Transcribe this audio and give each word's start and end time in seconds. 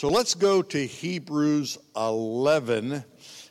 So 0.00 0.08
let's 0.08 0.34
go 0.34 0.62
to 0.62 0.86
Hebrews 0.86 1.76
11, 1.94 3.04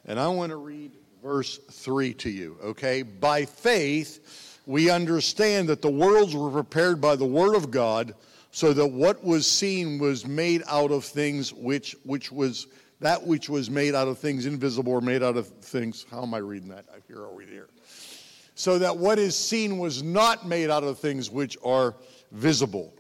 and 0.07 0.20
I 0.20 0.28
want 0.29 0.50
to 0.50 0.56
read 0.56 0.94
verse 1.22 1.60
3 1.70 2.16
to 2.16 2.29
you, 2.32 2.58
okay? 2.64 3.04
By 3.04 3.46
faith, 3.46 4.58
we 4.66 4.90
understand 4.90 5.70
that 5.70 5.83
the 5.83 5.92
worlds 5.92 6.35
were 6.35 6.50
prepared 6.50 7.00
by 7.00 7.17
the 7.17 7.25
Word 7.25 7.54
of 7.54 7.70
God, 7.70 8.16
so 8.50 8.73
that 8.73 8.88
what 8.88 9.23
was 9.23 9.46
seen 9.46 10.00
was 10.00 10.25
made 10.25 10.64
out 10.68 10.89
of 10.89 11.05
things 11.05 11.54
which, 11.54 11.96
which 12.04 12.32
was 12.32 12.66
that 13.00 13.27
which 13.27 13.47
was 13.47 13.70
made 13.70 13.93
out 13.93 14.07
of 14.07 14.18
things 14.18 14.47
invisible 14.47 14.93
or 14.93 15.02
made 15.02 15.21
out 15.21 15.38
of 15.38 15.50
things. 15.50 16.07
How 16.09 16.23
am 16.23 16.34
I 16.34 16.39
reading 16.39 16.70
that? 16.70 16.86
Here 17.07 17.21
are 17.21 17.31
we 17.31 17.45
here. 17.45 17.70
So 18.55 18.79
that 18.79 18.97
what 18.97 19.20
is 19.20 19.36
seen 19.36 19.77
was 19.77 20.02
not 20.02 20.47
made 20.47 20.71
out 20.71 20.84
of 20.84 20.97
things 20.97 21.29
which 21.29 21.59
are 21.63 21.95
visible. 22.31 22.91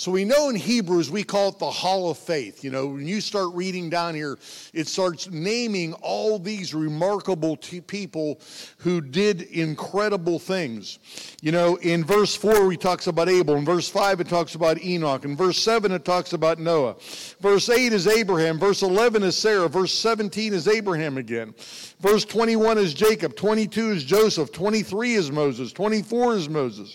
So 0.00 0.10
we 0.10 0.24
know 0.24 0.48
in 0.48 0.56
Hebrews 0.56 1.10
we 1.10 1.22
call 1.22 1.50
it 1.50 1.58
the 1.58 1.70
hall 1.70 2.10
of 2.10 2.16
faith. 2.16 2.64
You 2.64 2.70
know, 2.70 2.86
when 2.86 3.06
you 3.06 3.20
start 3.20 3.52
reading 3.52 3.90
down 3.90 4.14
here, 4.14 4.38
it 4.72 4.88
starts 4.88 5.28
naming 5.28 5.92
all 6.00 6.38
these 6.38 6.72
remarkable 6.72 7.54
t- 7.58 7.82
people 7.82 8.40
who 8.78 9.02
did 9.02 9.42
incredible 9.42 10.38
things. 10.38 11.00
You 11.42 11.52
know, 11.52 11.76
in 11.76 12.02
verse 12.02 12.34
4 12.34 12.70
he 12.70 12.78
talks 12.78 13.08
about 13.08 13.28
Abel, 13.28 13.56
in 13.56 13.66
verse 13.66 13.90
5 13.90 14.20
it 14.20 14.28
talks 14.30 14.54
about 14.54 14.82
Enoch, 14.82 15.26
in 15.26 15.36
verse 15.36 15.58
7 15.58 15.92
it 15.92 16.06
talks 16.06 16.32
about 16.32 16.58
Noah. 16.58 16.96
Verse 17.42 17.68
8 17.68 17.92
is 17.92 18.06
Abraham, 18.06 18.58
verse 18.58 18.80
11 18.80 19.22
is 19.22 19.36
Sarah, 19.36 19.68
verse 19.68 19.92
17 19.92 20.54
is 20.54 20.66
Abraham 20.66 21.18
again. 21.18 21.54
Verse 22.00 22.24
21 22.24 22.78
is 22.78 22.94
Jacob, 22.94 23.36
22 23.36 23.90
is 23.90 24.04
Joseph, 24.04 24.52
23 24.52 25.14
is 25.14 25.30
Moses, 25.30 25.70
24 25.70 26.34
is 26.34 26.48
Moses. 26.48 26.94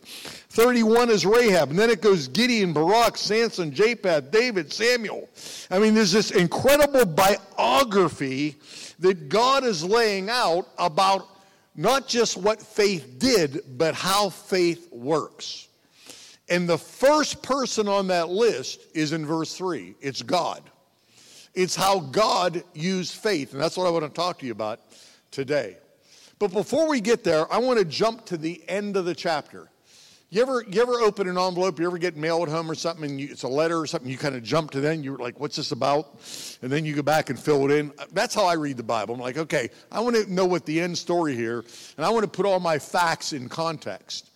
31 0.50 1.12
is 1.12 1.28
Rahab. 1.28 1.70
And 1.70 1.78
then 1.78 1.92
it 1.92 2.02
goes 2.02 2.28
Gideon, 2.28 2.74
Barak, 2.74 3.16
Samson, 3.16 3.72
Jephthah, 3.72 4.22
David, 4.32 4.74
Samuel. 4.74 5.30
I 5.70 5.78
mean, 5.78 5.94
there's 5.94 6.12
this 6.12 6.32
incredible 6.32 7.06
biography 7.06 8.56
that 9.00 9.30
God 9.30 9.64
is 9.64 9.84
laying 9.84 10.30
out 10.30 10.68
about 10.80 11.28
not 11.76 12.08
just 12.08 12.36
what 12.36 12.60
faith 12.60 13.20
did, 13.20 13.62
but 13.78 13.94
how 13.94 14.30
faith 14.30 14.92
works. 14.92 15.68
And 16.50 16.68
the 16.68 16.78
first 16.78 17.44
person 17.44 17.88
on 17.88 18.08
that 18.08 18.30
list 18.30 18.82
is 18.96 19.14
in 19.14 19.26
verse 19.26 19.56
3 19.56 19.96
it's 20.02 20.24
God. 20.24 20.64
It's 21.56 21.76
how 21.76 22.00
God 22.00 22.64
used 22.74 23.16
faith. 23.16 23.54
And 23.54 23.62
that's 23.62 23.78
what 23.78 23.88
I 23.88 23.90
want 23.90 24.06
to 24.06 24.10
talk 24.10 24.40
to 24.40 24.46
you 24.46 24.52
about 24.52 24.80
today. 25.32 25.78
But 26.38 26.52
before 26.52 26.90
we 26.90 27.00
get 27.00 27.24
there, 27.24 27.52
I 27.52 27.60
want 27.60 27.80
to 27.80 27.86
jump 27.86 28.26
to 28.26 28.38
the 28.38 28.62
end 28.68 28.98
of 28.98 29.06
the 29.06 29.16
chapter. 29.16 29.70
You 30.32 30.42
ever, 30.42 30.66
you 30.70 30.82
ever 30.82 30.94
open 30.94 31.30
an 31.30 31.38
envelope, 31.38 31.80
you 31.80 31.86
ever 31.86 31.98
get 31.98 32.18
mail 32.18 32.42
at 32.44 32.50
home 32.50 32.70
or 32.70 32.76
something, 32.76 33.10
and 33.10 33.22
you, 33.22 33.30
it's 33.32 33.44
a 33.44 33.48
letter 33.48 33.80
or 33.80 33.86
something, 33.86 34.10
you 34.10 34.18
kind 34.18 34.36
of 34.36 34.44
jump 34.44 34.72
to 34.72 34.82
then, 34.82 35.04
you're 35.04 35.18
like, 35.18 35.40
what's 35.40 35.56
this 35.56 35.72
about? 35.72 36.20
And 36.62 36.72
then 36.72 36.84
you 36.84 36.94
go 36.94 37.04
back 37.04 37.30
and 37.30 37.40
fill 37.40 37.64
it 37.70 37.72
in. 37.72 37.94
That's 38.12 38.36
how 38.36 38.44
I 38.44 38.54
read 38.54 38.76
the 38.76 38.84
Bible. 38.84 39.16
I'm 39.16 39.22
like, 39.22 39.38
okay, 39.38 39.70
I 39.92 40.02
want 40.02 40.16
to 40.16 40.34
know 40.34 40.46
what 40.46 40.66
the 40.66 40.82
end 40.82 40.98
story 40.98 41.36
here, 41.36 41.64
and 41.96 42.06
I 42.06 42.10
want 42.10 42.24
to 42.24 42.30
put 42.30 42.46
all 42.46 42.60
my 42.60 42.80
facts 42.80 43.32
in 43.32 43.48
context. 43.48 44.32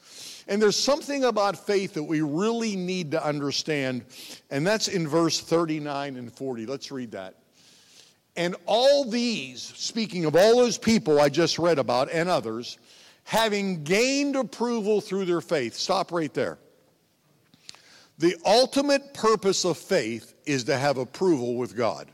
And 0.50 0.59
there's 0.59 0.75
something 0.75 1.23
about 1.23 1.67
faith 1.67 1.94
that 1.94 2.03
we 2.03 2.22
really 2.22 2.75
need 2.75 3.11
to 3.11 3.23
understand, 3.23 4.03
and 4.50 4.66
that's 4.66 4.88
in 4.88 5.08
verse 5.08 5.39
39 5.39 6.16
and 6.17 6.33
40. 6.33 6.66
Let's 6.66 6.91
read 6.91 7.11
that. 7.11 7.36
And 8.36 8.56
all 8.66 9.06
these, 9.06 9.61
speaking 9.61 10.25
of 10.25 10.36
all 10.36 10.58
those 10.58 10.80
people 10.80 11.22
I 11.22 11.30
just 11.30 11.59
read 11.59 11.78
about 11.78 12.11
and 12.11 12.28
others, 12.28 12.80
having 13.25 13.83
gained 13.83 14.36
approval 14.36 15.02
through 15.02 15.25
their 15.25 15.41
faith. 15.41 15.75
Stop 15.75 16.11
right 16.11 16.33
there. 16.33 16.58
The 18.17 18.36
ultimate 18.44 19.13
purpose 19.13 19.66
of 19.66 19.78
faith 19.78 20.34
is 20.47 20.63
to 20.63 20.78
have 20.78 20.97
approval 20.97 21.58
with 21.58 21.78
God. 21.78 22.08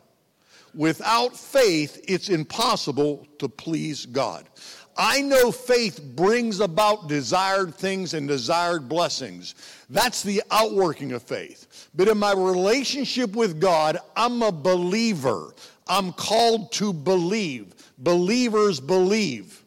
Without 0.73 1.38
faith, 1.38 2.03
it's 2.05 2.27
impossible 2.27 3.25
to 3.39 3.47
please 3.47 4.05
God. 4.05 4.45
I 4.97 5.21
know 5.21 5.51
faith 5.51 6.01
brings 6.01 6.61
about 6.61 7.09
desired 7.09 7.75
things 7.75 8.14
and 8.14 8.27
desired 8.27 8.87
blessings. 8.87 9.55
That's 9.89 10.23
the 10.23 10.42
outworking 10.52 11.11
of 11.11 11.23
faith. 11.23 11.89
But 11.93 12.08
in 12.08 12.17
my 12.17 12.31
relationship 12.33 13.36
with 13.36 13.59
God, 13.59 13.97
I'm 14.15 14.42
a 14.42 14.52
believer. 14.52 15.53
I'm 15.87 16.14
called 16.14 16.71
to 16.73 16.93
believe. 16.93 17.73
Believers 17.97 18.80
believe. 18.80 19.64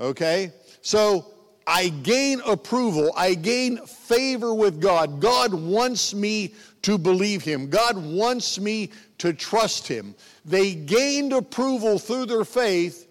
Okay? 0.00 0.52
So 0.82 1.26
I 1.66 1.88
gain 1.88 2.40
approval. 2.46 3.12
I 3.16 3.34
gain 3.34 3.78
favor 3.84 4.54
with 4.54 4.80
God. 4.80 5.20
God 5.20 5.52
wants 5.52 6.14
me 6.14 6.54
to 6.82 6.96
believe 6.96 7.42
Him. 7.42 7.68
God 7.68 7.96
wants 7.96 8.58
me 8.58 8.90
to 9.18 9.32
trust 9.32 9.88
Him. 9.88 10.14
They 10.44 10.74
gained 10.74 11.32
approval 11.32 11.98
through 11.98 12.26
their 12.26 12.44
faith, 12.44 13.07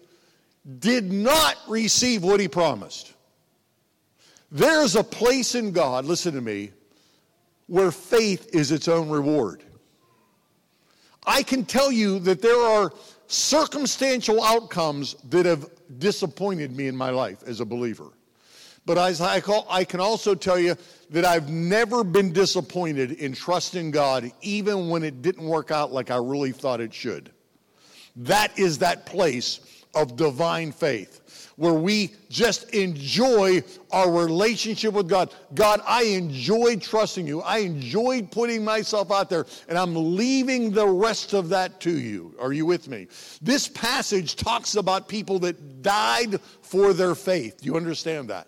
did 0.78 1.10
not 1.12 1.56
receive 1.68 2.22
what 2.22 2.40
He 2.40 2.48
promised. 2.48 3.14
There's 4.50 4.96
a 4.96 5.04
place 5.04 5.54
in 5.54 5.72
God, 5.72 6.04
listen 6.04 6.34
to 6.34 6.40
me, 6.40 6.70
where 7.66 7.90
faith 7.90 8.54
is 8.54 8.72
its 8.72 8.88
own 8.88 9.08
reward. 9.08 9.62
I 11.26 11.42
can 11.42 11.64
tell 11.64 11.92
you 11.92 12.18
that 12.20 12.40
there 12.40 12.58
are 12.58 12.92
circumstantial 13.26 14.42
outcomes 14.42 15.14
that 15.28 15.44
have 15.44 15.68
disappointed 15.98 16.74
me 16.74 16.86
in 16.86 16.96
my 16.96 17.10
life 17.10 17.42
as 17.46 17.60
a 17.60 17.64
believer. 17.66 18.10
But 18.86 18.96
I, 18.96 19.40
call, 19.40 19.66
I 19.68 19.84
can 19.84 20.00
also 20.00 20.34
tell 20.34 20.58
you 20.58 20.74
that 21.10 21.26
I've 21.26 21.50
never 21.50 22.02
been 22.02 22.32
disappointed 22.32 23.12
in 23.12 23.34
trusting 23.34 23.90
God, 23.90 24.32
even 24.40 24.88
when 24.88 25.02
it 25.02 25.20
didn't 25.20 25.44
work 25.44 25.70
out 25.70 25.92
like 25.92 26.10
I 26.10 26.16
really 26.16 26.52
thought 26.52 26.80
it 26.80 26.94
should. 26.94 27.30
That 28.16 28.58
is 28.58 28.78
that 28.78 29.04
place 29.04 29.60
of 29.94 30.16
divine 30.16 30.72
faith 30.72 31.18
where 31.58 31.74
we 31.74 32.12
just 32.30 32.70
enjoy 32.70 33.60
our 33.90 34.10
relationship 34.12 34.94
with 34.94 35.08
God. 35.08 35.34
God, 35.54 35.80
I 35.84 36.04
enjoyed 36.04 36.80
trusting 36.80 37.26
you. 37.26 37.40
I 37.42 37.58
enjoyed 37.58 38.30
putting 38.30 38.64
myself 38.64 39.10
out 39.10 39.28
there, 39.28 39.44
and 39.68 39.76
I'm 39.76 40.16
leaving 40.16 40.70
the 40.70 40.86
rest 40.86 41.32
of 41.32 41.48
that 41.48 41.80
to 41.80 41.90
you. 41.90 42.32
Are 42.40 42.52
you 42.52 42.64
with 42.64 42.88
me? 42.88 43.08
This 43.42 43.66
passage 43.66 44.36
talks 44.36 44.76
about 44.76 45.08
people 45.08 45.40
that 45.40 45.82
died 45.82 46.40
for 46.62 46.92
their 46.92 47.16
faith. 47.16 47.60
Do 47.60 47.66
you 47.66 47.76
understand 47.76 48.28
that? 48.30 48.46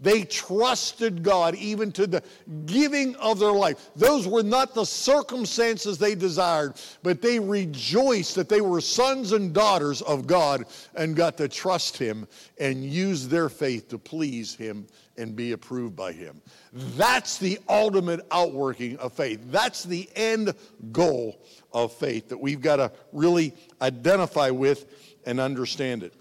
They 0.00 0.24
trusted 0.24 1.22
God 1.22 1.54
even 1.54 1.92
to 1.92 2.06
the 2.06 2.22
giving 2.66 3.16
of 3.16 3.38
their 3.38 3.52
life. 3.52 3.90
Those 3.96 4.26
were 4.26 4.42
not 4.42 4.74
the 4.74 4.84
circumstances 4.84 5.98
they 5.98 6.14
desired, 6.14 6.74
but 7.02 7.22
they 7.22 7.38
rejoiced 7.38 8.34
that 8.34 8.48
they 8.48 8.60
were 8.60 8.80
sons 8.80 9.32
and 9.32 9.54
daughters 9.54 10.02
of 10.02 10.26
God 10.26 10.64
and 10.94 11.16
got 11.16 11.36
to 11.38 11.48
trust 11.48 11.96
Him 11.96 12.28
and 12.58 12.84
use 12.84 13.28
their 13.28 13.48
faith 13.48 13.88
to 13.88 13.98
please 13.98 14.54
Him 14.54 14.86
and 15.16 15.34
be 15.34 15.52
approved 15.52 15.96
by 15.96 16.12
Him. 16.12 16.42
That's 16.72 17.38
the 17.38 17.58
ultimate 17.68 18.20
outworking 18.30 18.98
of 18.98 19.14
faith. 19.14 19.40
That's 19.50 19.84
the 19.84 20.08
end 20.14 20.52
goal 20.92 21.40
of 21.72 21.92
faith 21.92 22.28
that 22.28 22.38
we've 22.38 22.60
got 22.60 22.76
to 22.76 22.92
really 23.12 23.54
identify 23.80 24.50
with 24.50 24.86
and 25.24 25.40
understand 25.40 26.02
it. 26.02 26.12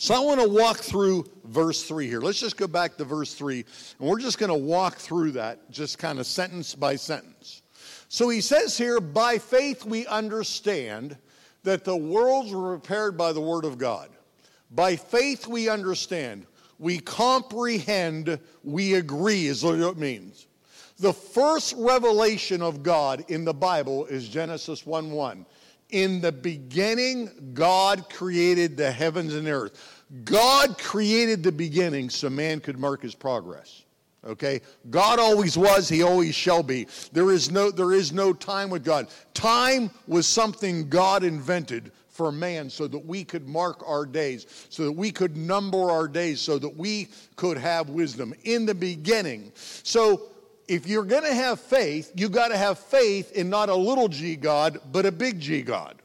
So 0.00 0.14
I 0.14 0.20
want 0.20 0.40
to 0.40 0.48
walk 0.48 0.78
through 0.78 1.26
verse 1.44 1.82
3 1.82 2.06
here. 2.06 2.22
Let's 2.22 2.40
just 2.40 2.56
go 2.56 2.66
back 2.66 2.96
to 2.96 3.04
verse 3.04 3.34
3, 3.34 3.66
and 3.98 4.08
we're 4.08 4.18
just 4.18 4.38
going 4.38 4.48
to 4.48 4.56
walk 4.56 4.96
through 4.96 5.32
that 5.32 5.70
just 5.70 5.98
kind 5.98 6.18
of 6.18 6.26
sentence 6.26 6.74
by 6.74 6.96
sentence. 6.96 7.60
So 8.08 8.30
he 8.30 8.40
says 8.40 8.78
here, 8.78 8.98
by 8.98 9.36
faith 9.36 9.84
we 9.84 10.06
understand 10.06 11.18
that 11.64 11.84
the 11.84 11.98
worlds 11.98 12.50
were 12.50 12.78
prepared 12.78 13.18
by 13.18 13.34
the 13.34 13.42
word 13.42 13.66
of 13.66 13.76
God. 13.76 14.08
By 14.70 14.96
faith 14.96 15.46
we 15.46 15.68
understand, 15.68 16.46
we 16.78 16.98
comprehend, 16.98 18.40
we 18.64 18.94
agree, 18.94 19.48
is 19.48 19.62
what 19.62 19.78
it 19.80 19.98
means. 19.98 20.46
The 20.98 21.12
first 21.12 21.74
revelation 21.76 22.62
of 22.62 22.82
God 22.82 23.26
in 23.28 23.44
the 23.44 23.52
Bible 23.52 24.06
is 24.06 24.30
Genesis 24.30 24.86
1 24.86 25.10
1. 25.10 25.44
In 25.92 26.20
the 26.20 26.32
beginning, 26.32 27.52
God 27.54 28.08
created 28.10 28.76
the 28.76 28.90
heavens 28.90 29.34
and 29.34 29.46
the 29.46 29.52
earth. 29.52 30.04
God 30.24 30.78
created 30.78 31.42
the 31.42 31.52
beginning 31.52 32.10
so 32.10 32.28
man 32.30 32.60
could 32.60 32.78
mark 32.78 33.02
his 33.02 33.14
progress. 33.14 33.84
Okay? 34.24 34.60
God 34.90 35.18
always 35.18 35.56
was, 35.56 35.88
he 35.88 36.02
always 36.02 36.34
shall 36.34 36.62
be. 36.62 36.86
There 37.12 37.30
is 37.30 37.50
no 37.50 37.70
there 37.70 37.92
is 37.92 38.12
no 38.12 38.32
time 38.32 38.70
with 38.70 38.84
God. 38.84 39.08
Time 39.34 39.90
was 40.06 40.26
something 40.26 40.88
God 40.88 41.24
invented 41.24 41.92
for 42.08 42.30
man 42.30 42.68
so 42.68 42.86
that 42.86 42.98
we 43.06 43.24
could 43.24 43.48
mark 43.48 43.82
our 43.86 44.04
days, 44.04 44.66
so 44.68 44.84
that 44.84 44.92
we 44.92 45.10
could 45.10 45.36
number 45.36 45.90
our 45.90 46.06
days, 46.06 46.40
so 46.40 46.58
that 46.58 46.76
we 46.76 47.08
could 47.36 47.56
have 47.56 47.88
wisdom 47.88 48.34
in 48.44 48.66
the 48.66 48.74
beginning. 48.74 49.52
So 49.54 50.28
if 50.70 50.86
you're 50.86 51.04
going 51.04 51.24
to 51.24 51.34
have 51.34 51.60
faith, 51.60 52.12
you 52.14 52.28
got 52.28 52.48
to 52.48 52.56
have 52.56 52.78
faith 52.78 53.32
in 53.32 53.50
not 53.50 53.68
a 53.68 53.74
little 53.74 54.08
g 54.08 54.36
God, 54.36 54.78
but 54.92 55.04
a 55.04 55.12
big 55.12 55.40
G 55.40 55.62
God. 55.62 55.96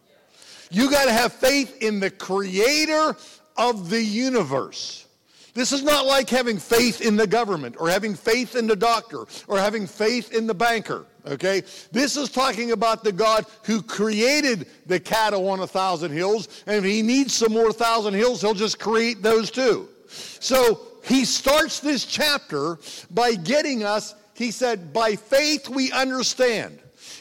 You 0.71 0.89
got 0.89 1.05
to 1.05 1.11
have 1.11 1.31
faith 1.31 1.81
in 1.81 1.99
the 1.99 2.09
creator 2.09 3.15
of 3.55 3.89
the 3.89 4.01
universe. 4.01 5.05
This 5.53 5.71
is 5.71 5.83
not 5.83 6.05
like 6.05 6.29
having 6.29 6.57
faith 6.57 6.99
in 6.99 7.15
the 7.15 7.27
government 7.27 7.75
or 7.79 7.89
having 7.89 8.15
faith 8.15 8.55
in 8.55 8.67
the 8.67 8.75
doctor 8.75 9.25
or 9.47 9.57
having 9.57 9.87
faith 9.87 10.33
in 10.33 10.47
the 10.47 10.53
banker, 10.55 11.05
Okay? 11.27 11.63
This 11.91 12.17
is 12.17 12.29
talking 12.29 12.71
about 12.71 13.03
the 13.03 13.11
God 13.11 13.45
who 13.63 13.81
created 13.81 14.67
the 14.85 14.99
cattle 14.99 15.49
on 15.49 15.59
a 15.59 15.67
thousand 15.67 16.11
hills. 16.11 16.63
And 16.67 16.77
if 16.77 16.83
he 16.83 17.01
needs 17.01 17.33
some 17.33 17.53
more 17.53 17.71
thousand 17.71 18.13
hills, 18.13 18.41
he'll 18.41 18.53
just 18.53 18.79
create 18.79 19.21
those 19.21 19.49
too. 19.49 19.87
So 20.07 20.81
he 21.03 21.25
starts 21.25 21.79
this 21.79 22.05
chapter 22.05 22.79
by 23.11 23.35
getting 23.35 23.83
us, 23.83 24.15
he 24.35 24.51
said, 24.51 24.93
by 24.93 25.15
faith 25.15 25.69
we 25.69 25.91
understand. 25.91 26.79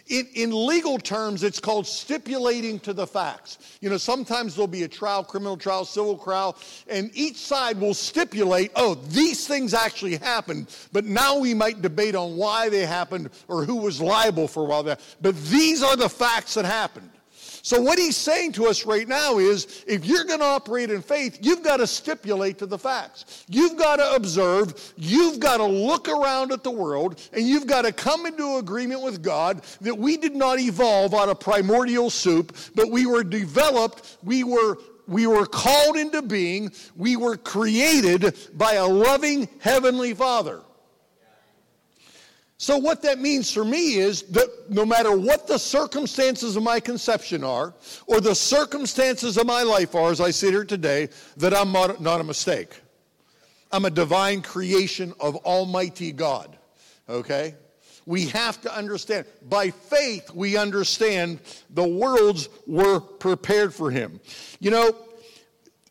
In, 0.08 0.28
in, 0.34 0.66
legal 0.66 0.98
terms, 0.98 1.42
it's 1.42 1.60
called 1.60 1.86
stipulating 1.86 2.78
to 2.80 2.92
the 2.92 3.06
facts. 3.06 3.78
You 3.80 3.88
know, 3.88 3.96
sometimes 3.96 4.54
there'll 4.54 4.66
be 4.66 4.82
a 4.82 4.88
trial, 4.88 5.24
criminal 5.24 5.56
trial, 5.56 5.84
civil 5.84 6.18
trial, 6.18 6.56
and 6.88 7.10
each 7.14 7.36
side 7.36 7.80
will 7.80 7.94
stipulate, 7.94 8.70
oh, 8.76 8.94
these 8.94 9.46
things 9.46 9.72
actually 9.72 10.16
happened, 10.16 10.66
but 10.92 11.04
now 11.04 11.38
we 11.38 11.54
might 11.54 11.80
debate 11.80 12.14
on 12.14 12.36
why 12.36 12.68
they 12.68 12.84
happened 12.84 13.30
or 13.48 13.64
who 13.64 13.76
was 13.76 14.00
liable 14.00 14.48
for 14.48 14.66
why 14.66 14.82
that. 14.82 15.00
But 15.22 15.36
these 15.44 15.82
are 15.82 15.96
the 15.96 16.08
facts 16.08 16.54
that 16.54 16.64
happened. 16.66 17.10
So, 17.64 17.80
what 17.80 17.98
he's 17.98 18.14
saying 18.14 18.52
to 18.52 18.66
us 18.66 18.84
right 18.84 19.08
now 19.08 19.38
is 19.38 19.86
if 19.86 20.04
you're 20.04 20.24
going 20.24 20.40
to 20.40 20.44
operate 20.44 20.90
in 20.90 21.00
faith, 21.00 21.38
you've 21.40 21.62
got 21.62 21.78
to 21.78 21.86
stipulate 21.86 22.58
to 22.58 22.66
the 22.66 22.78
facts. 22.78 23.46
You've 23.48 23.78
got 23.78 23.96
to 23.96 24.14
observe, 24.14 24.92
you've 24.98 25.40
got 25.40 25.56
to 25.56 25.64
look 25.64 26.06
around 26.06 26.52
at 26.52 26.62
the 26.62 26.70
world, 26.70 27.18
and 27.32 27.48
you've 27.48 27.66
got 27.66 27.86
to 27.86 27.92
come 27.92 28.26
into 28.26 28.58
agreement 28.58 29.00
with 29.00 29.22
God 29.22 29.62
that 29.80 29.96
we 29.96 30.18
did 30.18 30.36
not 30.36 30.60
evolve 30.60 31.14
out 31.14 31.30
of 31.30 31.40
primordial 31.40 32.10
soup, 32.10 32.54
but 32.74 32.90
we 32.90 33.06
were 33.06 33.24
developed, 33.24 34.18
we 34.22 34.44
were 34.44 34.76
we 35.06 35.26
were 35.26 35.46
called 35.46 35.96
into 35.96 36.20
being, 36.20 36.70
we 36.96 37.16
were 37.16 37.38
created 37.38 38.36
by 38.52 38.74
a 38.74 38.86
loving 38.86 39.48
heavenly 39.60 40.12
Father. 40.12 40.60
So, 42.56 42.78
what 42.78 43.02
that 43.02 43.18
means 43.18 43.50
for 43.50 43.64
me 43.64 43.94
is 43.94 44.22
that 44.22 44.48
no 44.70 44.86
matter 44.86 45.16
what 45.16 45.48
the 45.48 45.58
circumstances 45.58 46.54
of 46.54 46.62
my 46.62 46.78
conception 46.78 47.42
are, 47.42 47.74
or 48.06 48.20
the 48.20 48.34
circumstances 48.34 49.36
of 49.36 49.46
my 49.46 49.62
life 49.62 49.94
are 49.94 50.12
as 50.12 50.20
I 50.20 50.30
sit 50.30 50.50
here 50.50 50.64
today, 50.64 51.08
that 51.36 51.52
I'm 51.52 51.72
not, 51.72 52.20
a 52.20 52.24
mistake. 52.24 52.70
I'm 53.72 53.84
a 53.84 53.90
divine 53.90 54.40
creation 54.40 55.12
of 55.18 55.34
Almighty 55.38 56.12
God. 56.12 56.56
Okay? 57.08 57.56
We 58.06 58.26
have 58.26 58.60
to 58.62 58.74
understand. 58.74 59.26
By 59.48 59.70
faith, 59.70 60.30
we 60.32 60.56
understand 60.56 61.40
the 61.70 61.86
worlds 61.86 62.48
were 62.68 63.00
prepared 63.00 63.74
for 63.74 63.90
Him. 63.90 64.20
You 64.60 64.70
know, 64.70 64.96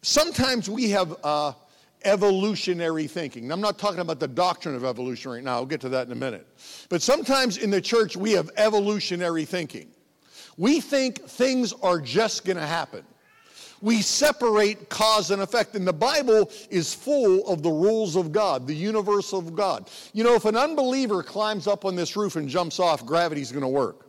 sometimes 0.01 0.69
we 0.69 0.92
have. 0.92 1.13
Uh, 1.24 1.54
evolutionary 2.05 3.07
thinking. 3.07 3.51
I'm 3.51 3.61
not 3.61 3.77
talking 3.77 4.00
about 4.00 4.19
the 4.19 4.27
doctrine 4.27 4.75
of 4.75 4.83
evolution 4.83 5.31
right 5.31 5.44
now. 5.44 5.53
I'll 5.55 5.65
get 5.65 5.81
to 5.81 5.89
that 5.89 6.07
in 6.07 6.11
a 6.11 6.15
minute. 6.15 6.47
But 6.89 7.01
sometimes 7.01 7.57
in 7.57 7.69
the 7.69 7.81
church, 7.81 8.15
we 8.15 8.31
have 8.33 8.50
evolutionary 8.57 9.45
thinking. 9.45 9.88
We 10.57 10.81
think 10.81 11.23
things 11.23 11.73
are 11.81 12.00
just 12.00 12.45
going 12.45 12.57
to 12.57 12.65
happen. 12.65 13.03
We 13.81 14.01
separate 14.01 14.88
cause 14.88 15.29
and 15.31 15.41
effect, 15.41 15.75
and 15.75 15.85
the 15.85 15.91
Bible 15.91 16.50
is 16.69 16.94
full 16.94 17.45
of 17.47 17.63
the 17.63 17.69
rules 17.69 18.15
of 18.15 18.31
God, 18.31 18.65
the 18.65 18.73
universe 18.73 19.33
of 19.33 19.55
God. 19.55 19.89
You 20.13 20.23
know, 20.23 20.35
if 20.35 20.45
an 20.45 20.55
unbeliever 20.55 21.21
climbs 21.21 21.67
up 21.67 21.83
on 21.83 21.95
this 21.95 22.15
roof 22.15 22.38
and 22.38 22.47
jumps 22.47 22.79
off, 22.79 23.05
gravity's 23.05 23.51
going 23.51 23.63
to 23.63 23.67
work. 23.67 24.07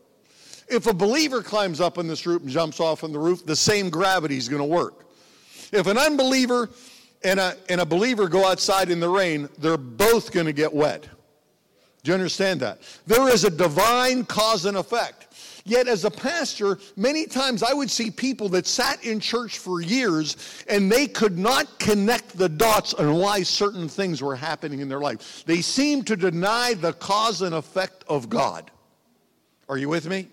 If 0.68 0.86
a 0.86 0.94
believer 0.94 1.42
climbs 1.42 1.80
up 1.80 1.98
on 1.98 2.06
this 2.06 2.24
roof 2.24 2.42
and 2.42 2.50
jumps 2.50 2.78
off 2.78 3.02
on 3.02 3.12
the 3.12 3.18
roof, 3.18 3.44
the 3.44 3.56
same 3.56 3.90
gravity 3.90 4.36
is 4.36 4.48
going 4.48 4.62
to 4.62 4.68
work. 4.68 5.06
If 5.72 5.88
an 5.88 5.98
unbeliever 5.98 6.70
and 7.24 7.40
a, 7.40 7.56
and 7.68 7.80
a 7.80 7.86
believer 7.86 8.28
go 8.28 8.46
outside 8.46 8.90
in 8.90 9.00
the 9.00 9.08
rain, 9.08 9.48
they're 9.58 9.76
both 9.76 10.30
going 10.30 10.46
to 10.46 10.52
get 10.52 10.72
wet. 10.72 11.08
Do 12.02 12.10
you 12.10 12.14
understand 12.14 12.60
that? 12.60 12.80
There 13.06 13.30
is 13.30 13.44
a 13.44 13.50
divine 13.50 14.26
cause 14.26 14.66
and 14.66 14.76
effect. 14.76 15.28
Yet, 15.64 15.88
as 15.88 16.04
a 16.04 16.10
pastor, 16.10 16.78
many 16.94 17.24
times 17.24 17.62
I 17.62 17.72
would 17.72 17.90
see 17.90 18.10
people 18.10 18.50
that 18.50 18.66
sat 18.66 19.02
in 19.02 19.18
church 19.18 19.58
for 19.58 19.80
years 19.80 20.36
and 20.68 20.92
they 20.92 21.06
could 21.06 21.38
not 21.38 21.78
connect 21.78 22.36
the 22.36 22.50
dots 22.50 22.92
on 22.92 23.14
why 23.14 23.42
certain 23.42 23.88
things 23.88 24.20
were 24.20 24.36
happening 24.36 24.80
in 24.80 24.90
their 24.90 25.00
life. 25.00 25.42
They 25.46 25.62
seemed 25.62 26.06
to 26.08 26.16
deny 26.16 26.74
the 26.74 26.92
cause 26.92 27.40
and 27.40 27.54
effect 27.54 28.04
of 28.06 28.28
God. 28.28 28.70
Are 29.66 29.78
you 29.78 29.88
with 29.88 30.06
me? 30.06 30.28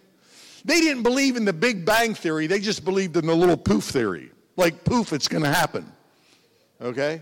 They 0.65 0.81
didn't 0.81 1.03
believe 1.03 1.37
in 1.37 1.45
the 1.45 1.53
Big 1.53 1.85
Bang 1.85 2.13
Theory, 2.13 2.47
they 2.47 2.59
just 2.59 2.83
believed 2.83 3.15
in 3.15 3.25
the 3.25 3.35
little 3.35 3.55
poof 3.55 3.85
theory. 3.85 4.31
Like, 4.57 4.83
poof, 4.83 5.13
it's 5.13 5.29
going 5.29 5.44
to 5.44 5.49
happen 5.49 5.89
okay? 6.81 7.22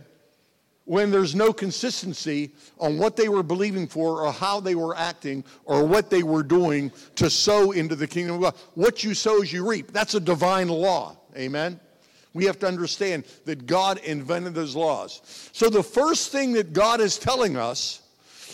When 0.86 1.12
there's 1.12 1.36
no 1.36 1.54
consistency 1.54 2.52
on 2.80 2.98
what 2.98 3.16
they 3.16 3.30
were 3.30 3.44
believing 3.44 3.88
for 3.88 4.24
or 4.24 4.32
how 4.32 4.60
they 4.60 4.74
were 4.74 4.98
acting 4.98 5.44
or 5.66 5.86
what 5.86 6.10
they 6.10 6.24
were 6.24 6.42
doing 6.42 6.92
to 7.16 7.30
sow 7.30 7.72
into 7.72 7.96
the 7.96 8.08
kingdom 8.08 8.38
of 8.38 8.42
God. 8.42 8.56
What 8.74 9.04
you 9.04 9.14
sow 9.14 9.42
is 9.44 9.54
you 9.54 9.70
reap. 9.70 9.92
That's 9.92 10.16
a 10.16 10.20
divine 10.20 10.68
law. 10.68 11.16
Amen? 11.38 11.80
We 12.34 12.46
have 12.46 12.60
to 12.60 12.68
understand 12.68 13.26
that 13.46 13.66
God 13.66 14.00
invented 14.00 14.56
those 14.56 14.76
laws. 14.76 15.22
So 15.52 15.70
the 15.70 15.84
first 15.84 16.32
thing 16.32 16.54
that 16.54 16.74
God 16.74 17.02
is 17.02 17.18
telling 17.20 17.56
us 17.56 18.02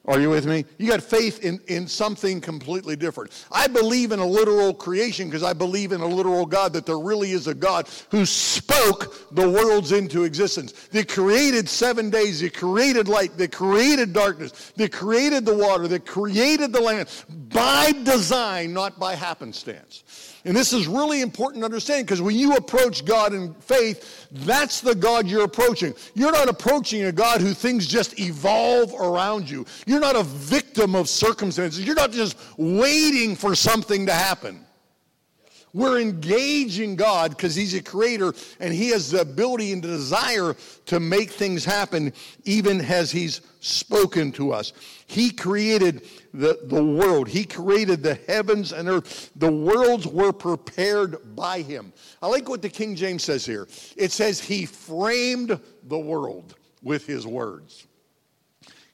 Are 0.05 0.19
you 0.19 0.31
with 0.31 0.47
me? 0.47 0.65
You 0.79 0.89
got 0.89 1.03
faith 1.03 1.43
in, 1.43 1.59
in 1.67 1.87
something 1.87 2.41
completely 2.41 2.95
different. 2.95 3.45
I 3.51 3.67
believe 3.67 4.11
in 4.11 4.17
a 4.17 4.25
literal 4.25 4.73
creation 4.73 5.27
because 5.27 5.43
I 5.43 5.53
believe 5.53 5.91
in 5.91 6.01
a 6.01 6.07
literal 6.07 6.47
God, 6.47 6.73
that 6.73 6.87
there 6.87 6.97
really 6.97 7.31
is 7.31 7.45
a 7.45 7.53
God 7.53 7.87
who 8.09 8.25
spoke 8.25 9.29
the 9.35 9.47
worlds 9.47 9.91
into 9.91 10.23
existence. 10.23 10.71
That 10.87 11.09
created 11.09 11.69
seven 11.69 12.09
days, 12.09 12.39
that 12.39 12.55
created 12.55 13.07
light, 13.07 13.37
that 13.37 13.51
created 13.51 14.13
darkness, 14.13 14.71
that 14.77 14.91
created 14.91 15.45
the 15.45 15.55
water, 15.55 15.87
that 15.89 16.07
created 16.07 16.73
the 16.73 16.81
land 16.81 17.07
by 17.29 17.91
design, 18.03 18.73
not 18.73 18.99
by 18.99 19.13
happenstance. 19.13 20.38
And 20.49 20.57
this 20.57 20.73
is 20.73 20.87
really 20.87 21.21
important 21.21 21.61
to 21.61 21.65
understand 21.65 22.07
because 22.07 22.23
when 22.23 22.35
you 22.35 22.55
approach 22.55 23.05
God 23.05 23.35
in 23.35 23.53
faith, 23.53 24.27
that's 24.31 24.81
the 24.81 24.95
God 24.95 25.27
you're 25.27 25.43
approaching. 25.43 25.93
You're 26.15 26.31
not 26.31 26.49
approaching 26.49 27.03
a 27.03 27.11
God 27.11 27.39
who 27.39 27.53
things 27.53 27.85
just 27.85 28.19
evolve 28.19 28.91
around 28.99 29.47
you. 29.47 29.67
You're 29.85 29.99
not 29.99 30.15
a 30.15 30.23
victim 30.23 30.95
of 30.95 31.07
circumstances. 31.07 31.85
You're 31.85 31.93
not 31.93 32.11
just 32.11 32.35
waiting 32.57 33.35
for 33.35 33.53
something 33.53 34.07
to 34.07 34.11
happen. 34.11 34.65
We're 35.71 35.99
engaging 35.99 36.95
God 36.95 37.29
because 37.29 37.53
He's 37.53 37.75
a 37.75 37.83
creator 37.83 38.33
and 38.59 38.73
He 38.73 38.89
has 38.89 39.11
the 39.11 39.21
ability 39.21 39.71
and 39.71 39.83
the 39.83 39.87
desire 39.87 40.55
to 40.87 40.99
make 40.99 41.29
things 41.29 41.63
happen, 41.63 42.11
even 42.45 42.81
as 42.81 43.11
He's 43.11 43.41
spoken 43.59 44.31
to 44.31 44.51
us. 44.51 44.73
He 45.05 45.29
created 45.29 46.07
the, 46.33 46.59
the 46.63 46.83
world, 46.83 47.27
He 47.27 47.45
created 47.45 48.03
the 48.03 48.15
heavens 48.27 48.71
and 48.71 48.87
earth. 48.87 49.31
The 49.35 49.51
worlds 49.51 50.07
were 50.07 50.33
prepared 50.33 51.35
by 51.35 51.61
Him. 51.61 51.93
I 52.21 52.27
like 52.27 52.49
what 52.49 52.61
the 52.61 52.69
King 52.69 52.95
James 52.95 53.23
says 53.23 53.45
here 53.45 53.67
it 53.95 54.11
says, 54.11 54.39
He 54.39 54.65
framed 54.65 55.59
the 55.83 55.99
world 55.99 56.55
with 56.81 57.05
His 57.05 57.25
words. 57.25 57.87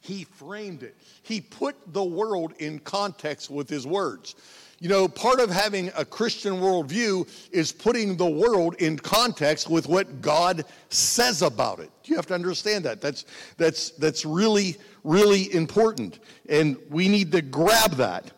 He 0.05 0.23
framed 0.23 0.83
it. 0.83 0.95
He 1.23 1.41
put 1.41 1.75
the 1.91 2.03
world 2.03 2.53
in 2.59 2.77
context 2.77 3.49
with 3.49 3.67
his 3.67 3.87
words. 3.87 4.35
You 4.79 4.89
know, 4.89 5.07
part 5.07 5.39
of 5.39 5.49
having 5.49 5.89
a 5.97 6.03
Christian 6.03 6.55
worldview 6.55 7.27
is 7.51 7.71
putting 7.71 8.17
the 8.17 8.29
world 8.29 8.75
in 8.75 8.99
context 8.99 9.69
with 9.69 9.87
what 9.87 10.21
God 10.21 10.65
says 10.89 11.41
about 11.41 11.79
it. 11.79 11.89
You 12.03 12.17
have 12.17 12.27
to 12.27 12.33
understand 12.33 12.83
that. 12.85 12.99
That's, 12.99 13.25
that's, 13.57 13.91
that's 13.91 14.25
really, 14.25 14.75
really 15.03 15.53
important. 15.53 16.19
And 16.49 16.77
we 16.89 17.07
need 17.07 17.31
to 17.31 17.41
grab 17.41 17.91
that. 17.93 18.31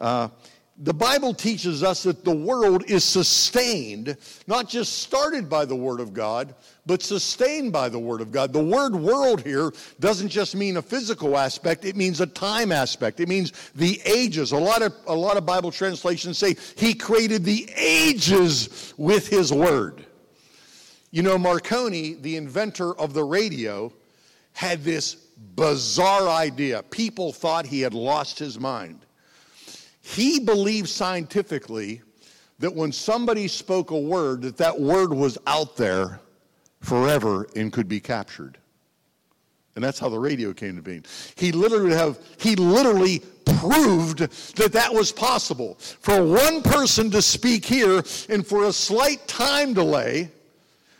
Uh, 0.00 0.28
the 0.78 0.94
Bible 0.94 1.32
teaches 1.34 1.84
us 1.84 2.02
that 2.02 2.24
the 2.24 2.34
world 2.34 2.84
is 2.90 3.04
sustained, 3.04 4.16
not 4.48 4.68
just 4.68 5.02
started 5.02 5.48
by 5.48 5.64
the 5.64 5.76
Word 5.76 6.00
of 6.00 6.12
God, 6.12 6.54
but 6.84 7.00
sustained 7.00 7.72
by 7.72 7.88
the 7.88 7.98
Word 7.98 8.20
of 8.20 8.32
God. 8.32 8.52
The 8.52 8.62
word 8.62 8.96
world 8.96 9.40
here 9.40 9.72
doesn't 10.00 10.30
just 10.30 10.56
mean 10.56 10.76
a 10.76 10.82
physical 10.82 11.38
aspect, 11.38 11.84
it 11.84 11.94
means 11.94 12.20
a 12.20 12.26
time 12.26 12.72
aspect. 12.72 13.20
It 13.20 13.28
means 13.28 13.52
the 13.76 14.00
ages. 14.04 14.50
A 14.50 14.56
lot 14.56 14.82
of, 14.82 14.92
a 15.06 15.14
lot 15.14 15.36
of 15.36 15.46
Bible 15.46 15.70
translations 15.70 16.38
say 16.38 16.56
He 16.76 16.94
created 16.94 17.44
the 17.44 17.70
ages 17.76 18.94
with 18.96 19.28
His 19.28 19.52
Word. 19.52 20.04
You 21.12 21.22
know, 21.22 21.38
Marconi, 21.38 22.14
the 22.14 22.36
inventor 22.36 22.98
of 22.98 23.14
the 23.14 23.22
radio, 23.22 23.92
had 24.54 24.82
this 24.82 25.14
bizarre 25.54 26.28
idea. 26.28 26.82
People 26.82 27.32
thought 27.32 27.66
he 27.66 27.80
had 27.80 27.94
lost 27.94 28.38
his 28.40 28.58
mind. 28.58 29.03
He 30.06 30.38
believed 30.38 30.90
scientifically 30.90 32.02
that 32.58 32.74
when 32.74 32.92
somebody 32.92 33.48
spoke 33.48 33.90
a 33.90 33.98
word, 33.98 34.42
that 34.42 34.58
that 34.58 34.78
word 34.78 35.14
was 35.14 35.38
out 35.46 35.78
there 35.78 36.20
forever 36.80 37.48
and 37.56 37.72
could 37.72 37.88
be 37.88 38.00
captured. 38.00 38.58
And 39.74 39.82
that's 39.82 39.98
how 39.98 40.10
the 40.10 40.18
radio 40.18 40.52
came 40.52 40.76
to 40.76 40.82
be. 40.82 41.00
He 41.36 41.52
literally 41.52 41.94
have 41.94 42.18
he 42.36 42.54
literally 42.54 43.22
proved 43.46 44.18
that 44.56 44.72
that 44.72 44.92
was 44.92 45.10
possible. 45.10 45.76
For 45.78 46.22
one 46.22 46.60
person 46.60 47.10
to 47.10 47.22
speak 47.22 47.64
here 47.64 48.02
and 48.28 48.46
for 48.46 48.66
a 48.66 48.72
slight 48.74 49.26
time 49.26 49.72
delay 49.72 50.30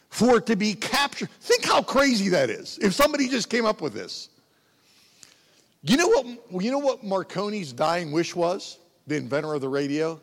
for 0.08 0.38
it 0.38 0.46
to 0.46 0.56
be 0.56 0.72
captured. 0.72 1.28
Think 1.40 1.66
how 1.66 1.82
crazy 1.82 2.30
that 2.30 2.48
is. 2.48 2.78
If 2.80 2.94
somebody 2.94 3.28
just 3.28 3.50
came 3.50 3.66
up 3.66 3.82
with 3.82 3.92
this. 3.92 4.30
You 5.82 5.98
know 5.98 6.08
what 6.08 6.62
you 6.64 6.70
know 6.70 6.78
what 6.78 7.04
Marconi's 7.04 7.70
dying 7.70 8.10
wish 8.10 8.34
was? 8.34 8.78
The 9.06 9.16
inventor 9.16 9.54
of 9.54 9.60
the 9.60 9.68
radio, 9.68 10.20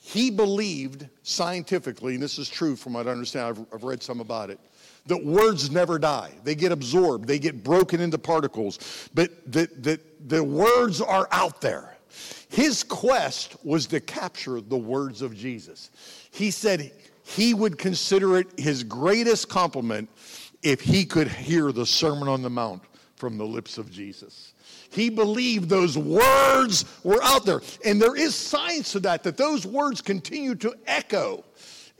he 0.00 0.30
believed 0.30 1.08
scientifically, 1.22 2.14
and 2.14 2.22
this 2.22 2.38
is 2.38 2.48
true 2.48 2.76
from 2.76 2.92
what 2.92 3.06
I 3.06 3.10
understand, 3.10 3.46
I've, 3.46 3.74
I've, 3.74 3.84
read 3.84 4.02
some 4.02 4.20
about 4.20 4.50
it, 4.50 4.60
that 5.06 5.24
words 5.24 5.70
never 5.70 5.98
die. 5.98 6.32
They 6.44 6.54
get 6.54 6.72
absorbed, 6.72 7.26
they 7.26 7.38
get 7.38 7.64
broken 7.64 8.00
into 8.00 8.18
particles, 8.18 9.08
but 9.14 9.30
that 9.52 9.82
the, 9.82 9.98
the 10.26 10.44
words 10.44 11.00
are 11.00 11.28
out 11.32 11.60
there. 11.60 11.96
His 12.48 12.84
quest 12.84 13.56
was 13.64 13.86
to 13.88 14.00
capture 14.00 14.60
the 14.60 14.76
words 14.76 15.22
of 15.22 15.34
Jesus. 15.34 15.90
He 16.30 16.50
said 16.50 16.92
he 17.24 17.54
would 17.54 17.78
consider 17.78 18.38
it 18.38 18.46
his 18.58 18.84
greatest 18.84 19.48
compliment 19.48 20.08
if 20.62 20.80
he 20.80 21.04
could 21.04 21.28
hear 21.28 21.72
the 21.72 21.86
Sermon 21.86 22.28
on 22.28 22.42
the 22.42 22.50
Mount 22.50 22.82
from 23.16 23.38
the 23.38 23.44
lips 23.44 23.78
of 23.78 23.90
Jesus. 23.90 24.53
He 24.94 25.10
believed 25.10 25.68
those 25.68 25.98
words 25.98 26.84
were 27.02 27.22
out 27.22 27.44
there. 27.44 27.60
And 27.84 28.00
there 28.00 28.16
is 28.16 28.34
science 28.34 28.92
to 28.92 29.00
that, 29.00 29.24
that 29.24 29.36
those 29.36 29.66
words 29.66 30.00
continue 30.00 30.54
to 30.56 30.74
echo 30.86 31.44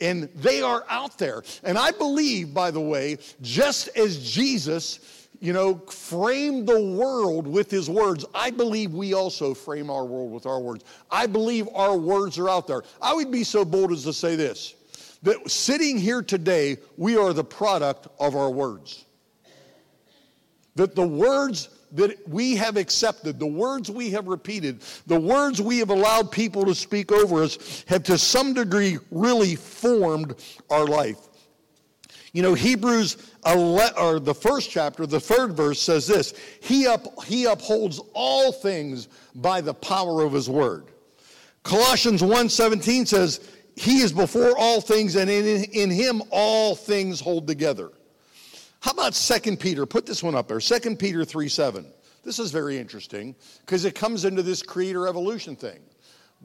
and 0.00 0.28
they 0.34 0.60
are 0.60 0.84
out 0.88 1.18
there. 1.18 1.42
And 1.62 1.78
I 1.78 1.90
believe, 1.90 2.52
by 2.52 2.70
the 2.70 2.80
way, 2.80 3.18
just 3.42 3.88
as 3.96 4.30
Jesus, 4.30 5.28
you 5.40 5.52
know, 5.52 5.76
framed 5.76 6.66
the 6.66 6.80
world 6.80 7.46
with 7.46 7.70
his 7.70 7.88
words, 7.88 8.24
I 8.34 8.50
believe 8.50 8.92
we 8.92 9.14
also 9.14 9.54
frame 9.54 9.90
our 9.90 10.04
world 10.04 10.32
with 10.32 10.46
our 10.46 10.60
words. 10.60 10.84
I 11.10 11.26
believe 11.26 11.68
our 11.74 11.96
words 11.96 12.38
are 12.38 12.48
out 12.48 12.66
there. 12.66 12.82
I 13.00 13.14
would 13.14 13.30
be 13.30 13.44
so 13.44 13.64
bold 13.64 13.92
as 13.92 14.04
to 14.04 14.12
say 14.12 14.36
this 14.36 14.74
that 15.22 15.50
sitting 15.50 15.96
here 15.98 16.22
today, 16.22 16.76
we 16.98 17.16
are 17.16 17.32
the 17.32 17.44
product 17.44 18.08
of 18.20 18.36
our 18.36 18.50
words. 18.50 19.06
That 20.76 20.94
the 20.94 21.06
words 21.06 21.70
that 21.94 22.28
we 22.28 22.56
have 22.56 22.76
accepted, 22.76 23.38
the 23.38 23.46
words 23.46 23.90
we 23.90 24.10
have 24.10 24.26
repeated, 24.26 24.82
the 25.06 25.18
words 25.18 25.62
we 25.62 25.78
have 25.78 25.90
allowed 25.90 26.30
people 26.30 26.64
to 26.64 26.74
speak 26.74 27.12
over 27.12 27.42
us 27.42 27.84
have 27.86 28.02
to 28.04 28.18
some 28.18 28.52
degree 28.52 28.98
really 29.10 29.56
formed 29.56 30.34
our 30.70 30.86
life. 30.86 31.18
You 32.32 32.42
know, 32.42 32.54
Hebrews 32.54 33.16
11, 33.46 33.94
or 33.96 34.18
the 34.18 34.34
first 34.34 34.70
chapter, 34.70 35.06
the 35.06 35.20
third 35.20 35.52
verse 35.52 35.80
says 35.80 36.06
this 36.06 36.34
he, 36.60 36.86
up, 36.86 37.22
he 37.24 37.44
upholds 37.44 38.00
all 38.12 38.50
things 38.50 39.08
by 39.36 39.60
the 39.60 39.74
power 39.74 40.22
of 40.22 40.32
his 40.32 40.50
word. 40.50 40.86
Colossians 41.62 42.22
1:17 42.22 43.06
says, 43.06 43.40
He 43.76 44.00
is 44.00 44.12
before 44.12 44.58
all 44.58 44.80
things, 44.80 45.14
and 45.14 45.30
in, 45.30 45.64
in 45.64 45.90
him 45.90 46.22
all 46.30 46.74
things 46.74 47.20
hold 47.20 47.46
together. 47.46 47.92
How 48.84 48.90
about 48.90 49.14
2 49.14 49.56
Peter? 49.56 49.86
Put 49.86 50.04
this 50.04 50.22
one 50.22 50.34
up 50.34 50.46
there. 50.46 50.60
2 50.60 50.96
Peter 50.96 51.24
3 51.24 51.48
7. 51.48 51.86
This 52.22 52.38
is 52.38 52.50
very 52.50 52.76
interesting 52.76 53.34
because 53.60 53.86
it 53.86 53.94
comes 53.94 54.26
into 54.26 54.42
this 54.42 54.62
creator 54.62 55.08
evolution 55.08 55.56
thing. 55.56 55.80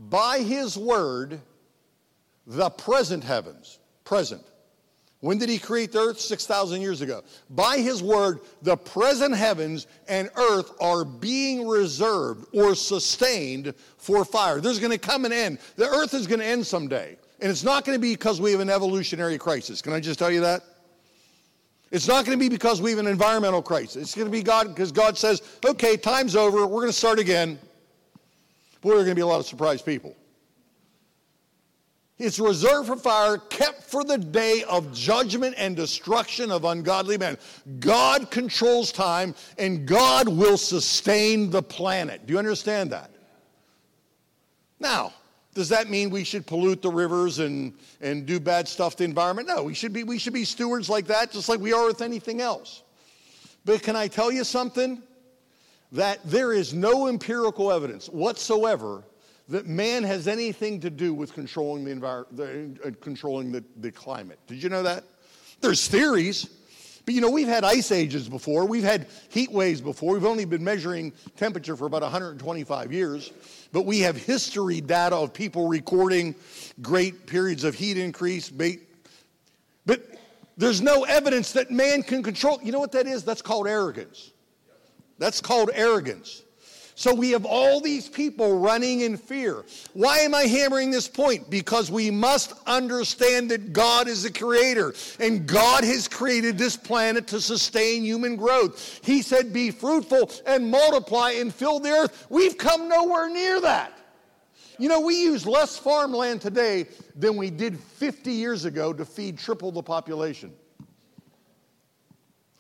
By 0.10 0.39
his 0.39 0.77
word, 0.77 1.41
the 2.48 2.69
present 2.69 3.25
heavens, 3.25 3.79
present. 4.05 4.41
When 5.19 5.38
did 5.38 5.50
he 5.50 5.60
create 5.60 5.91
the 5.91 6.00
earth? 6.00 6.22
6,000 6.22 6.79
years 6.79 7.01
ago. 7.01 7.24
By 7.50 7.79
his 7.79 8.01
word, 8.01 8.39
the 8.62 8.77
present 8.77 9.36
heavens 9.36 9.88
and 10.08 10.29
earth 10.38 10.72
are 10.79 11.03
being 11.03 11.67
reserved 11.67 12.48
or 12.53 12.74
sustained 12.74 13.74
for 13.98 14.24
fire. 14.24 14.62
There's 14.62 14.79
going 14.79 14.93
to 14.93 14.98
come 14.98 15.25
an 15.25 15.34
end. 15.34 15.60
The 15.75 15.89
earth 15.89 16.13
is 16.13 16.25
going 16.25 16.39
to 16.39 16.46
end 16.46 16.65
someday. 16.65 17.17
And 17.41 17.51
it's 17.51 17.65
not 17.65 17.84
going 17.84 17.98
to 17.98 18.01
be 18.01 18.13
because 18.13 18.39
we 18.39 18.53
have 18.53 18.62
an 18.62 18.69
evolutionary 18.69 19.38
crisis. 19.38 19.81
Can 19.81 19.91
I 19.91 20.00
just 20.00 20.19
tell 20.19 20.31
you 20.31 20.39
that? 20.39 20.63
It's 21.91 22.08
not 22.08 22.25
going 22.25 22.38
to 22.38 22.43
be 22.43 22.50
because 22.50 22.81
we 22.81 22.91
have 22.91 23.00
an 23.00 23.08
environmental 23.08 23.62
crisis. 23.62 24.03
It's 24.03 24.15
going 24.15 24.27
to 24.27 24.31
be 24.31 24.43
God 24.43 24.67
because 24.67 24.91
God 24.91 25.17
says, 25.17 25.41
okay, 25.65 25.98
time's 25.98 26.36
over. 26.36 26.67
We're 26.67 26.81
going 26.81 26.88
to 26.88 26.93
start 26.93 27.19
again. 27.19 27.58
Boy, 28.81 28.89
there 28.89 29.00
are 29.00 29.03
going 29.03 29.10
to 29.10 29.15
be 29.15 29.22
a 29.22 29.27
lot 29.27 29.39
of 29.39 29.46
surprised 29.46 29.86
people. 29.86 30.15
It's 32.19 32.38
reserved 32.38 32.88
for 32.88 32.98
fire, 32.98 33.38
kept 33.38 33.84
for 33.84 34.03
the 34.03 34.17
day 34.17 34.63
of 34.69 34.93
judgment 34.93 35.55
and 35.58 35.75
destruction 35.75 36.51
of 36.51 36.65
ungodly 36.65 37.17
men. 37.17 37.38
God 37.79 38.29
controls 38.29 38.91
time 38.91 39.34
and 39.58 39.88
God 39.88 40.27
will 40.27 40.58
sustain 40.58 41.50
the 41.50 41.63
planet. 41.63 42.27
Do 42.27 42.34
you 42.34 42.39
understand 42.39 42.91
that? 42.91 43.12
Now, 44.81 45.13
does 45.60 45.68
that 45.68 45.89
mean 45.89 46.10
we 46.10 46.24
should 46.24 46.48
pollute 46.48 46.82
the 46.82 46.89
rivers 46.89 47.39
and, 47.39 47.74
and 48.00 48.25
do 48.25 48.39
bad 48.39 48.66
stuff 48.66 48.94
to 48.94 49.00
the 49.00 49.04
environment? 49.04 49.46
No, 49.46 49.63
we 49.63 49.74
should, 49.74 49.92
be, 49.92 50.06
we 50.06 50.18
should 50.18 50.32
be 50.32 50.46
stewards 50.46 50.89
like 50.89 51.06
that, 51.08 51.32
just 51.32 51.50
like 51.50 51.60
we 51.60 51.74
are 51.74 51.86
with 51.86 52.01
anything 52.01 52.39
else. 52.39 52.82
But 53.66 53.84
can 53.84 53.98
I 53.98 54.08
tell 54.08 54.32
you 54.32 54.46
something? 54.46 55.04
That 55.92 56.20
there 56.24 56.54
is 56.54 56.74
no 56.74 57.10
empirical 57.10 57.74
evidence 57.74 58.08
whatsoever 58.08 59.04
that 59.50 59.68
man 59.68 60.04
has 60.04 60.30
anything 60.30 60.80
to 60.80 60.89
do 60.89 61.13
with 61.13 61.34
controlling 61.34 61.84
the 61.84 61.92
environment, 61.92 62.80
uh, 62.86 62.92
controlling 63.01 63.51
the, 63.51 63.62
the 63.82 63.92
climate. 63.92 64.39
Did 64.48 64.63
you 64.63 64.70
know 64.70 64.84
that? 64.84 65.04
There's 65.60 65.89
theories. 65.89 66.50
But 67.10 67.16
you 67.16 67.22
know, 67.22 67.32
we've 67.32 67.48
had 67.48 67.63
ice 67.63 67.92
ages 67.92 68.30
before, 68.30 68.66
we've 68.66 68.84
had 68.84 69.08
heat 69.30 69.51
waves 69.51 69.82
before. 69.82 70.13
We've 70.13 70.28
only 70.28 70.46
been 70.46 70.63
measuring 70.63 71.12
temperature 71.38 71.75
for 71.75 71.88
about 71.88 72.04
125 72.04 72.92
years, 72.94 73.32
but 73.72 73.88
we 73.88 74.01
have 74.01 74.16
history 74.16 74.80
data 74.80 75.16
of 75.16 75.34
people 75.34 75.68
recording 75.68 76.36
great 76.84 77.25
periods 77.25 77.63
of 77.63 77.74
heat 77.74 77.98
increase. 77.98 78.51
But 78.51 78.78
there's 80.56 80.82
no 80.82 81.04
evidence 81.06 81.51
that 81.54 81.72
man 81.72 82.04
can 82.04 82.22
control. 82.22 82.60
You 82.62 82.72
know 82.72 82.80
what 82.80 82.92
that 82.92 83.08
is? 83.08 83.24
That's 83.24 83.42
called 83.42 83.66
arrogance. 83.66 84.30
That's 85.18 85.42
called 85.42 85.72
arrogance. 85.74 86.44
So 87.00 87.13
we 87.13 87.32
have 87.32 87.46
all 87.46 87.79
these 87.79 88.10
people 88.10 88.60
running 88.60 89.00
in 89.00 89.15
fear. 89.15 89.63
Why 89.94 90.18
am 90.18 90.36
I 90.36 90.44
hammering 90.44 90.91
this 90.91 91.08
point? 91.08 91.50
Because 91.50 91.89
we 91.89 92.12
must 92.12 92.51
understand 92.68 93.51
that 93.51 93.72
God 93.72 94.10
is 94.10 94.24
the 94.24 94.29
creator 94.29 94.94
and 95.18 95.48
God 95.48 95.86
has 95.86 96.10
created 96.10 96.58
this 96.58 96.75
planet 96.75 97.25
to 97.27 97.39
sustain 97.39 98.03
human 98.03 98.36
growth. 98.36 99.00
He 99.01 99.22
said, 99.22 99.53
Be 99.53 99.72
fruitful 99.72 100.29
and 100.46 100.70
multiply 100.70 101.32
and 101.32 101.56
fill 101.56 101.79
the 101.79 101.89
earth. 101.89 102.27
We've 102.29 102.58
come 102.58 102.89
nowhere 102.89 103.29
near 103.29 103.62
that. 103.62 103.98
You 104.77 104.89
know, 104.89 105.00
we 105.00 105.22
use 105.22 105.48
less 105.48 105.77
farmland 105.77 106.41
today 106.41 106.86
than 107.15 107.38
we 107.38 107.50
did 107.50 107.79
50 107.79 108.29
years 108.29 108.65
ago 108.65 108.91
to 108.91 109.06
feed 109.06 109.39
triple 109.39 109.72
the 109.72 109.84
population. 109.84 110.51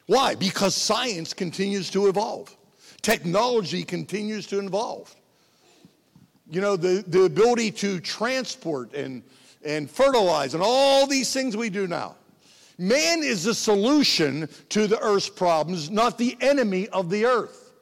Why? 0.05 0.35
Because 0.35 0.75
science 0.75 1.33
continues 1.33 1.89
to 1.89 2.07
evolve, 2.07 2.55
technology 3.01 3.83
continues 3.83 4.47
to 4.47 4.59
evolve. 4.59 5.15
You 6.49 6.61
know, 6.61 6.75
the, 6.75 7.03
the 7.07 7.23
ability 7.23 7.71
to 7.71 7.99
transport 7.99 8.93
and, 8.93 9.23
and 9.63 9.89
fertilize 9.89 10.53
and 10.53 10.63
all 10.63 11.05
these 11.05 11.31
things 11.31 11.55
we 11.55 11.69
do 11.69 11.87
now. 11.87 12.15
Man 12.77 13.23
is 13.23 13.43
the 13.43 13.53
solution 13.53 14.47
to 14.69 14.87
the 14.87 14.99
earth's 14.99 15.29
problems, 15.29 15.89
not 15.91 16.17
the 16.17 16.37
enemy 16.39 16.87
of 16.89 17.09
the 17.09 17.25
earth. 17.25 17.73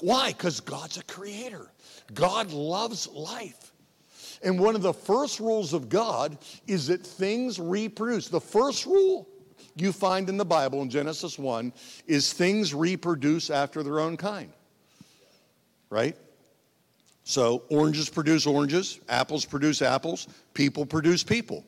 Why? 0.00 0.28
Because 0.28 0.60
God's 0.60 0.96
a 0.96 1.02
creator. 1.04 1.72
God 2.14 2.52
loves 2.52 3.08
life. 3.08 3.72
And 4.42 4.60
one 4.60 4.74
of 4.74 4.82
the 4.82 4.94
first 4.94 5.40
rules 5.40 5.72
of 5.72 5.88
God 5.88 6.38
is 6.66 6.86
that 6.86 7.04
things 7.04 7.58
reproduce. 7.58 8.28
The 8.28 8.40
first 8.40 8.86
rule 8.86 9.28
you 9.76 9.92
find 9.92 10.28
in 10.28 10.36
the 10.36 10.44
Bible 10.44 10.82
in 10.82 10.90
Genesis 10.90 11.38
1 11.38 11.72
is 12.06 12.32
things 12.32 12.74
reproduce 12.74 13.50
after 13.50 13.82
their 13.82 14.00
own 14.00 14.16
kind. 14.16 14.52
Right? 15.90 16.16
So 17.24 17.62
oranges 17.68 18.08
produce 18.08 18.46
oranges, 18.46 19.00
apples 19.08 19.44
produce 19.44 19.82
apples, 19.82 20.26
people 20.54 20.86
produce 20.86 21.22
people. 21.22 21.64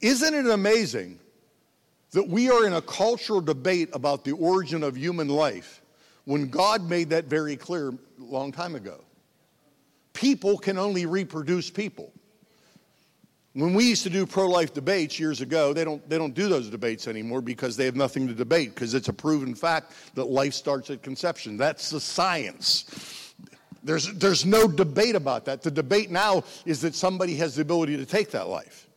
Isn't 0.00 0.34
it 0.34 0.46
amazing 0.46 1.18
that 2.12 2.26
we 2.26 2.50
are 2.50 2.66
in 2.66 2.72
a 2.72 2.82
cultural 2.82 3.40
debate 3.40 3.90
about 3.92 4.24
the 4.24 4.32
origin 4.32 4.82
of 4.82 4.96
human 4.96 5.28
life 5.28 5.82
when 6.24 6.48
God 6.48 6.88
made 6.88 7.10
that 7.10 7.26
very 7.26 7.56
clear 7.56 7.90
a 7.90 7.94
long 8.18 8.52
time 8.52 8.74
ago? 8.74 9.00
people 10.12 10.58
can 10.58 10.78
only 10.78 11.06
reproduce 11.06 11.70
people. 11.70 12.12
When 13.54 13.74
we 13.74 13.86
used 13.86 14.02
to 14.04 14.10
do 14.10 14.24
pro-life 14.24 14.72
debates 14.72 15.20
years 15.20 15.42
ago, 15.42 15.74
they 15.74 15.84
don't, 15.84 16.08
they 16.08 16.16
don't 16.16 16.34
do 16.34 16.48
those 16.48 16.70
debates 16.70 17.06
anymore 17.06 17.42
because 17.42 17.76
they 17.76 17.84
have 17.84 17.96
nothing 17.96 18.26
to 18.28 18.34
debate 18.34 18.74
because 18.74 18.94
it's 18.94 19.08
a 19.08 19.12
proven 19.12 19.54
fact 19.54 19.92
that 20.14 20.24
life 20.24 20.54
starts 20.54 20.88
at 20.88 21.02
conception. 21.02 21.58
That's 21.58 21.90
the 21.90 22.00
science. 22.00 23.34
There's, 23.84 24.10
there's 24.14 24.46
no 24.46 24.66
debate 24.66 25.16
about 25.16 25.44
that. 25.46 25.60
The 25.60 25.70
debate 25.70 26.10
now 26.10 26.44
is 26.64 26.80
that 26.80 26.94
somebody 26.94 27.34
has 27.36 27.56
the 27.56 27.62
ability 27.62 27.98
to 27.98 28.06
take 28.06 28.30
that 28.30 28.48
life. 28.48 28.88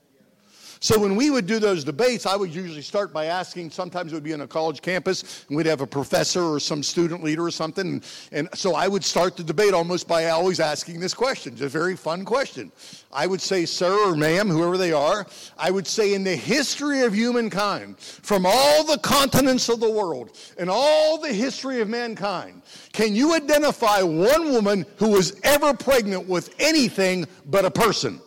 So 0.79 1.00
when 1.00 1.15
we 1.15 1.29
would 1.29 1.48
do 1.48 1.60
those 1.60 1.84
debates, 1.84 2.25
I 2.25 2.36
would 2.36 2.53
usually 2.53 2.82
start 2.82 3.13
by 3.13 3.25
asking, 3.25 3.72
sometimes 3.72 4.12
it 4.12 4.15
would 4.15 4.24
be 4.24 4.34
on 4.34 4.41
a 4.41 4.48
college 4.48 4.82
campus, 4.82 5.46
and 5.48 5.58
we'd 5.58 5.65
have 5.65 5.82
a 5.82 5.88
professor 5.88 6.44
or 6.44 6.60
some 6.60 6.84
student 6.84 7.24
leader 7.24 7.46
or 7.46 7.51
something. 7.51 7.88
And, 7.88 8.03
and 8.32 8.50
so 8.53 8.75
I 8.75 8.88
would 8.88 9.03
start 9.03 9.38
the 9.38 9.44
debate 9.44 9.74
almost 9.74 10.08
by 10.08 10.29
always 10.29 10.60
asking 10.60 11.00
this 11.00 11.13
question. 11.13 11.53
It's 11.53 11.62
a 11.62 11.70
very 11.70 11.96
fun 11.96 12.25
question. 12.25 12.72
I 13.12 13.27
would 13.27 13.41
say, 13.41 13.65
sir 13.65 14.10
or 14.10 14.15
ma'am, 14.15 14.50
whoever 14.50 14.77
they 14.77 14.91
are, 14.91 15.25
I 15.58 15.72
would 15.72 15.88
say, 15.88 16.13
in 16.13 16.24
the 16.24 16.36
history 16.36 17.01
of 17.01 17.13
humankind, 17.13 17.98
from 17.98 18.46
all 18.46 18.84
the 18.84 18.98
continents 18.98 19.70
of 19.70 19.79
the 19.79 19.89
world 19.89 20.38
and 20.58 20.70
all 20.70 21.17
the 21.17 21.34
history 21.34 21.82
of 21.82 21.88
mankind, 21.88 22.62
can 22.91 23.15
you 23.15 23.34
identify 23.34 24.01
one 24.01 24.51
woman 24.51 24.86
who 24.98 25.10
was 25.10 25.39
ever 25.44 25.74
pregnant 25.74 26.27
with 26.27 26.53
anything 26.60 27.25
but 27.46 27.65
a 27.65 27.72
person? 27.72 28.20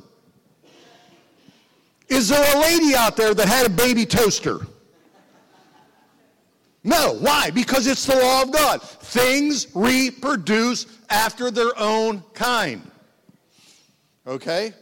Is 2.09 2.29
there 2.29 2.57
a 2.57 2.61
lady 2.61 2.95
out 2.95 3.17
there 3.17 3.35
that 3.35 3.49
had 3.49 3.67
a 3.67 3.71
baby 3.71 4.07
toaster? 4.07 4.61
No. 6.85 7.15
Why? 7.21 7.51
Because 7.51 7.87
it's 7.87 8.07
the 8.07 8.17
law 8.17 8.43
of 8.43 8.53
God. 8.53 8.83
Things 8.83 9.67
reproduce 9.75 10.87
after 11.11 11.51
their 11.51 11.73
own 11.77 12.23
kind. 12.33 12.91
Okay? 14.27 14.73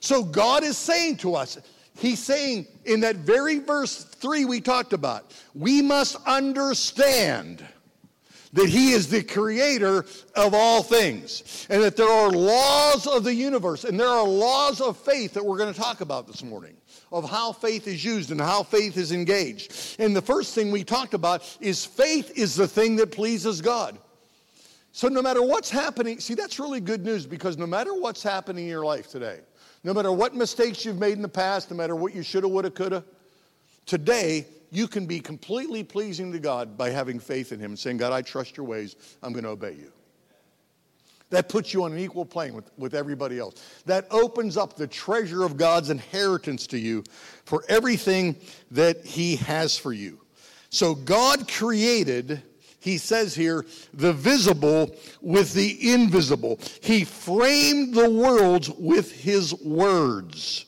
So 0.00 0.22
God 0.22 0.62
is 0.62 0.76
saying 0.76 1.16
to 1.18 1.34
us, 1.34 1.58
He's 1.96 2.20
saying 2.20 2.68
in 2.84 3.00
that 3.00 3.16
very 3.16 3.58
verse 3.58 4.04
3 4.04 4.44
we 4.44 4.60
talked 4.60 4.92
about, 4.92 5.34
we 5.54 5.82
must 5.82 6.14
understand 6.26 7.64
that 8.52 8.68
He 8.68 8.92
is 8.92 9.08
the 9.08 9.22
creator 9.22 10.04
of 10.34 10.54
all 10.54 10.82
things, 10.82 11.66
and 11.70 11.82
that 11.82 11.96
there 11.96 12.08
are 12.08 12.30
laws 12.30 13.06
of 13.06 13.24
the 13.24 13.34
universe, 13.34 13.84
and 13.84 13.98
there 13.98 14.08
are 14.08 14.26
laws 14.26 14.80
of 14.80 14.96
faith 14.96 15.34
that 15.34 15.44
we're 15.44 15.58
going 15.58 15.72
to 15.72 15.78
talk 15.78 16.00
about 16.00 16.26
this 16.26 16.42
morning. 16.42 16.76
Of 17.10 17.28
how 17.28 17.52
faith 17.52 17.88
is 17.88 18.04
used 18.04 18.30
and 18.32 18.38
how 18.38 18.62
faith 18.62 18.98
is 18.98 19.12
engaged. 19.12 19.96
And 19.98 20.14
the 20.14 20.20
first 20.20 20.54
thing 20.54 20.70
we 20.70 20.84
talked 20.84 21.14
about 21.14 21.56
is 21.58 21.82
faith 21.82 22.36
is 22.36 22.54
the 22.54 22.68
thing 22.68 22.96
that 22.96 23.12
pleases 23.12 23.62
God. 23.62 23.98
So, 24.92 25.08
no 25.08 25.22
matter 25.22 25.42
what's 25.42 25.70
happening, 25.70 26.20
see, 26.20 26.34
that's 26.34 26.58
really 26.58 26.80
good 26.80 27.04
news 27.04 27.24
because 27.24 27.56
no 27.56 27.66
matter 27.66 27.94
what's 27.94 28.22
happening 28.22 28.64
in 28.64 28.70
your 28.70 28.84
life 28.84 29.08
today, 29.08 29.40
no 29.84 29.94
matter 29.94 30.12
what 30.12 30.34
mistakes 30.34 30.84
you've 30.84 30.98
made 30.98 31.12
in 31.12 31.22
the 31.22 31.28
past, 31.28 31.70
no 31.70 31.76
matter 31.76 31.94
what 31.94 32.14
you 32.14 32.22
shoulda, 32.22 32.48
woulda, 32.48 32.70
coulda, 32.70 33.04
today 33.86 34.46
you 34.70 34.88
can 34.88 35.06
be 35.06 35.20
completely 35.20 35.82
pleasing 35.82 36.32
to 36.32 36.38
God 36.38 36.76
by 36.76 36.90
having 36.90 37.18
faith 37.18 37.52
in 37.52 37.60
Him 37.60 37.72
and 37.72 37.78
saying, 37.78 37.96
God, 37.96 38.12
I 38.12 38.22
trust 38.22 38.56
your 38.56 38.66
ways. 38.66 38.96
I'm 39.22 39.32
going 39.32 39.44
to 39.44 39.50
obey 39.50 39.72
you. 39.72 39.92
That 41.30 41.48
puts 41.48 41.74
you 41.74 41.84
on 41.84 41.92
an 41.92 41.98
equal 41.98 42.24
plane 42.24 42.54
with, 42.54 42.70
with 42.78 42.94
everybody 42.94 43.38
else. 43.38 43.62
That 43.84 44.06
opens 44.10 44.56
up 44.56 44.76
the 44.76 44.86
treasure 44.86 45.44
of 45.44 45.56
God's 45.56 45.90
inheritance 45.90 46.66
to 46.68 46.78
you 46.78 47.04
for 47.44 47.64
everything 47.68 48.36
that 48.70 49.04
He 49.04 49.36
has 49.36 49.76
for 49.76 49.92
you. 49.92 50.20
So 50.70 50.94
God 50.94 51.50
created, 51.50 52.42
He 52.80 52.96
says 52.96 53.34
here, 53.34 53.66
the 53.92 54.12
visible 54.12 54.94
with 55.20 55.52
the 55.52 55.92
invisible. 55.92 56.58
He 56.82 57.04
framed 57.04 57.94
the 57.94 58.08
worlds 58.08 58.70
with 58.70 59.12
His 59.12 59.54
words. 59.62 60.64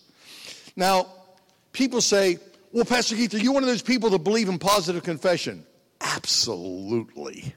Now, 0.77 1.07
people 1.73 2.03
say, 2.03 2.39
well, 2.73 2.85
Pastor 2.85 3.17
Keith, 3.17 3.35
are 3.35 3.39
you 3.39 3.53
one 3.53 3.63
of 3.63 3.69
those 3.69 3.83
people 3.83 4.11
that 4.11 4.25
believe 4.25 4.49
in 4.49 4.59
positive 4.59 5.03
confession? 5.03 5.65
Absolutely. 6.01 7.55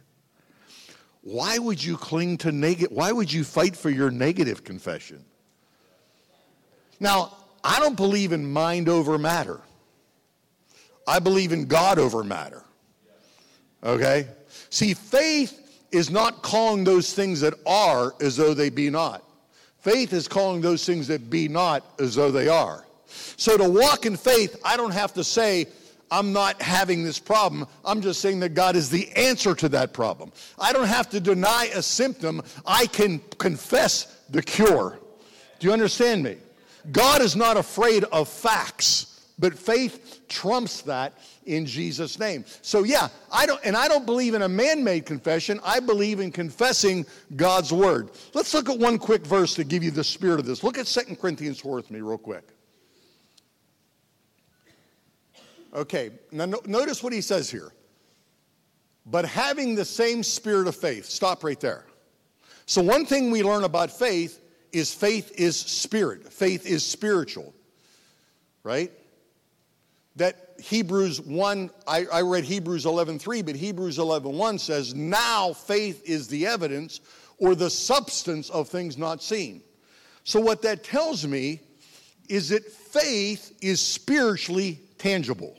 Why 1.21 1.58
would 1.58 1.84
you 1.84 1.95
cling 1.97 2.38
to 2.39 2.52
negative? 2.52 2.95
Why 2.95 3.12
would 3.12 3.32
you 3.32 3.43
fight 3.43 3.76
for 3.76 3.89
your 3.89 4.12
negative 4.12 4.63
confession? 4.63 5.23
Now, 6.99 7.38
I 7.63 7.80
don't 7.80 7.95
believe 7.95 8.34
in 8.34 8.52
mind 8.52 8.89
over 8.89 9.17
matter. 9.17 9.62
I 11.08 11.19
believe 11.19 11.52
in 11.52 11.65
God 11.65 11.99
over 11.99 12.23
matter. 12.23 12.63
Okay? 13.84 14.28
See, 14.69 14.93
faith 14.93 15.60
is 15.91 16.10
not 16.10 16.41
calling 16.41 16.84
those 16.84 17.13
things 17.13 17.41
that 17.41 17.54
are 17.65 18.13
as 18.19 18.36
though 18.36 18.54
they 18.54 18.69
be 18.69 18.89
not. 18.89 19.23
Faith 19.80 20.13
is 20.13 20.28
calling 20.28 20.62
those 20.62 20.86
things 20.86 21.08
that 21.08 21.30
be 21.30 21.47
not 21.47 21.86
as 21.99 22.15
though 22.15 22.32
they 22.32 22.47
are. 22.47 22.86
So 23.38 23.58
to 23.58 23.69
walk 23.69 24.06
in 24.06 24.17
faith, 24.17 24.60
I 24.63 24.78
don't 24.78 24.93
have 24.93 25.13
to 25.13 25.23
say, 25.23 25.67
I'm 26.12 26.32
not 26.32 26.62
having 26.62 27.04
this 27.04 27.17
problem. 27.17 27.67
I'm 27.84 28.02
just 28.02 28.21
saying 28.21 28.39
that 28.41 28.49
God 28.49 28.76
is 28.76 28.89
the 28.89 29.12
answer 29.13 29.56
to 29.56 29.69
that 29.69 29.93
problem. 29.93 30.32
I 30.60 30.71
don't 30.71 30.88
have 30.88 31.10
to 31.10 31.19
deny 31.19 31.71
a 31.73 31.82
symptom. 31.82 32.43
I 32.67 32.86
can 32.86 33.19
confess 33.39 34.21
the 34.30 34.43
cure. 34.43 34.99
Do 35.60 35.67
you 35.67 35.73
understand 35.73 36.23
me? 36.23 36.38
God 36.91 37.21
is 37.21 37.36
not 37.36 37.58
afraid 37.58 38.04
of 38.06 38.28
facts, 38.28 39.28
but 39.39 39.58
faith 39.58 40.21
trumps 40.28 40.82
that 40.82 41.17
in 41.45 41.65
Jesus' 41.65 42.19
name. 42.19 42.45
So 42.62 42.84
yeah, 42.84 43.08
I 43.32 43.45
don't 43.45 43.60
and 43.63 43.76
I 43.76 43.88
don't 43.88 44.06
believe 44.06 44.34
in 44.34 44.41
a 44.41 44.49
man-made 44.49 45.06
confession. 45.06 45.60
I 45.63 45.80
believe 45.80 46.19
in 46.19 46.32
confessing 46.32 47.06
God's 47.36 47.71
word. 47.71 48.12
Let's 48.34 48.54
look 48.54 48.69
at 48.69 48.78
one 48.78 48.97
quick 48.97 49.26
verse 49.26 49.56
to 49.56 49.63
give 49.63 49.84
you 49.84 49.91
the 49.91 50.04
spirit 50.04 50.39
of 50.39 50.45
this. 50.45 50.63
Look 50.63 50.78
at 50.78 50.86
2 50.86 51.15
Corinthians 51.15 51.60
4 51.60 51.76
with 51.76 51.91
me 51.91 52.02
real 52.02 52.17
quick. 52.17 52.49
Okay, 55.73 56.12
now 56.31 56.45
no, 56.45 56.62
notice 56.65 57.01
what 57.01 57.13
he 57.13 57.21
says 57.21 57.49
here. 57.49 57.71
But 59.05 59.25
having 59.25 59.75
the 59.75 59.86
same 59.86 60.23
spirit 60.23 60.67
of 60.67 60.75
faith. 60.75 61.05
Stop 61.05 61.43
right 61.43 61.59
there. 61.59 61.86
So, 62.65 62.81
one 62.81 63.05
thing 63.05 63.31
we 63.31 63.43
learn 63.43 63.63
about 63.63 63.91
faith 63.91 64.39
is 64.71 64.93
faith 64.93 65.31
is 65.36 65.57
spirit, 65.57 66.31
faith 66.31 66.65
is 66.65 66.86
spiritual, 66.86 67.53
right? 68.63 68.91
That 70.15 70.55
Hebrews 70.59 71.19
1, 71.21 71.69
I, 71.88 72.05
I 72.05 72.21
read 72.21 72.43
Hebrews 72.43 72.86
11.3, 72.86 73.45
but 73.45 73.55
Hebrews 73.55 73.97
11.1 73.97 74.59
says, 74.59 74.93
Now 74.93 75.53
faith 75.53 76.03
is 76.05 76.27
the 76.27 76.45
evidence 76.45 77.01
or 77.39 77.55
the 77.55 77.69
substance 77.69 78.49
of 78.51 78.69
things 78.69 78.97
not 78.97 79.21
seen. 79.21 79.63
So, 80.23 80.39
what 80.39 80.62
that 80.62 80.83
tells 80.83 81.27
me 81.27 81.62
is 82.29 82.49
that 82.49 82.63
faith 82.71 83.57
is 83.62 83.81
spiritually 83.81 84.79
tangible. 84.97 85.57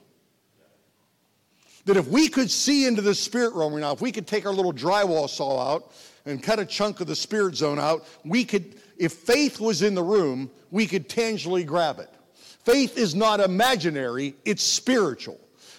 That 1.84 1.96
if 1.96 2.08
we 2.08 2.28
could 2.28 2.50
see 2.50 2.86
into 2.86 3.02
the 3.02 3.14
spirit 3.14 3.54
realm 3.54 3.74
right 3.74 3.80
now, 3.80 3.92
if 3.92 4.00
we 4.00 4.12
could 4.12 4.26
take 4.26 4.46
our 4.46 4.52
little 4.52 4.72
drywall 4.72 5.28
saw 5.28 5.74
out 5.74 5.92
and 6.24 6.42
cut 6.42 6.58
a 6.58 6.64
chunk 6.64 7.00
of 7.00 7.06
the 7.06 7.16
spirit 7.16 7.56
zone 7.56 7.78
out, 7.78 8.06
we 8.24 8.44
could, 8.44 8.76
if 8.96 9.12
faith 9.12 9.60
was 9.60 9.82
in 9.82 9.94
the 9.94 10.02
room, 10.02 10.50
we 10.70 10.86
could 10.86 11.08
tangibly 11.08 11.64
grab 11.64 11.98
it. 11.98 12.10
Faith 12.64 12.96
is 12.96 13.14
not 13.14 13.40
imaginary, 13.40 14.34
it's 14.46 14.62
spiritual. 14.62 15.38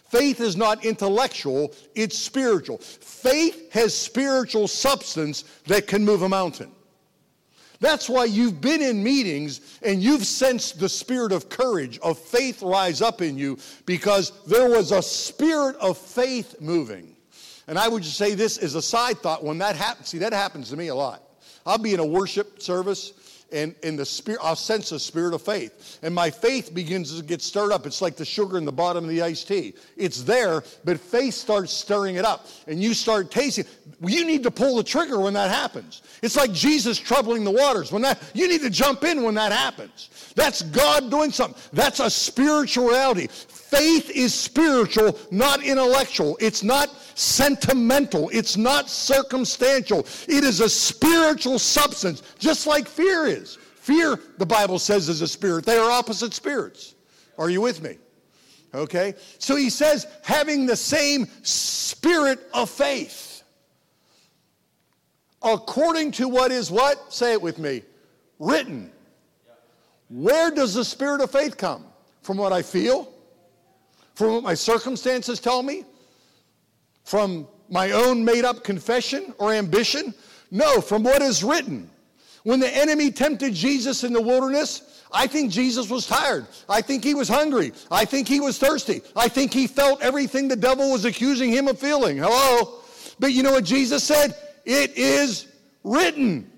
Faith 0.09 0.39
is 0.39 0.55
not 0.55 0.85
intellectual, 0.85 1.73
it's 1.95 2.17
spiritual. 2.17 2.77
Faith 2.77 3.73
has 3.73 3.97
spiritual 3.97 4.67
substance 4.67 5.43
that 5.65 5.87
can 5.87 6.05
move 6.05 6.21
a 6.21 6.29
mountain. 6.29 6.71
That's 7.79 8.09
why 8.09 8.25
you've 8.25 8.61
been 8.61 8.81
in 8.81 9.03
meetings 9.03 9.79
and 9.81 10.01
you've 10.01 10.25
sensed 10.25 10.79
the 10.79 10.89
spirit 10.89 11.31
of 11.31 11.49
courage, 11.49 11.99
of 11.99 12.17
faith 12.17 12.61
rise 12.61 13.01
up 13.01 13.21
in 13.21 13.38
you 13.38 13.57
because 13.85 14.31
there 14.45 14.69
was 14.69 14.91
a 14.91 15.01
spirit 15.01 15.75
of 15.77 15.97
faith 15.97 16.55
moving. 16.61 17.15
And 17.67 17.79
I 17.79 17.88
would 17.88 18.03
just 18.03 18.17
say 18.17 18.35
this 18.35 18.57
as 18.57 18.75
a 18.75 18.81
side 18.81 19.19
thought 19.19 19.43
when 19.43 19.57
that 19.57 19.75
happens, 19.75 20.09
see, 20.09 20.19
that 20.19 20.33
happens 20.33 20.69
to 20.69 20.77
me 20.77 20.88
a 20.88 20.95
lot. 20.95 21.23
I'll 21.65 21.79
be 21.79 21.93
in 21.93 21.99
a 21.99 22.05
worship 22.05 22.61
service 22.61 23.13
and 23.51 23.75
in 23.84 23.95
the 23.95 24.05
spirit, 24.05 24.41
I'll 24.43 24.55
sense 24.55 24.91
a 24.91 24.99
spirit 24.99 25.34
of 25.34 25.41
faith. 25.41 25.99
And 26.01 26.13
my 26.13 26.29
faith 26.29 26.73
begins 26.73 27.17
to 27.17 27.23
get 27.23 27.41
stirred 27.41 27.71
up. 27.71 27.86
It's 27.86 28.01
like 28.01 28.15
the 28.15 28.25
sugar 28.25 28.58
in 28.58 28.65
the 28.65 28.71
bottom 28.71 29.03
of 29.03 29.10
the 29.10 29.21
iced 29.21 29.47
tea. 29.47 29.73
It's 29.95 30.23
there, 30.23 30.63
but 30.84 30.99
faith 30.99 31.34
starts 31.34 31.71
stirring 31.71 32.15
it 32.15 32.25
up. 32.25 32.47
And 32.67 32.81
you 32.81 32.93
start 32.93 33.31
tasting. 33.31 33.65
You 34.01 34.25
need 34.25 34.43
to 34.43 34.51
pull 34.51 34.75
the 34.77 34.84
trigger 34.84 35.19
when 35.19 35.34
that 35.36 35.51
happens. 35.51 36.01
It's 36.21 36.36
like 36.36 36.51
Jesus 36.51 36.97
troubling 36.97 37.43
the 37.43 37.51
waters. 37.51 37.91
When 37.91 38.01
that 38.01 38.21
you 38.34 38.47
need 38.47 38.62
to 38.62 38.69
jump 38.69 39.03
in 39.03 39.23
when 39.23 39.36
that 39.36 39.51
happens. 39.51 40.10
That's 40.36 40.62
God 40.62 41.10
doing 41.10 41.31
something. 41.31 41.62
That's 41.71 41.99
a 41.99 42.10
spirituality. 42.10 43.27
Faith 43.27 44.10
is 44.10 44.34
spiritual, 44.34 45.19
not 45.31 45.63
intellectual. 45.63 46.38
It's 46.39 46.63
not 46.63 46.89
sentimental. 47.15 48.29
It's 48.29 48.58
not 48.58 48.89
circumstantial. 48.89 50.05
It 50.27 50.43
is 50.43 50.60
a 50.60 50.69
spiritual 50.69 51.60
substance, 51.60 52.21
just 52.38 52.67
like 52.67 52.88
fear 52.88 53.25
is. 53.25 53.44
Fear, 53.85 54.19
the 54.39 54.47
Bible 54.47 54.79
says, 54.79 55.09
is 55.09 55.21
a 55.21 55.27
spirit. 55.27 55.63
They 55.63 55.77
are 55.77 55.91
opposite 55.91 56.33
spirits. 56.33 56.95
Are 57.37 57.51
you 57.51 57.61
with 57.61 57.83
me? 57.83 57.99
Okay? 58.73 59.13
So 59.37 59.55
he 59.55 59.69
says, 59.69 60.07
having 60.23 60.65
the 60.65 60.75
same 60.75 61.27
spirit 61.43 62.39
of 62.51 62.67
faith. 62.67 63.43
According 65.43 66.13
to 66.13 66.27
what 66.27 66.51
is 66.51 66.71
what? 66.71 67.13
Say 67.13 67.33
it 67.33 67.41
with 67.43 67.59
me. 67.59 67.83
Written. 68.39 68.91
Where 70.09 70.49
does 70.49 70.73
the 70.73 70.83
spirit 70.83 71.21
of 71.21 71.29
faith 71.29 71.55
come? 71.55 71.85
From 72.23 72.37
what 72.37 72.51
I 72.51 72.63
feel? 72.63 73.13
From 74.15 74.31
what 74.31 74.41
my 74.41 74.55
circumstances 74.55 75.39
tell 75.39 75.61
me? 75.61 75.83
From 77.03 77.47
my 77.69 77.91
own 77.91 78.25
made 78.25 78.45
up 78.45 78.63
confession 78.63 79.35
or 79.37 79.53
ambition? 79.53 80.15
No, 80.49 80.81
from 80.81 81.03
what 81.03 81.21
is 81.21 81.43
written. 81.43 81.91
When 82.45 82.60
the 82.60 82.69
enemy 82.77 83.10
tempted 83.10 83.55
Jesus 83.55 84.03
in 84.03 84.13
the 84.13 84.21
wilderness, 84.21 85.03
I 85.12 85.25
think 85.25 85.51
Jesus 85.51 85.89
was 85.89 86.05
tired. 86.05 86.45
I 86.69 86.79
think 86.79 87.03
he 87.03 87.15
was 87.15 87.27
hungry. 87.27 87.71
I 87.89 88.05
think 88.05 88.27
he 88.27 88.39
was 88.39 88.60
thirsty. 88.60 89.01
I 89.15 89.27
think 89.29 89.51
he 89.51 89.65
felt 89.65 89.99
everything 90.03 90.47
the 90.47 90.55
devil 90.55 90.91
was 90.91 91.05
accusing 91.05 91.49
him 91.51 91.67
of 91.67 91.79
feeling. 91.79 92.17
Hello? 92.17 92.81
But 93.19 93.34
you 93.34 93.41
know 93.41 93.53
what 93.53 93.63
Jesus 93.63 94.03
said? 94.03 94.36
It 94.63 94.95
is 94.95 95.47
written. 95.84 96.51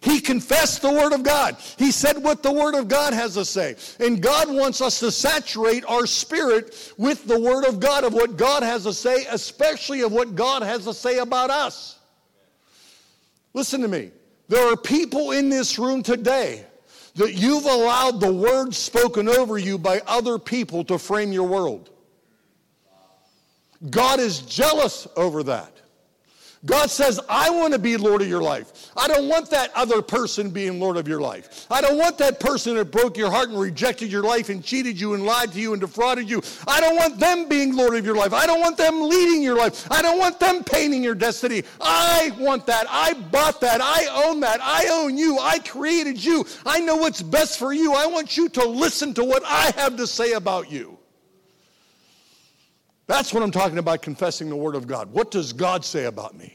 He 0.00 0.20
confessed 0.20 0.80
the 0.80 0.92
Word 0.92 1.12
of 1.12 1.24
God. 1.24 1.56
He 1.76 1.90
said 1.90 2.22
what 2.22 2.44
the 2.44 2.52
Word 2.52 2.76
of 2.76 2.86
God 2.86 3.14
has 3.14 3.34
to 3.34 3.44
say. 3.44 3.74
And 3.98 4.22
God 4.22 4.48
wants 4.48 4.80
us 4.80 5.00
to 5.00 5.10
saturate 5.10 5.84
our 5.86 6.06
spirit 6.06 6.94
with 6.96 7.26
the 7.26 7.40
Word 7.40 7.64
of 7.64 7.80
God, 7.80 8.04
of 8.04 8.12
what 8.12 8.36
God 8.36 8.62
has 8.62 8.84
to 8.84 8.92
say, 8.92 9.26
especially 9.28 10.02
of 10.02 10.12
what 10.12 10.36
God 10.36 10.62
has 10.62 10.84
to 10.84 10.94
say 10.94 11.18
about 11.18 11.50
us. 11.50 11.98
Listen 13.54 13.80
to 13.80 13.88
me. 13.88 14.12
There 14.48 14.72
are 14.72 14.76
people 14.76 15.32
in 15.32 15.48
this 15.48 15.78
room 15.78 16.02
today 16.02 16.64
that 17.14 17.34
you've 17.34 17.64
allowed 17.64 18.20
the 18.20 18.32
words 18.32 18.76
spoken 18.76 19.28
over 19.28 19.58
you 19.58 19.78
by 19.78 20.00
other 20.06 20.38
people 20.38 20.84
to 20.84 20.98
frame 20.98 21.32
your 21.32 21.46
world. 21.46 21.90
God 23.90 24.20
is 24.20 24.40
jealous 24.40 25.08
over 25.16 25.42
that. 25.44 25.71
God 26.64 26.90
says, 26.90 27.18
I 27.28 27.50
want 27.50 27.72
to 27.72 27.78
be 27.78 27.96
Lord 27.96 28.22
of 28.22 28.28
your 28.28 28.40
life. 28.40 28.92
I 28.96 29.08
don't 29.08 29.28
want 29.28 29.50
that 29.50 29.72
other 29.74 30.00
person 30.00 30.50
being 30.50 30.78
Lord 30.78 30.96
of 30.96 31.08
your 31.08 31.20
life. 31.20 31.66
I 31.68 31.80
don't 31.80 31.98
want 31.98 32.18
that 32.18 32.38
person 32.38 32.76
that 32.76 32.92
broke 32.92 33.16
your 33.16 33.32
heart 33.32 33.48
and 33.48 33.58
rejected 33.58 34.12
your 34.12 34.22
life 34.22 34.48
and 34.48 34.62
cheated 34.62 35.00
you 35.00 35.14
and 35.14 35.26
lied 35.26 35.52
to 35.52 35.60
you 35.60 35.72
and 35.72 35.80
defrauded 35.80 36.30
you. 36.30 36.40
I 36.68 36.80
don't 36.80 36.94
want 36.94 37.18
them 37.18 37.48
being 37.48 37.74
Lord 37.74 37.96
of 37.96 38.06
your 38.06 38.14
life. 38.14 38.32
I 38.32 38.46
don't 38.46 38.60
want 38.60 38.76
them 38.76 39.08
leading 39.08 39.42
your 39.42 39.56
life. 39.56 39.90
I 39.90 40.02
don't 40.02 40.18
want 40.18 40.38
them 40.38 40.62
painting 40.62 41.02
your 41.02 41.16
destiny. 41.16 41.64
I 41.80 42.32
want 42.38 42.66
that. 42.66 42.86
I 42.88 43.14
bought 43.14 43.60
that. 43.62 43.80
I 43.80 44.06
own 44.24 44.38
that. 44.40 44.60
I 44.62 44.86
own 44.88 45.18
you. 45.18 45.38
I 45.40 45.58
created 45.58 46.22
you. 46.22 46.46
I 46.64 46.78
know 46.78 46.94
what's 46.94 47.22
best 47.22 47.58
for 47.58 47.72
you. 47.72 47.92
I 47.94 48.06
want 48.06 48.36
you 48.36 48.48
to 48.50 48.64
listen 48.64 49.14
to 49.14 49.24
what 49.24 49.42
I 49.44 49.72
have 49.76 49.96
to 49.96 50.06
say 50.06 50.34
about 50.34 50.70
you. 50.70 50.96
That's 53.06 53.34
what 53.34 53.42
I'm 53.42 53.50
talking 53.50 53.78
about 53.78 54.02
confessing 54.02 54.48
the 54.48 54.56
Word 54.56 54.74
of 54.74 54.86
God. 54.86 55.12
What 55.12 55.30
does 55.30 55.52
God 55.52 55.84
say 55.84 56.04
about 56.04 56.36
me? 56.36 56.54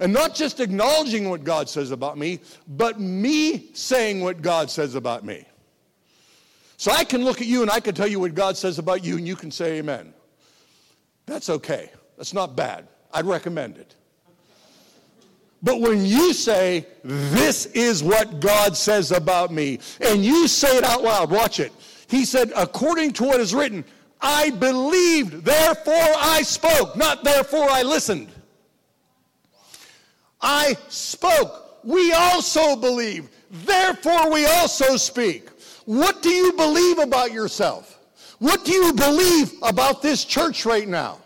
And 0.00 0.12
not 0.12 0.34
just 0.34 0.60
acknowledging 0.60 1.28
what 1.30 1.44
God 1.44 1.68
says 1.68 1.90
about 1.90 2.18
me, 2.18 2.40
but 2.66 3.00
me 3.00 3.70
saying 3.74 4.20
what 4.20 4.42
God 4.42 4.70
says 4.70 4.94
about 4.94 5.24
me. 5.24 5.44
So 6.76 6.90
I 6.90 7.04
can 7.04 7.24
look 7.24 7.40
at 7.40 7.46
you 7.46 7.62
and 7.62 7.70
I 7.70 7.80
can 7.80 7.94
tell 7.94 8.08
you 8.08 8.18
what 8.18 8.34
God 8.34 8.56
says 8.56 8.78
about 8.78 9.04
you, 9.04 9.16
and 9.16 9.26
you 9.26 9.36
can 9.36 9.50
say 9.50 9.78
amen. 9.78 10.12
That's 11.26 11.48
okay. 11.48 11.90
That's 12.16 12.34
not 12.34 12.56
bad. 12.56 12.88
I'd 13.12 13.24
recommend 13.24 13.78
it. 13.78 13.94
But 15.62 15.80
when 15.80 16.04
you 16.04 16.34
say, 16.34 16.86
This 17.02 17.66
is 17.66 18.02
what 18.02 18.40
God 18.40 18.76
says 18.76 19.12
about 19.12 19.52
me, 19.52 19.78
and 20.00 20.24
you 20.24 20.46
say 20.46 20.76
it 20.76 20.84
out 20.84 21.02
loud, 21.02 21.30
watch 21.30 21.58
it. 21.58 21.72
He 22.06 22.24
said, 22.24 22.52
According 22.54 23.14
to 23.14 23.24
what 23.24 23.40
is 23.40 23.54
written, 23.54 23.84
I 24.26 24.48
believed, 24.48 25.44
therefore 25.44 25.92
I 25.94 26.40
spoke, 26.40 26.96
not 26.96 27.24
therefore 27.24 27.68
I 27.68 27.82
listened. 27.82 28.28
I 30.40 30.78
spoke. 30.88 31.84
We 31.84 32.14
also 32.14 32.74
believe, 32.74 33.28
therefore 33.50 34.32
we 34.32 34.46
also 34.46 34.96
speak. 34.96 35.50
What 35.84 36.22
do 36.22 36.30
you 36.30 36.54
believe 36.54 36.98
about 36.98 37.32
yourself? 37.32 37.98
What 38.38 38.64
do 38.64 38.72
you 38.72 38.94
believe 38.94 39.52
about 39.62 40.00
this 40.00 40.24
church 40.24 40.64
right 40.64 40.88
now? 40.88 41.18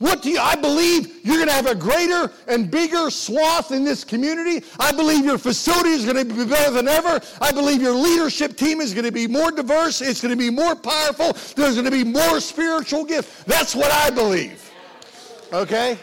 What 0.00 0.22
do 0.22 0.30
you, 0.30 0.38
I 0.38 0.56
believe 0.56 1.20
you're 1.26 1.36
going 1.36 1.48
to 1.48 1.54
have 1.54 1.66
a 1.66 1.74
greater 1.74 2.32
and 2.48 2.70
bigger 2.70 3.10
swath 3.10 3.70
in 3.70 3.84
this 3.84 4.02
community. 4.02 4.66
I 4.78 4.92
believe 4.92 5.26
your 5.26 5.36
facility 5.36 5.90
is 5.90 6.06
going 6.06 6.16
to 6.16 6.24
be 6.24 6.46
better 6.46 6.70
than 6.70 6.88
ever. 6.88 7.20
I 7.38 7.52
believe 7.52 7.82
your 7.82 7.94
leadership 7.94 8.56
team 8.56 8.80
is 8.80 8.94
going 8.94 9.04
to 9.04 9.12
be 9.12 9.26
more 9.26 9.50
diverse. 9.50 10.00
It's 10.00 10.22
going 10.22 10.30
to 10.30 10.38
be 10.38 10.48
more 10.48 10.74
powerful. 10.74 11.34
There's 11.54 11.74
going 11.74 11.84
to 11.84 11.90
be 11.90 12.02
more 12.02 12.40
spiritual 12.40 13.04
gifts. 13.04 13.44
That's 13.44 13.76
what 13.76 13.92
I 13.92 14.08
believe. 14.08 14.70
Okay? 15.52 15.98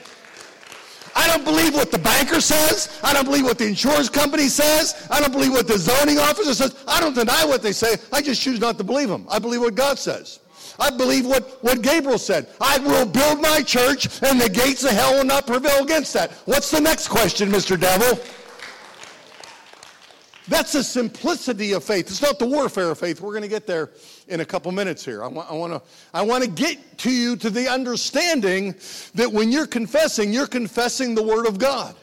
I 1.15 1.25
don't 1.25 1.43
believe 1.43 1.73
what 1.73 1.89
the 1.89 1.97
banker 1.97 2.39
says. 2.39 2.99
I 3.03 3.13
don't 3.13 3.25
believe 3.25 3.45
what 3.45 3.57
the 3.57 3.65
insurance 3.65 4.09
company 4.09 4.47
says. 4.47 5.07
I 5.09 5.19
don't 5.19 5.31
believe 5.31 5.53
what 5.53 5.67
the 5.67 5.79
zoning 5.79 6.19
officer 6.19 6.53
says. 6.53 6.75
I 6.87 6.99
don't 6.99 7.15
deny 7.15 7.45
what 7.45 7.63
they 7.63 7.71
say. 7.71 7.95
I 8.13 8.21
just 8.21 8.43
choose 8.43 8.59
not 8.59 8.77
to 8.77 8.83
believe 8.83 9.09
them. 9.09 9.25
I 9.27 9.39
believe 9.39 9.61
what 9.61 9.73
God 9.73 9.97
says. 9.97 10.39
I 10.79 10.89
believe 10.89 11.25
what, 11.25 11.63
what 11.63 11.81
Gabriel 11.81 12.19
said. 12.19 12.47
I 12.61 12.77
will 12.79 13.05
build 13.05 13.41
my 13.41 13.61
church, 13.61 14.21
and 14.21 14.39
the 14.39 14.49
gates 14.49 14.83
of 14.83 14.91
hell 14.91 15.15
will 15.15 15.25
not 15.25 15.47
prevail 15.47 15.83
against 15.83 16.13
that. 16.13 16.31
What's 16.45 16.71
the 16.71 16.81
next 16.81 17.07
question, 17.07 17.49
Mr. 17.49 17.79
Devil? 17.79 18.19
That's 20.49 20.71
the 20.71 20.83
simplicity 20.83 21.73
of 21.73 21.83
faith. 21.83 22.07
It's 22.07 22.21
not 22.21 22.39
the 22.39 22.45
warfare 22.45 22.89
of 22.89 22.99
faith. 22.99 23.19
We're 23.19 23.31
going 23.31 23.41
to 23.41 23.49
get 23.49 23.67
there 23.67 23.91
in 24.29 24.39
a 24.39 24.45
couple 24.45 24.71
minutes 24.71 25.03
here. 25.03 25.23
I 25.23 25.27
want, 25.27 25.51
I, 25.51 25.53
want 25.53 25.73
to, 25.73 25.81
I 26.13 26.21
want 26.21 26.43
to 26.43 26.49
get 26.49 26.97
to 26.99 27.11
you 27.11 27.35
to 27.37 27.49
the 27.49 27.67
understanding 27.67 28.73
that 29.15 29.31
when 29.31 29.51
you're 29.51 29.67
confessing, 29.67 30.31
you're 30.31 30.47
confessing 30.47 31.15
the 31.15 31.23
Word 31.23 31.47
of 31.47 31.59
God. 31.59 31.95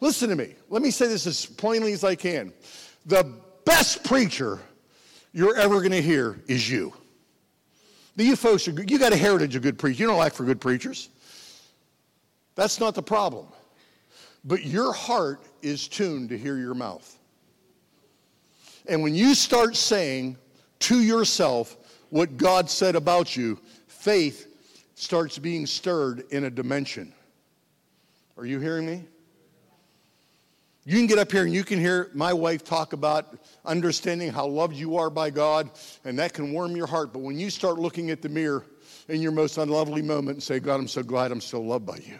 Listen 0.00 0.28
to 0.28 0.36
me. 0.36 0.54
Let 0.68 0.82
me 0.82 0.90
say 0.90 1.06
this 1.06 1.26
as 1.26 1.46
plainly 1.46 1.92
as 1.92 2.04
I 2.04 2.14
can. 2.14 2.52
The 3.06 3.32
best 3.64 4.04
preacher 4.04 4.60
you're 5.32 5.56
ever 5.56 5.78
going 5.78 5.92
to 5.92 6.02
hear 6.02 6.40
is 6.46 6.68
you. 6.68 6.92
You 8.24 8.34
folks, 8.34 8.66
are, 8.66 8.72
you 8.72 8.98
got 8.98 9.12
a 9.12 9.16
heritage 9.16 9.54
of 9.54 9.62
good 9.62 9.78
preachers. 9.78 10.00
You 10.00 10.06
don't 10.06 10.18
lack 10.18 10.32
for 10.32 10.44
good 10.44 10.60
preachers. 10.60 11.08
That's 12.56 12.80
not 12.80 12.94
the 12.94 13.02
problem. 13.02 13.46
But 14.44 14.64
your 14.64 14.92
heart 14.92 15.40
is 15.62 15.86
tuned 15.86 16.28
to 16.30 16.38
hear 16.38 16.56
your 16.56 16.74
mouth. 16.74 17.16
And 18.86 19.02
when 19.02 19.14
you 19.14 19.34
start 19.34 19.76
saying 19.76 20.36
to 20.80 21.00
yourself 21.00 21.76
what 22.10 22.36
God 22.36 22.68
said 22.68 22.96
about 22.96 23.36
you, 23.36 23.58
faith 23.86 24.46
starts 24.94 25.38
being 25.38 25.66
stirred 25.66 26.24
in 26.30 26.44
a 26.44 26.50
dimension. 26.50 27.12
Are 28.36 28.46
you 28.46 28.58
hearing 28.58 28.86
me? 28.86 29.04
You 30.88 30.96
can 30.96 31.06
get 31.06 31.18
up 31.18 31.30
here 31.30 31.44
and 31.44 31.52
you 31.52 31.64
can 31.64 31.78
hear 31.78 32.10
my 32.14 32.32
wife 32.32 32.64
talk 32.64 32.94
about 32.94 33.38
understanding 33.66 34.32
how 34.32 34.46
loved 34.46 34.74
you 34.74 34.96
are 34.96 35.10
by 35.10 35.28
God, 35.28 35.68
and 36.06 36.18
that 36.18 36.32
can 36.32 36.50
warm 36.50 36.74
your 36.76 36.86
heart. 36.86 37.12
But 37.12 37.18
when 37.18 37.38
you 37.38 37.50
start 37.50 37.78
looking 37.78 38.10
at 38.10 38.22
the 38.22 38.30
mirror 38.30 38.64
in 39.06 39.20
your 39.20 39.32
most 39.32 39.58
unlovely 39.58 40.00
moment 40.00 40.36
and 40.36 40.42
say, 40.42 40.60
God, 40.60 40.80
I'm 40.80 40.88
so 40.88 41.02
glad 41.02 41.30
I'm 41.30 41.42
still 41.42 41.66
loved 41.66 41.84
by 41.84 41.98
you. 41.98 42.18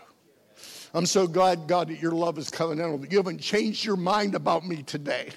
I'm 0.92 1.07
so 1.07 1.26
glad, 1.26 1.66
God, 1.66 1.88
that 1.88 2.02
your 2.02 2.12
love 2.12 2.37
is 2.37 2.50
covenantal, 2.50 3.00
that 3.00 3.11
you 3.11 3.16
haven't 3.16 3.40
changed 3.40 3.87
your 3.87 3.96
mind 3.96 4.35
about 4.35 4.66
me 4.66 4.83
today. 4.83 5.31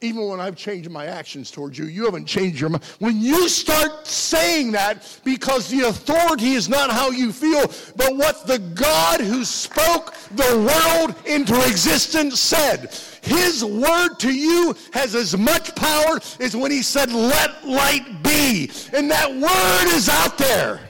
Even 0.00 0.28
when 0.28 0.38
I've 0.38 0.54
changed 0.54 0.90
my 0.90 1.06
actions 1.06 1.50
towards 1.50 1.76
you, 1.76 1.86
you 1.86 2.04
haven't 2.04 2.26
changed 2.26 2.60
your 2.60 2.70
mind. 2.70 2.84
When 3.00 3.20
you 3.20 3.48
start 3.48 4.06
saying 4.06 4.72
that, 4.72 5.20
because 5.24 5.68
the 5.68 5.88
authority 5.88 6.52
is 6.52 6.68
not 6.68 6.90
how 6.90 7.10
you 7.10 7.32
feel, 7.32 7.66
but 7.96 8.14
what 8.14 8.46
the 8.46 8.60
God 8.60 9.20
who 9.20 9.44
spoke 9.44 10.14
the 10.30 10.56
world 10.56 11.16
into 11.26 11.54
existence 11.66 12.38
said. 12.38 12.94
His 13.22 13.64
word 13.64 14.14
to 14.20 14.32
you 14.32 14.76
has 14.92 15.16
as 15.16 15.36
much 15.36 15.74
power 15.74 16.20
as 16.38 16.54
when 16.54 16.70
he 16.70 16.82
said, 16.82 17.10
Let 17.10 17.66
light 17.66 18.22
be. 18.22 18.70
And 18.92 19.10
that 19.10 19.30
word 19.30 19.96
is 19.96 20.08
out 20.08 20.38
there. 20.38 20.80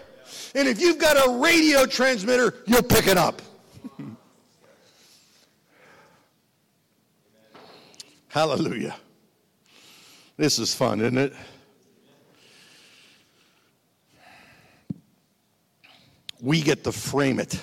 And 0.54 0.68
if 0.68 0.80
you've 0.80 0.98
got 0.98 1.16
a 1.16 1.38
radio 1.38 1.86
transmitter, 1.86 2.56
you'll 2.66 2.82
pick 2.82 3.06
it 3.06 3.16
up. 3.16 3.40
Hallelujah. 8.28 8.94
This 10.36 10.58
is 10.58 10.74
fun, 10.74 11.00
isn't 11.00 11.18
it? 11.18 11.32
We 16.40 16.60
get 16.60 16.84
to 16.84 16.92
frame 16.92 17.40
it. 17.40 17.60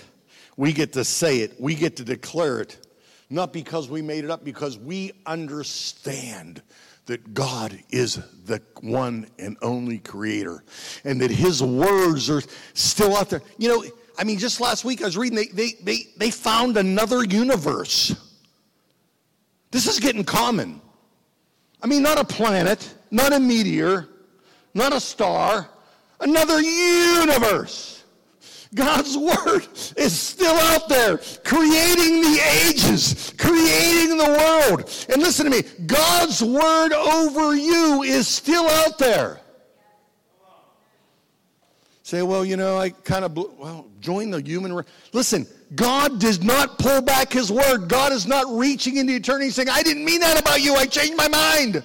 We 0.57 0.73
get 0.73 0.93
to 0.93 1.03
say 1.03 1.39
it. 1.39 1.59
We 1.59 1.75
get 1.75 1.95
to 1.97 2.03
declare 2.03 2.61
it. 2.61 2.85
Not 3.29 3.53
because 3.53 3.89
we 3.89 4.01
made 4.01 4.23
it 4.23 4.31
up, 4.31 4.43
because 4.43 4.77
we 4.77 5.11
understand 5.25 6.61
that 7.05 7.33
God 7.33 7.77
is 7.91 8.15
the 8.45 8.61
one 8.81 9.27
and 9.37 9.57
only 9.61 9.99
creator 9.99 10.63
and 11.03 11.21
that 11.21 11.31
his 11.31 11.61
words 11.61 12.29
are 12.29 12.41
still 12.73 13.15
out 13.15 13.29
there. 13.29 13.41
You 13.57 13.69
know, 13.69 13.85
I 14.17 14.23
mean, 14.23 14.39
just 14.39 14.59
last 14.59 14.83
week 14.83 15.01
I 15.01 15.05
was 15.05 15.17
reading, 15.17 15.35
they, 15.37 15.47
they, 15.47 15.73
they, 15.83 15.97
they 16.17 16.31
found 16.31 16.77
another 16.77 17.23
universe. 17.23 18.15
This 19.75 19.87
is 19.87 19.99
getting 19.99 20.23
common. 20.23 20.79
I 21.81 21.87
mean, 21.87 22.01
not 22.01 22.17
a 22.17 22.23
planet, 22.23 22.95
not 23.11 23.33
a 23.33 23.39
meteor, 23.41 24.07
not 24.73 24.93
a 24.93 25.01
star, 25.01 25.67
another 26.21 26.61
universe. 26.61 28.05
God's 28.73 29.17
word 29.17 29.67
is 29.97 30.17
still 30.17 30.55
out 30.55 30.87
there, 30.87 31.17
creating 31.43 32.21
the 32.21 32.39
ages, 32.63 33.33
creating 33.37 34.17
the 34.17 34.69
world. 34.69 35.07
And 35.09 35.21
listen 35.21 35.43
to 35.43 35.51
me 35.51 35.63
God's 35.85 36.41
word 36.41 36.93
over 36.93 37.53
you 37.53 38.03
is 38.03 38.29
still 38.29 38.69
out 38.69 38.97
there. 38.97 39.41
Say, 42.05 42.21
well, 42.21 42.45
you 42.45 42.55
know, 42.55 42.77
I 42.77 42.91
kind 42.91 43.25
of, 43.25 43.35
well, 43.35 43.87
join 43.99 44.29
the 44.29 44.39
human. 44.39 44.79
Listen, 45.11 45.47
God 45.73 46.19
does 46.19 46.43
not 46.43 46.77
pull 46.77 47.01
back 47.01 47.33
his 47.33 47.51
word. 47.51 47.87
God 47.87 48.11
is 48.11 48.27
not 48.27 48.45
reaching 48.47 48.97
into 48.97 49.15
eternity 49.15 49.49
saying, 49.49 49.69
I 49.69 49.81
didn't 49.81 50.05
mean 50.05 50.19
that 50.19 50.39
about 50.39 50.61
you. 50.61 50.75
I 50.75 50.85
changed 50.85 51.17
my 51.17 51.27
mind. 51.27 51.81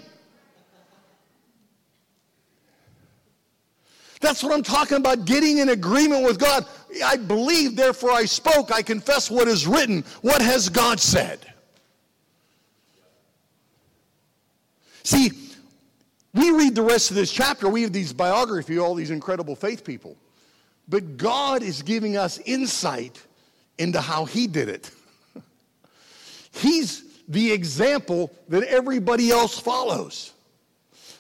That's 4.21 4.43
what 4.43 4.53
I'm 4.53 4.63
talking 4.63 4.99
about, 4.99 5.25
getting 5.25 5.57
in 5.57 5.71
agreement 5.71 6.23
with 6.25 6.39
God. 6.39 6.67
I 7.03 7.17
believe, 7.17 7.75
therefore 7.75 8.11
I 8.11 8.27
spoke. 8.27 8.71
I 8.71 8.83
confess 8.83 9.31
what 9.31 9.49
is 9.49 9.67
written. 9.67 10.05
What 10.21 10.43
has 10.43 10.69
God 10.69 11.01
said? 11.01 11.51
See, 15.03 15.31
we 16.33 16.51
read 16.51 16.75
the 16.75 16.83
rest 16.83 17.11
of 17.11 17.17
this 17.17 17.33
chapter. 17.33 17.69
We 17.69 17.83
have 17.83 17.93
these 17.93 18.13
biography, 18.13 18.79
all 18.79 18.95
these 18.95 19.11
incredible 19.11 19.57
faith 19.57 19.85
people. 19.85 20.17
But 20.89 21.17
God 21.17 21.63
is 21.63 21.83
giving 21.83 22.17
us 22.17 22.39
insight 22.39 23.21
into 23.79 24.01
how 24.01 24.25
He 24.25 24.47
did 24.47 24.69
it. 24.69 24.91
He's 26.53 27.05
the 27.29 27.53
example 27.53 28.33
that 28.49 28.65
everybody 28.65 29.31
else 29.31 29.59
follows. 29.59 30.33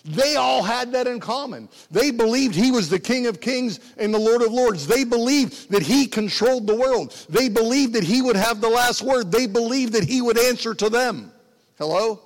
They 0.05 0.37
all 0.37 0.63
had 0.63 0.93
that 0.93 1.07
in 1.07 1.21
common. 1.21 1.69
They 1.91 2.11
believed 2.11 2.55
he 2.55 2.71
was 2.71 2.89
the 2.89 2.99
King 2.99 3.27
of 3.27 3.41
Kings 3.41 3.81
and 3.99 4.15
the 4.15 4.19
Lord 4.19 4.43
of 4.43 4.51
Lords. 4.51 4.87
They 4.87 5.05
believed 5.05 5.71
that 5.71 5.83
he 5.83 6.07
controlled 6.07 6.67
the 6.67 6.75
world. 6.75 7.13
They 7.29 7.51
believed 7.51 7.93
that 7.95 8.05
he 8.05 8.23
would 8.23 8.37
have 8.37 8.61
the 8.61 8.69
last 8.69 9.03
word. 9.03 9.31
They 9.31 9.47
believed 9.47 9.93
that 9.93 10.05
he 10.05 10.23
would 10.23 10.39
answer 10.39 10.75
to 10.75 10.89
them. 10.89 11.33
Hello? 11.77 12.21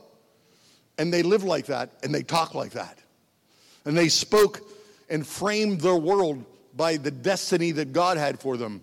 And 0.98 1.12
they 1.12 1.22
lived 1.22 1.44
like 1.44 1.66
that 1.66 1.90
and 2.02 2.14
they 2.14 2.22
talked 2.22 2.54
like 2.54 2.72
that. 2.72 2.98
And 3.85 3.96
they 3.96 4.09
spoke 4.09 4.61
and 5.11 5.26
framed 5.26 5.80
their 5.80 5.96
world 5.96 6.44
by 6.76 6.96
the 6.96 7.11
destiny 7.11 7.70
that 7.72 7.92
God 7.92 8.16
had 8.16 8.40
for 8.40 8.57
them, 8.57 8.83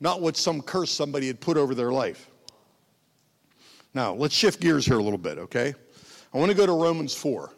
not 0.00 0.20
what 0.20 0.36
some 0.36 0.62
curse 0.62 0.90
somebody 0.90 1.26
had 1.26 1.40
put 1.40 1.56
over 1.56 1.74
their 1.74 1.92
life. 1.92 2.28
Now, 3.92 4.14
let's 4.14 4.34
shift 4.34 4.60
gears 4.60 4.86
here 4.86 4.98
a 4.98 5.02
little 5.02 5.18
bit, 5.18 5.38
okay? 5.38 5.74
I 6.32 6.38
want 6.38 6.50
to 6.50 6.56
go 6.56 6.64
to 6.64 6.72
Romans 6.72 7.14
4. 7.14 7.52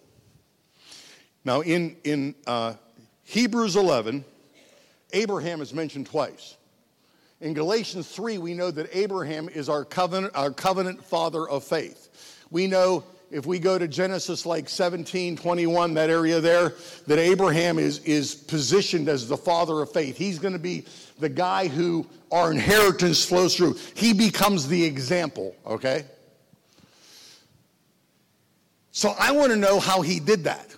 Now, 1.44 1.61
in, 1.61 1.96
in 2.05 2.35
uh, 2.46 2.74
Hebrews 3.24 3.76
11, 3.76 4.24
Abraham 5.12 5.61
is 5.61 5.74
mentioned 5.74 6.07
twice. 6.07 6.57
In 7.40 7.55
Galatians 7.55 8.09
3, 8.09 8.38
we 8.38 8.55
know 8.55 8.70
that 8.70 8.88
Abraham 8.96 9.48
is 9.48 9.68
our 9.68 9.85
covenant, 9.85 10.35
our 10.35 10.50
covenant 10.52 11.05
father 11.05 11.48
of 11.48 11.64
faith. 11.64 12.46
We 12.50 12.66
know 12.66 13.05
if 13.33 13.47
we 13.47 13.59
go 13.59 13.79
to 13.79 13.88
Genesis 13.88 14.45
like 14.45 14.68
17, 14.68 15.37
21, 15.37 15.95
that 15.95 16.11
area 16.11 16.38
there, 16.38 16.75
that 17.07 17.18
Abraham 17.18 17.79
is, 17.79 18.01
is 18.01 18.35
positioned 18.35 19.09
as 19.09 19.27
the 19.27 19.38
father 19.38 19.81
of 19.81 19.90
faith. 19.90 20.18
He's 20.18 20.38
going 20.38 20.53
to 20.53 20.59
be 20.59 20.85
the 21.18 21.31
guy 21.31 21.66
who 21.66 22.07
our 22.31 22.53
inheritance 22.53 23.25
flows 23.25 23.57
through. 23.57 23.79
He 23.95 24.12
becomes 24.12 24.68
the 24.68 24.85
example, 24.85 25.57
okay? 25.66 26.05
So 28.90 29.14
I 29.18 29.33
want 29.33 29.51
to 29.51 29.57
know 29.57 29.81
how 29.81 30.03
he 30.03 30.21
did 30.21 30.45
that. 30.45 30.68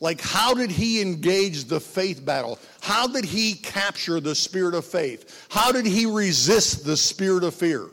Like, 0.00 0.20
how 0.20 0.54
did 0.54 0.72
he 0.72 1.00
engage 1.00 1.64
the 1.64 1.78
faith 1.78 2.24
battle? 2.24 2.58
How 2.80 3.06
did 3.06 3.24
he 3.24 3.54
capture 3.54 4.18
the 4.18 4.34
spirit 4.34 4.74
of 4.74 4.84
faith? 4.84 5.46
How 5.50 5.70
did 5.70 5.86
he 5.86 6.06
resist 6.06 6.84
the 6.84 6.96
spirit 6.96 7.44
of 7.44 7.54
fear? 7.54 7.90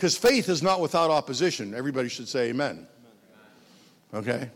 Because 0.00 0.16
faith 0.16 0.48
is 0.48 0.62
not 0.62 0.80
without 0.80 1.10
opposition. 1.10 1.74
Everybody 1.74 2.08
should 2.08 2.26
say 2.26 2.48
amen. 2.48 2.86
Okay? 4.14 4.48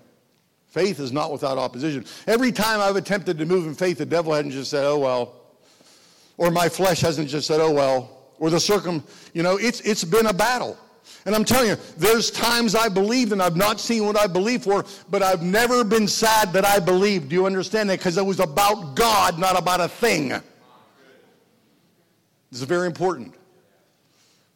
Faith 0.68 0.98
is 0.98 1.12
not 1.12 1.30
without 1.30 1.58
opposition. 1.58 2.06
Every 2.26 2.50
time 2.50 2.80
I've 2.80 2.96
attempted 2.96 3.36
to 3.36 3.44
move 3.44 3.66
in 3.66 3.74
faith, 3.74 3.98
the 3.98 4.06
devil 4.06 4.32
hasn't 4.32 4.54
just 4.54 4.70
said, 4.70 4.86
oh, 4.86 4.98
well. 5.00 5.34
Or 6.38 6.50
my 6.50 6.70
flesh 6.70 7.02
hasn't 7.02 7.28
just 7.28 7.46
said, 7.46 7.60
oh, 7.60 7.70
well. 7.70 8.32
Or 8.38 8.48
the 8.48 8.58
circum, 8.58 9.04
you 9.34 9.42
know, 9.42 9.58
it's, 9.58 9.80
it's 9.82 10.02
been 10.02 10.24
a 10.24 10.32
battle. 10.32 10.78
And 11.26 11.34
I'm 11.34 11.44
telling 11.44 11.68
you, 11.68 11.76
there's 11.98 12.30
times 12.30 12.74
I 12.74 12.88
believed 12.88 13.32
and 13.32 13.42
I've 13.42 13.54
not 13.54 13.78
seen 13.78 14.06
what 14.06 14.16
I 14.16 14.26
believe 14.26 14.62
for, 14.62 14.86
but 15.10 15.22
I've 15.22 15.42
never 15.42 15.84
been 15.84 16.08
sad 16.08 16.54
that 16.54 16.64
I 16.64 16.78
believed. 16.78 17.28
Do 17.28 17.34
you 17.34 17.44
understand 17.44 17.90
that? 17.90 17.98
Because 17.98 18.16
it 18.16 18.24
was 18.24 18.40
about 18.40 18.96
God, 18.96 19.38
not 19.38 19.58
about 19.58 19.82
a 19.82 19.88
thing. 19.88 20.30
This 20.30 20.42
is 22.50 22.62
very 22.62 22.86
important. 22.86 23.34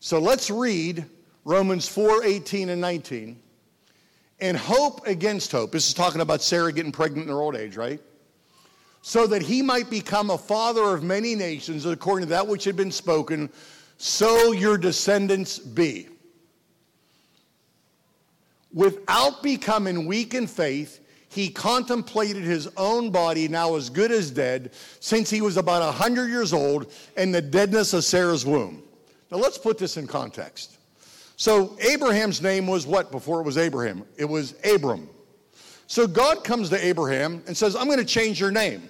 So 0.01 0.19
let's 0.19 0.51
read 0.51 1.05
Romans 1.45 1.89
4 1.89 2.25
18 2.25 2.69
and 2.69 2.81
19. 2.81 3.41
And 4.41 4.57
hope 4.57 5.07
against 5.07 5.51
hope. 5.51 5.73
This 5.73 5.89
is 5.89 5.95
talking 5.95 6.21
about 6.21 6.43
Sarah 6.43 6.73
getting 6.73 6.93
pregnant 6.93 7.29
in 7.29 7.35
her 7.35 7.41
old 7.41 7.57
age, 7.57 7.77
right? 7.77 8.01
So 9.03 9.27
that 9.27 9.43
he 9.43 9.63
might 9.63 9.91
become 9.91 10.31
a 10.31 10.39
father 10.39 10.83
of 10.83 11.03
many 11.03 11.35
nations, 11.35 11.87
according 11.87 12.29
to 12.29 12.31
that 12.31 12.47
which 12.47 12.65
had 12.65 12.77
been 12.77 12.93
spoken, 12.93 13.51
so 13.97 14.53
your 14.53 14.79
descendants 14.79 15.59
be 15.59 16.09
without 18.73 19.43
becoming 19.43 20.07
weak 20.07 20.35
in 20.35 20.47
faith, 20.47 21.05
he 21.29 21.49
contemplated 21.49 22.43
his 22.43 22.69
own 22.77 23.11
body, 23.11 23.49
now 23.49 23.75
as 23.75 23.91
good 23.91 24.11
as 24.11 24.31
dead, 24.31 24.73
since 25.01 25.29
he 25.29 25.41
was 25.41 25.57
about 25.57 25.83
100 25.83 26.29
years 26.29 26.53
old, 26.53 26.93
and 27.17 27.35
the 27.35 27.43
deadness 27.43 27.93
of 27.93 28.05
Sarah's 28.05 28.47
womb. 28.47 28.83
Now 29.31 29.39
let's 29.39 29.59
put 29.59 29.79
this 29.79 29.97
in 29.97 30.07
context. 30.07 30.79
So 31.37 31.77
Abraham's 31.81 32.43
name 32.43 32.67
was 32.67 32.87
what 32.87 33.13
before 33.13 33.41
it 33.41 33.45
was 33.45 33.59
Abraham? 33.59 34.05
It 34.17 34.25
was 34.25 34.55
Abram. 34.65 35.09
So 35.87 36.07
God 36.07 36.45
comes 36.45 36.69
to 36.71 36.85
Abraham 36.85 37.43
and 37.47 37.57
says, 37.57 37.77
I'm 37.77 37.87
going 37.87 37.99
to 37.99 38.05
change 38.05 38.41
your 38.41 38.51
name. 38.51 38.89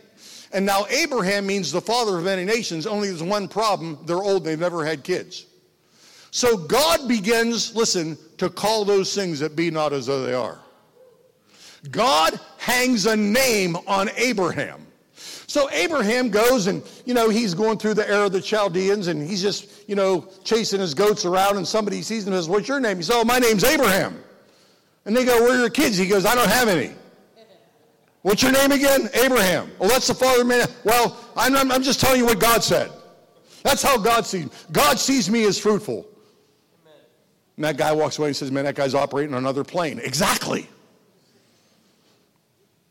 And 0.53 0.65
now 0.65 0.87
Abraham 0.89 1.47
means 1.47 1.71
the 1.71 1.81
father 1.81 2.19
of 2.19 2.25
many 2.25 2.45
nations, 2.45 2.87
only 2.87 3.09
there's 3.09 3.23
one 3.23 3.49
problem 3.49 3.99
they're 4.07 4.17
old, 4.17 4.45
they've 4.45 4.59
never 4.59 4.85
had 4.85 5.05
kids. 5.05 5.47
So 6.31 6.57
God 6.57 7.07
begins, 7.07 7.75
listen, 7.75 8.17
to 8.39 8.49
call 8.49 8.85
those 8.85 9.15
things 9.15 9.41
that 9.41 9.57
be 9.57 9.71
not 9.71 9.93
as 9.93 10.07
though 10.07 10.25
they 10.25 10.35
are. 10.35 10.59
God 11.91 12.39
hangs 12.59 13.07
a 13.07 13.17
name 13.17 13.77
on 13.87 14.11
Abraham. 14.17 14.87
So 15.47 15.71
Abraham 15.71 16.29
goes 16.29 16.67
and, 16.67 16.83
you 17.07 17.15
know, 17.15 17.29
he's 17.31 17.55
going 17.55 17.79
through 17.79 17.95
the 17.95 18.09
era 18.09 18.27
of 18.27 18.33
the 18.33 18.41
Chaldeans 18.41 19.07
and 19.07 19.27
he's 19.27 19.41
just, 19.41 19.78
you 19.89 19.97
know, 19.97 20.29
chasing 20.45 20.81
his 20.81 20.93
goats 20.93 21.25
around 21.25 21.57
and 21.57 21.67
somebody 21.67 22.03
sees 22.03 22.27
him 22.27 22.35
and 22.35 22.43
says, 22.43 22.49
What's 22.49 22.69
your 22.69 22.79
name? 22.79 22.99
He 22.99 23.03
says, 23.03 23.17
Oh, 23.17 23.25
my 23.25 23.39
name's 23.39 23.65
Abraham. 23.65 24.23
And 25.07 25.17
they 25.17 25.25
go, 25.25 25.41
Where 25.41 25.57
are 25.57 25.59
your 25.59 25.71
kids? 25.71 25.97
He 25.97 26.07
goes, 26.07 26.27
I 26.27 26.35
don't 26.35 26.51
have 26.51 26.69
any. 26.69 26.93
What's 28.23 28.43
your 28.43 28.53
name 28.53 28.71
again? 28.71 29.09
Abraham. 29.15 29.71
Well, 29.79 29.89
that's 29.89 30.07
the 30.07 30.15
father 30.15 30.45
man. 30.45 30.69
Well, 30.85 31.19
I'm, 31.35 31.57
I'm 31.73 31.83
just 31.83 32.01
telling 32.01 32.21
you 32.21 32.27
what 32.27 32.39
God 32.39 32.63
said. 32.63 32.91
That's 33.63 33.83
how 33.83 33.97
God 33.97 34.27
sees 34.27 34.45
me. 34.45 34.51
God 34.71 34.99
sees 34.99 35.31
me 35.31 35.45
as 35.45 35.59
fruitful. 35.59 36.07
And 37.57 37.65
that 37.65 37.79
guy 37.79 37.91
walks 37.91 38.19
away 38.19 38.29
and 38.29 38.37
says, 38.37 38.53
Man, 38.53 38.67
that 38.67 38.75
guy's 38.75 38.95
operating 38.95 39.35
on 39.35 39.39
another 39.39 39.65
plane. 39.65 40.01
Exactly. 40.05 40.69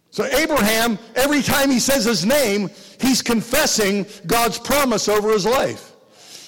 So, 0.09 0.25
Abraham, 0.25 0.97
every 1.15 1.43
time 1.43 1.69
he 1.69 1.79
says 1.79 2.05
his 2.05 2.25
name, 2.25 2.71
he's 2.99 3.21
confessing 3.21 4.07
God's 4.25 4.57
promise 4.57 5.07
over 5.07 5.31
his 5.31 5.45
life. 5.45 5.93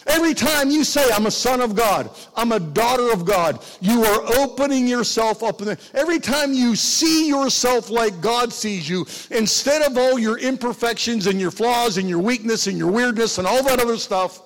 Every 0.09 0.33
time 0.33 0.71
you 0.71 0.83
say, 0.83 1.07
I'm 1.11 1.27
a 1.27 1.31
son 1.31 1.61
of 1.61 1.75
God, 1.75 2.09
I'm 2.35 2.51
a 2.51 2.59
daughter 2.59 3.11
of 3.11 3.25
God, 3.25 3.63
you 3.79 4.03
are 4.03 4.39
opening 4.39 4.87
yourself 4.87 5.43
up. 5.43 5.61
Every 5.93 6.19
time 6.19 6.51
you 6.51 6.75
see 6.75 7.27
yourself 7.27 7.91
like 7.91 8.19
God 8.19 8.51
sees 8.51 8.89
you, 8.89 9.05
instead 9.29 9.83
of 9.83 9.97
all 9.97 10.17
your 10.17 10.39
imperfections 10.39 11.27
and 11.27 11.39
your 11.39 11.51
flaws 11.51 11.97
and 11.97 12.09
your 12.09 12.19
weakness 12.19 12.65
and 12.65 12.75
your 12.75 12.91
weirdness 12.91 13.37
and 13.37 13.45
all 13.45 13.61
that 13.63 13.79
other 13.79 13.97
stuff, 13.97 14.41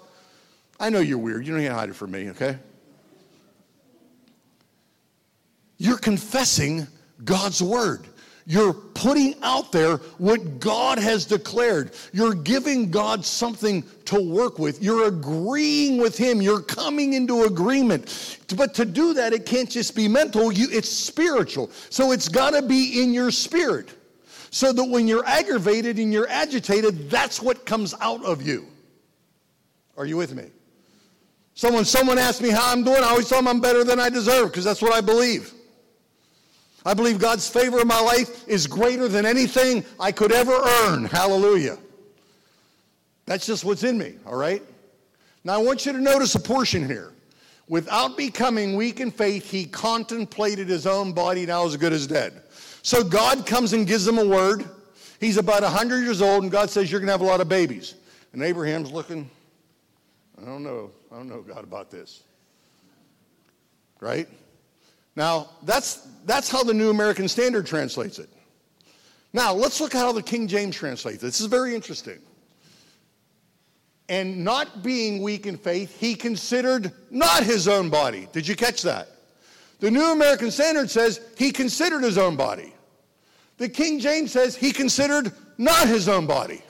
I 0.81 0.89
know 0.89 0.99
you're 0.99 1.17
weird. 1.17 1.47
You 1.47 1.53
don't 1.53 1.61
need 1.61 1.69
to 1.69 1.73
hide 1.73 1.89
it 1.89 1.95
from 1.95 2.11
me, 2.11 2.29
okay? 2.31 2.57
You're 5.77 5.97
confessing 5.97 6.87
God's 7.23 7.63
word. 7.63 8.05
You're 8.45 8.73
putting 8.73 9.35
out 9.41 9.71
there 9.71 9.97
what 10.17 10.59
God 10.59 10.97
has 10.97 11.25
declared. 11.25 11.93
You're 12.11 12.33
giving 12.33 12.91
God 12.91 13.23
something 13.23 13.83
to 14.05 14.21
work 14.21 14.59
with. 14.59 14.83
You're 14.83 15.07
agreeing 15.07 15.97
with 15.97 16.17
Him. 16.17 16.41
You're 16.41 16.61
coming 16.61 17.13
into 17.13 17.43
agreement. 17.43 18.39
But 18.55 18.73
to 18.75 18.85
do 18.85 19.13
that, 19.13 19.31
it 19.31 19.45
can't 19.45 19.69
just 19.69 19.95
be 19.95 20.07
mental, 20.07 20.51
you, 20.51 20.67
it's 20.71 20.89
spiritual. 20.89 21.69
So 21.89 22.11
it's 22.11 22.27
got 22.27 22.51
to 22.51 22.61
be 22.61 23.01
in 23.01 23.13
your 23.13 23.31
spirit. 23.31 23.89
So 24.49 24.71
that 24.73 24.83
when 24.83 25.07
you're 25.07 25.25
aggravated 25.25 25.97
and 25.97 26.11
you're 26.13 26.29
agitated, 26.29 27.09
that's 27.09 27.41
what 27.41 27.65
comes 27.65 27.95
out 28.01 28.23
of 28.23 28.41
you. 28.41 28.67
Are 29.97 30.05
you 30.05 30.17
with 30.17 30.35
me? 30.35 30.45
So 31.55 31.71
when 31.71 31.85
someone 31.85 32.17
asks 32.17 32.41
me 32.41 32.49
how 32.49 32.71
I'm 32.71 32.83
doing, 32.83 33.03
I 33.03 33.07
always 33.07 33.29
tell 33.29 33.39
them 33.39 33.47
I'm 33.47 33.61
better 33.61 33.83
than 33.83 33.99
I 33.99 34.09
deserve 34.09 34.49
because 34.49 34.63
that's 34.65 34.81
what 34.81 34.93
I 34.93 35.01
believe. 35.01 35.53
I 36.85 36.93
believe 36.93 37.19
God's 37.19 37.47
favor 37.47 37.79
in 37.79 37.87
my 37.87 37.99
life 37.99 38.47
is 38.47 38.67
greater 38.67 39.07
than 39.07 39.25
anything 39.25 39.85
I 39.99 40.11
could 40.11 40.31
ever 40.31 40.51
earn. 40.51 41.05
Hallelujah. 41.05 41.77
That's 43.25 43.45
just 43.45 43.63
what's 43.63 43.83
in 43.83 43.97
me, 43.97 44.15
all 44.25 44.35
right? 44.35 44.61
Now 45.43 45.55
I 45.55 45.57
want 45.57 45.85
you 45.85 45.93
to 45.93 45.99
notice 45.99 46.35
a 46.35 46.39
portion 46.39 46.85
here. 46.85 47.13
Without 47.69 48.17
becoming 48.17 48.75
weak 48.75 48.99
in 48.99 49.09
faith, 49.09 49.49
he 49.49 49.65
contemplated 49.65 50.67
his 50.67 50.85
own 50.85 51.13
body 51.13 51.45
now 51.45 51.65
as 51.65 51.77
good 51.77 51.93
as 51.93 52.05
dead. 52.05 52.43
So 52.81 53.03
God 53.03 53.45
comes 53.45 53.71
and 53.71 53.87
gives 53.87 54.05
him 54.05 54.17
a 54.17 54.25
word. 54.25 54.65
He's 55.21 55.37
about 55.37 55.63
100 55.63 56.01
years 56.01 56.21
old, 56.21 56.43
and 56.43 56.51
God 56.51 56.69
says, 56.69 56.91
You're 56.91 56.99
going 56.99 57.07
to 57.07 57.13
have 57.13 57.21
a 57.21 57.25
lot 57.25 57.39
of 57.39 57.47
babies. 57.47 57.95
And 58.33 58.43
Abraham's 58.43 58.91
looking, 58.91 59.29
I 60.41 60.45
don't 60.45 60.63
know. 60.63 60.91
I 61.11 61.15
don't 61.15 61.29
know, 61.29 61.41
God, 61.41 61.63
about 61.63 61.89
this. 61.89 62.23
Right? 64.01 64.27
Now, 65.15 65.49
that's, 65.63 66.07
that's 66.25 66.49
how 66.49 66.63
the 66.63 66.73
New 66.73 66.89
American 66.89 67.27
Standard 67.27 67.65
translates 67.65 68.19
it. 68.19 68.29
Now, 69.31 69.53
let's 69.53 69.81
look 69.81 69.95
at 69.95 69.99
how 69.99 70.11
the 70.11 70.21
King 70.21 70.47
James 70.47 70.75
translates 70.75 71.23
it. 71.23 71.25
This 71.25 71.41
is 71.41 71.47
very 71.47 71.75
interesting. 71.75 72.19
And 74.09 74.43
not 74.43 74.83
being 74.83 75.21
weak 75.21 75.45
in 75.45 75.57
faith, 75.57 75.99
he 75.99 76.13
considered 76.13 76.91
not 77.09 77.43
his 77.43 77.67
own 77.67 77.89
body. 77.89 78.27
Did 78.31 78.47
you 78.47 78.55
catch 78.55 78.81
that? 78.83 79.09
The 79.79 79.89
New 79.89 80.11
American 80.11 80.51
Standard 80.51 80.89
says 80.89 81.19
he 81.37 81.51
considered 81.51 82.03
his 82.03 82.17
own 82.17 82.35
body. 82.35 82.73
The 83.57 83.69
King 83.69 83.99
James 83.99 84.31
says 84.31 84.55
he 84.55 84.71
considered 84.71 85.31
not 85.57 85.87
his 85.87 86.07
own 86.07 86.27
body. 86.27 86.61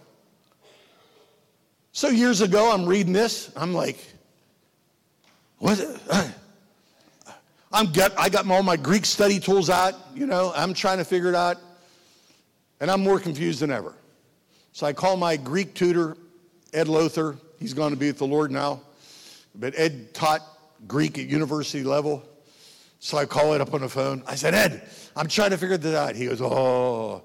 So 1.91 2.09
years 2.09 2.41
ago, 2.41 2.71
I'm 2.71 2.85
reading 2.85 3.13
this. 3.13 3.51
I'm 3.55 3.73
like, 3.73 3.97
what? 5.59 5.79
I'm 7.73 7.87
get, 7.87 8.17
I 8.19 8.29
got 8.29 8.49
all 8.49 8.61
my 8.61 8.77
Greek 8.77 9.05
study 9.05 9.39
tools 9.39 9.69
out, 9.69 9.95
you 10.15 10.27
know, 10.27 10.53
I'm 10.55 10.73
trying 10.73 10.99
to 10.99 11.03
figure 11.03 11.29
it 11.29 11.35
out. 11.35 11.57
And 12.79 12.91
I'm 12.91 13.01
more 13.01 13.19
confused 13.19 13.61
than 13.61 13.71
ever. 13.71 13.95
So 14.73 14.85
I 14.85 14.93
call 14.93 15.17
my 15.17 15.37
Greek 15.37 15.73
tutor, 15.73 16.17
Ed 16.73 16.87
Lothar. 16.87 17.37
He's 17.59 17.73
going 17.73 17.91
to 17.91 17.97
be 17.97 18.07
with 18.07 18.17
the 18.17 18.27
Lord 18.27 18.51
now. 18.51 18.81
But 19.55 19.73
Ed 19.77 20.13
taught 20.13 20.41
Greek 20.87 21.17
at 21.17 21.27
university 21.27 21.83
level. 21.83 22.23
So 22.99 23.17
I 23.17 23.25
call 23.25 23.53
it 23.53 23.61
up 23.61 23.73
on 23.73 23.81
the 23.81 23.89
phone. 23.89 24.23
I 24.27 24.35
said, 24.35 24.53
Ed, 24.53 24.87
I'm 25.15 25.27
trying 25.27 25.51
to 25.51 25.57
figure 25.57 25.77
this 25.77 25.95
out. 25.95 26.15
He 26.15 26.27
goes, 26.27 26.41
Oh. 26.41 27.23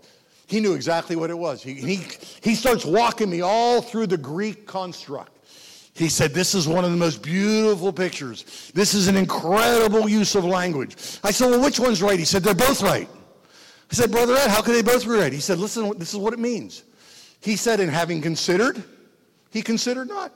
He 0.48 0.60
knew 0.60 0.72
exactly 0.72 1.14
what 1.14 1.28
it 1.28 1.36
was. 1.36 1.62
He, 1.62 1.74
he, 1.74 2.06
he 2.40 2.54
starts 2.54 2.82
walking 2.86 3.28
me 3.28 3.42
all 3.42 3.82
through 3.82 4.06
the 4.06 4.16
Greek 4.16 4.66
construct. 4.66 5.37
He 5.98 6.08
said, 6.08 6.32
This 6.32 6.54
is 6.54 6.68
one 6.68 6.84
of 6.84 6.92
the 6.92 6.96
most 6.96 7.22
beautiful 7.22 7.92
pictures. 7.92 8.70
This 8.72 8.94
is 8.94 9.08
an 9.08 9.16
incredible 9.16 10.08
use 10.08 10.36
of 10.36 10.44
language. 10.44 10.96
I 11.24 11.32
said, 11.32 11.50
Well, 11.50 11.60
which 11.60 11.80
one's 11.80 12.00
right? 12.00 12.18
He 12.18 12.24
said, 12.24 12.44
They're 12.44 12.54
both 12.54 12.82
right. 12.82 13.08
I 13.90 13.94
said, 13.94 14.12
Brother 14.12 14.36
Ed, 14.36 14.48
how 14.48 14.62
can 14.62 14.74
they 14.74 14.82
both 14.82 15.04
be 15.04 15.10
right? 15.10 15.32
He 15.32 15.40
said, 15.40 15.58
Listen, 15.58 15.98
this 15.98 16.14
is 16.14 16.20
what 16.20 16.32
it 16.32 16.38
means. 16.38 16.84
He 17.40 17.56
said, 17.56 17.80
And 17.80 17.90
having 17.90 18.22
considered, 18.22 18.82
he 19.50 19.60
considered 19.60 20.06
not. 20.06 20.32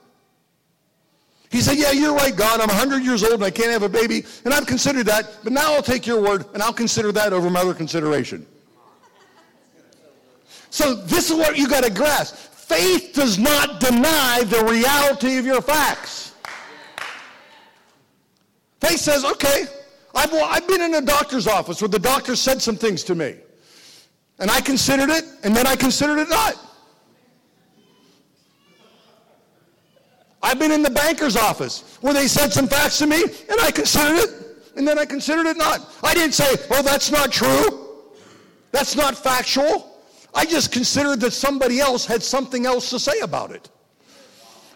He 1.51 1.61
said, 1.61 1.77
Yeah, 1.77 1.93
you're 1.93 2.15
right, 2.15 2.35
God. 2.35 2.61
I'm 2.61 2.67
100 2.67 3.05
years 3.05 3.23
old 3.23 3.35
and 3.35 3.45
I 3.45 3.51
can't 3.51 3.71
have 3.71 3.85
a 3.85 3.89
baby, 3.89 4.25
and 4.45 4.53
I've 4.53 4.67
considered 4.67 5.07
that, 5.07 5.31
but 5.45 5.53
now 5.53 5.75
I'll 5.75 5.83
take 5.83 6.09
your 6.09 6.21
word 6.21 6.45
and 6.55 6.63
I'll 6.63 6.73
consider 6.73 7.13
that 7.13 7.33
over 7.33 7.49
my 7.49 7.61
other 7.61 7.75
consideration. 7.75 8.47
So, 10.71 10.95
this 10.95 11.31
is 11.31 11.37
what 11.37 11.57
you 11.57 11.69
got 11.69 11.85
to 11.85 11.91
grasp. 11.91 12.52
Faith 12.63 13.13
does 13.13 13.39
not 13.39 13.81
deny 13.81 14.45
the 14.45 14.65
reality 14.65 15.37
of 15.37 15.45
your 15.45 15.61
facts. 15.61 16.35
Faith 18.81 19.01
says, 19.01 19.25
okay, 19.25 19.65
I've, 20.15 20.33
I've 20.33 20.67
been 20.69 20.81
in 20.81 20.95
a 20.95 21.03
doctor's 21.03 21.49
office 21.49 21.83
where 21.83 21.89
the 21.89 21.99
doctor 21.99 22.37
said 22.37 22.63
some 22.63 22.77
things 22.77 23.03
to 23.05 23.15
me. 23.15 23.37
And 24.39 24.49
I 24.51 24.61
considered 24.61 25.11
it, 25.11 25.25
and 25.43 25.55
then 25.55 25.67
I 25.67 25.75
considered 25.75 26.19
it 26.19 26.29
not. 26.29 26.55
I've 30.41 30.59
been 30.59 30.73
in 30.73 30.83
the 30.83 30.91
banker's 30.91 31.37
office 31.37 31.99
where 32.01 32.15
they 32.15 32.29
said 32.29 32.53
some 32.53 32.69
facts 32.69 32.99
to 32.99 33.07
me, 33.07 33.23
and 33.23 33.61
I 33.61 33.73
considered 33.73 34.19
it, 34.19 34.31
and 34.77 34.87
then 34.87 35.01
I 35.01 35.05
considered 35.05 35.47
it 35.47 35.57
not. 35.57 35.93
I 36.03 36.15
didn't 36.15 36.35
say, 36.35 36.47
oh, 36.71 36.83
that's 36.83 37.11
not 37.11 37.33
true. 37.33 37.89
That's 38.71 38.97
not 38.97 39.17
factual. 39.17 39.92
I 40.35 40.45
just 40.45 40.73
considered 40.73 41.21
that 41.21 41.33
somebody 41.33 41.81
else 41.81 42.07
had 42.07 42.23
something 42.23 42.67
else 42.67 42.91
to 42.91 42.99
say 42.99 43.21
about 43.21 43.51
it. 43.51 43.69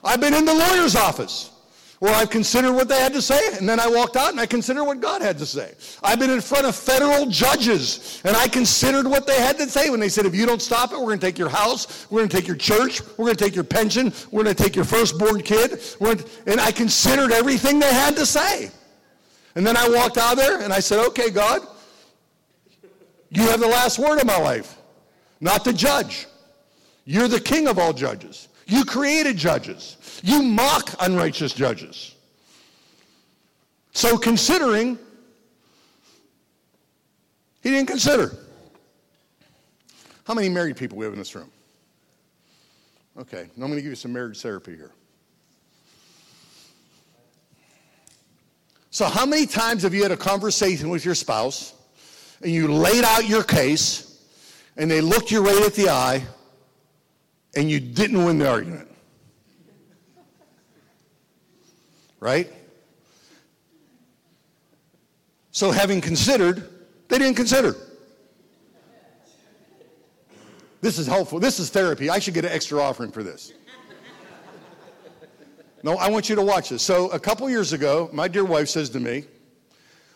I've 0.04 0.20
been 0.20 0.34
in 0.34 0.44
the 0.44 0.54
lawyer's 0.54 0.94
office 0.94 1.50
where 1.98 2.14
I've 2.14 2.28
considered 2.28 2.72
what 2.72 2.88
they 2.88 3.00
had 3.00 3.14
to 3.14 3.22
say, 3.22 3.56
and 3.56 3.66
then 3.66 3.80
I 3.80 3.88
walked 3.88 4.16
out 4.16 4.30
and 4.30 4.38
I 4.38 4.44
considered 4.44 4.84
what 4.84 5.00
God 5.00 5.22
had 5.22 5.38
to 5.38 5.46
say. 5.46 5.74
I've 6.02 6.18
been 6.18 6.30
in 6.30 6.42
front 6.42 6.66
of 6.66 6.76
federal 6.76 7.26
judges, 7.26 8.20
and 8.24 8.36
I 8.36 8.48
considered 8.48 9.06
what 9.06 9.26
they 9.26 9.40
had 9.40 9.56
to 9.58 9.68
say 9.68 9.88
when 9.88 9.98
they 9.98 10.10
said, 10.10 10.26
if 10.26 10.34
you 10.34 10.44
don't 10.44 10.60
stop 10.60 10.92
it, 10.92 10.98
we're 10.98 11.06
going 11.06 11.20
to 11.20 11.26
take 11.26 11.38
your 11.38 11.48
house, 11.48 12.06
we're 12.10 12.20
going 12.20 12.28
to 12.28 12.36
take 12.36 12.46
your 12.46 12.56
church, 12.56 13.00
we're 13.16 13.24
going 13.24 13.36
to 13.36 13.42
take 13.44 13.54
your 13.54 13.64
pension, 13.64 14.12
we're 14.30 14.44
going 14.44 14.54
to 14.54 14.62
take 14.62 14.76
your 14.76 14.84
firstborn 14.84 15.42
kid. 15.42 15.80
and 16.46 16.60
I 16.60 16.70
considered 16.70 17.32
everything 17.32 17.78
they 17.78 17.92
had 17.92 18.14
to 18.16 18.26
say. 18.26 18.70
And 19.54 19.66
then 19.66 19.76
I 19.78 19.88
walked 19.88 20.18
out 20.18 20.36
there 20.36 20.60
and 20.60 20.74
I 20.74 20.80
said, 20.80 21.04
okay, 21.06 21.30
God, 21.30 21.62
you 23.30 23.42
have 23.44 23.58
the 23.58 23.66
last 23.66 23.98
word 23.98 24.20
in 24.20 24.26
my 24.26 24.36
life 24.36 24.75
not 25.40 25.64
the 25.64 25.72
judge. 25.72 26.26
You're 27.04 27.28
the 27.28 27.40
king 27.40 27.68
of 27.68 27.78
all 27.78 27.92
judges. 27.92 28.48
You 28.66 28.84
created 28.84 29.36
judges. 29.36 29.96
You 30.22 30.42
mock 30.42 30.94
unrighteous 31.00 31.52
judges. 31.52 32.14
So 33.92 34.18
considering, 34.18 34.98
he 37.62 37.70
didn't 37.70 37.88
consider. 37.88 38.36
How 40.24 40.34
many 40.34 40.48
married 40.48 40.76
people 40.76 40.98
we 40.98 41.04
have 41.04 41.12
in 41.12 41.18
this 41.18 41.34
room? 41.34 41.50
Okay, 43.18 43.42
I'm 43.42 43.60
going 43.60 43.70
to 43.72 43.76
give 43.76 43.90
you 43.90 43.94
some 43.94 44.12
marriage 44.12 44.40
therapy 44.42 44.76
here. 44.76 44.90
So, 48.90 49.06
how 49.06 49.24
many 49.26 49.46
times 49.46 49.82
have 49.82 49.94
you 49.94 50.02
had 50.02 50.12
a 50.12 50.16
conversation 50.16 50.88
with 50.88 51.04
your 51.04 51.14
spouse 51.14 51.74
and 52.42 52.50
you 52.50 52.68
laid 52.68 53.04
out 53.04 53.28
your 53.28 53.42
case 53.42 54.05
and 54.76 54.90
they 54.90 55.00
looked 55.00 55.30
you 55.30 55.44
right 55.44 55.64
at 55.64 55.74
the 55.74 55.88
eye, 55.88 56.22
and 57.54 57.70
you 57.70 57.80
didn't 57.80 58.24
win 58.24 58.38
the 58.38 58.48
argument. 58.48 58.88
Right? 62.20 62.52
So, 65.52 65.70
having 65.70 66.00
considered, 66.00 66.68
they 67.08 67.18
didn't 67.18 67.36
consider. 67.36 67.74
This 70.82 70.98
is 70.98 71.06
helpful. 71.06 71.40
This 71.40 71.58
is 71.58 71.70
therapy. 71.70 72.10
I 72.10 72.18
should 72.18 72.34
get 72.34 72.44
an 72.44 72.52
extra 72.52 72.80
offering 72.80 73.10
for 73.10 73.22
this. 73.22 73.52
No, 75.82 75.96
I 75.96 76.10
want 76.10 76.28
you 76.28 76.34
to 76.36 76.42
watch 76.42 76.70
this. 76.70 76.82
So, 76.82 77.08
a 77.10 77.18
couple 77.18 77.48
years 77.48 77.72
ago, 77.72 78.10
my 78.12 78.28
dear 78.28 78.44
wife 78.44 78.68
says 78.68 78.90
to 78.90 79.00
me, 79.00 79.24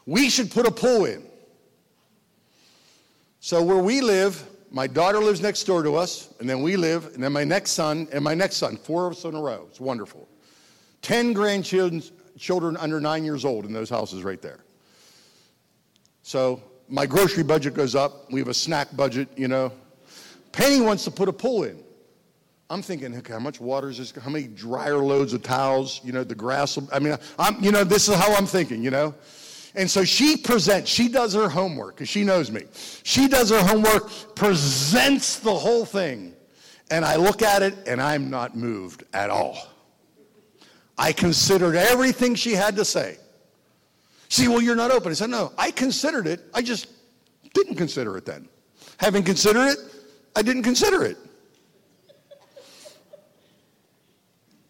We 0.04 0.28
should 0.28 0.50
put 0.50 0.66
a 0.66 0.70
pool 0.70 1.04
in. 1.04 1.22
So, 3.38 3.62
where 3.62 3.78
we 3.78 4.00
live, 4.00 4.49
my 4.70 4.86
daughter 4.86 5.18
lives 5.18 5.40
next 5.40 5.64
door 5.64 5.82
to 5.82 5.96
us, 5.96 6.32
and 6.38 6.48
then 6.48 6.62
we 6.62 6.76
live, 6.76 7.06
and 7.14 7.22
then 7.22 7.32
my 7.32 7.44
next 7.44 7.72
son, 7.72 8.06
and 8.12 8.22
my 8.22 8.34
next 8.34 8.56
son, 8.56 8.76
four 8.76 9.06
of 9.06 9.12
us 9.12 9.24
in 9.24 9.34
a 9.34 9.40
row. 9.40 9.66
It's 9.68 9.80
wonderful. 9.80 10.28
Ten 11.02 11.32
grandchildren 11.32 12.02
children 12.38 12.76
under 12.78 13.00
nine 13.00 13.22
years 13.22 13.44
old 13.44 13.66
in 13.66 13.72
those 13.72 13.90
houses 13.90 14.24
right 14.24 14.40
there. 14.40 14.60
So 16.22 16.62
my 16.88 17.06
grocery 17.06 17.44
budget 17.44 17.74
goes 17.74 17.94
up. 17.94 18.32
We 18.32 18.40
have 18.40 18.48
a 18.48 18.54
snack 18.54 18.96
budget, 18.96 19.28
you 19.36 19.46
know. 19.46 19.72
Penny 20.52 20.80
wants 20.80 21.04
to 21.04 21.10
put 21.10 21.28
a 21.28 21.32
pool 21.32 21.64
in. 21.64 21.78
I'm 22.70 22.82
thinking, 22.82 23.14
okay, 23.16 23.32
how 23.32 23.40
much 23.40 23.60
water 23.60 23.90
is 23.90 23.98
this? 23.98 24.12
How 24.12 24.30
many 24.30 24.46
dryer 24.46 24.98
loads 24.98 25.32
of 25.32 25.42
towels? 25.42 26.00
You 26.04 26.12
know, 26.12 26.24
the 26.24 26.34
grass. 26.34 26.78
I 26.92 26.98
mean, 26.98 27.16
I'm, 27.38 27.62
you 27.62 27.72
know, 27.72 27.84
this 27.84 28.08
is 28.08 28.14
how 28.14 28.34
I'm 28.34 28.46
thinking, 28.46 28.82
you 28.82 28.90
know. 28.90 29.14
And 29.74 29.90
so 29.90 30.04
she 30.04 30.36
presents, 30.36 30.90
she 30.90 31.08
does 31.08 31.34
her 31.34 31.48
homework 31.48 31.96
because 31.96 32.08
she 32.08 32.24
knows 32.24 32.50
me. 32.50 32.64
She 33.04 33.28
does 33.28 33.50
her 33.50 33.62
homework, 33.62 34.34
presents 34.34 35.38
the 35.38 35.54
whole 35.54 35.84
thing. 35.84 36.34
And 36.90 37.04
I 37.04 37.16
look 37.16 37.42
at 37.42 37.62
it 37.62 37.74
and 37.86 38.02
I'm 38.02 38.30
not 38.30 38.56
moved 38.56 39.04
at 39.12 39.30
all. 39.30 39.68
I 40.98 41.12
considered 41.12 41.76
everything 41.76 42.34
she 42.34 42.52
had 42.52 42.76
to 42.76 42.84
say. 42.84 43.16
See, 44.28 44.48
well, 44.48 44.60
you're 44.60 44.76
not 44.76 44.90
open. 44.90 45.10
I 45.10 45.14
said, 45.14 45.30
no, 45.30 45.52
I 45.56 45.70
considered 45.70 46.26
it. 46.26 46.40
I 46.52 46.62
just 46.62 46.88
didn't 47.54 47.76
consider 47.76 48.16
it 48.16 48.26
then. 48.26 48.48
Having 48.98 49.24
considered 49.24 49.68
it, 49.68 49.78
I 50.36 50.42
didn't 50.42 50.62
consider 50.62 51.04
it. 51.04 51.16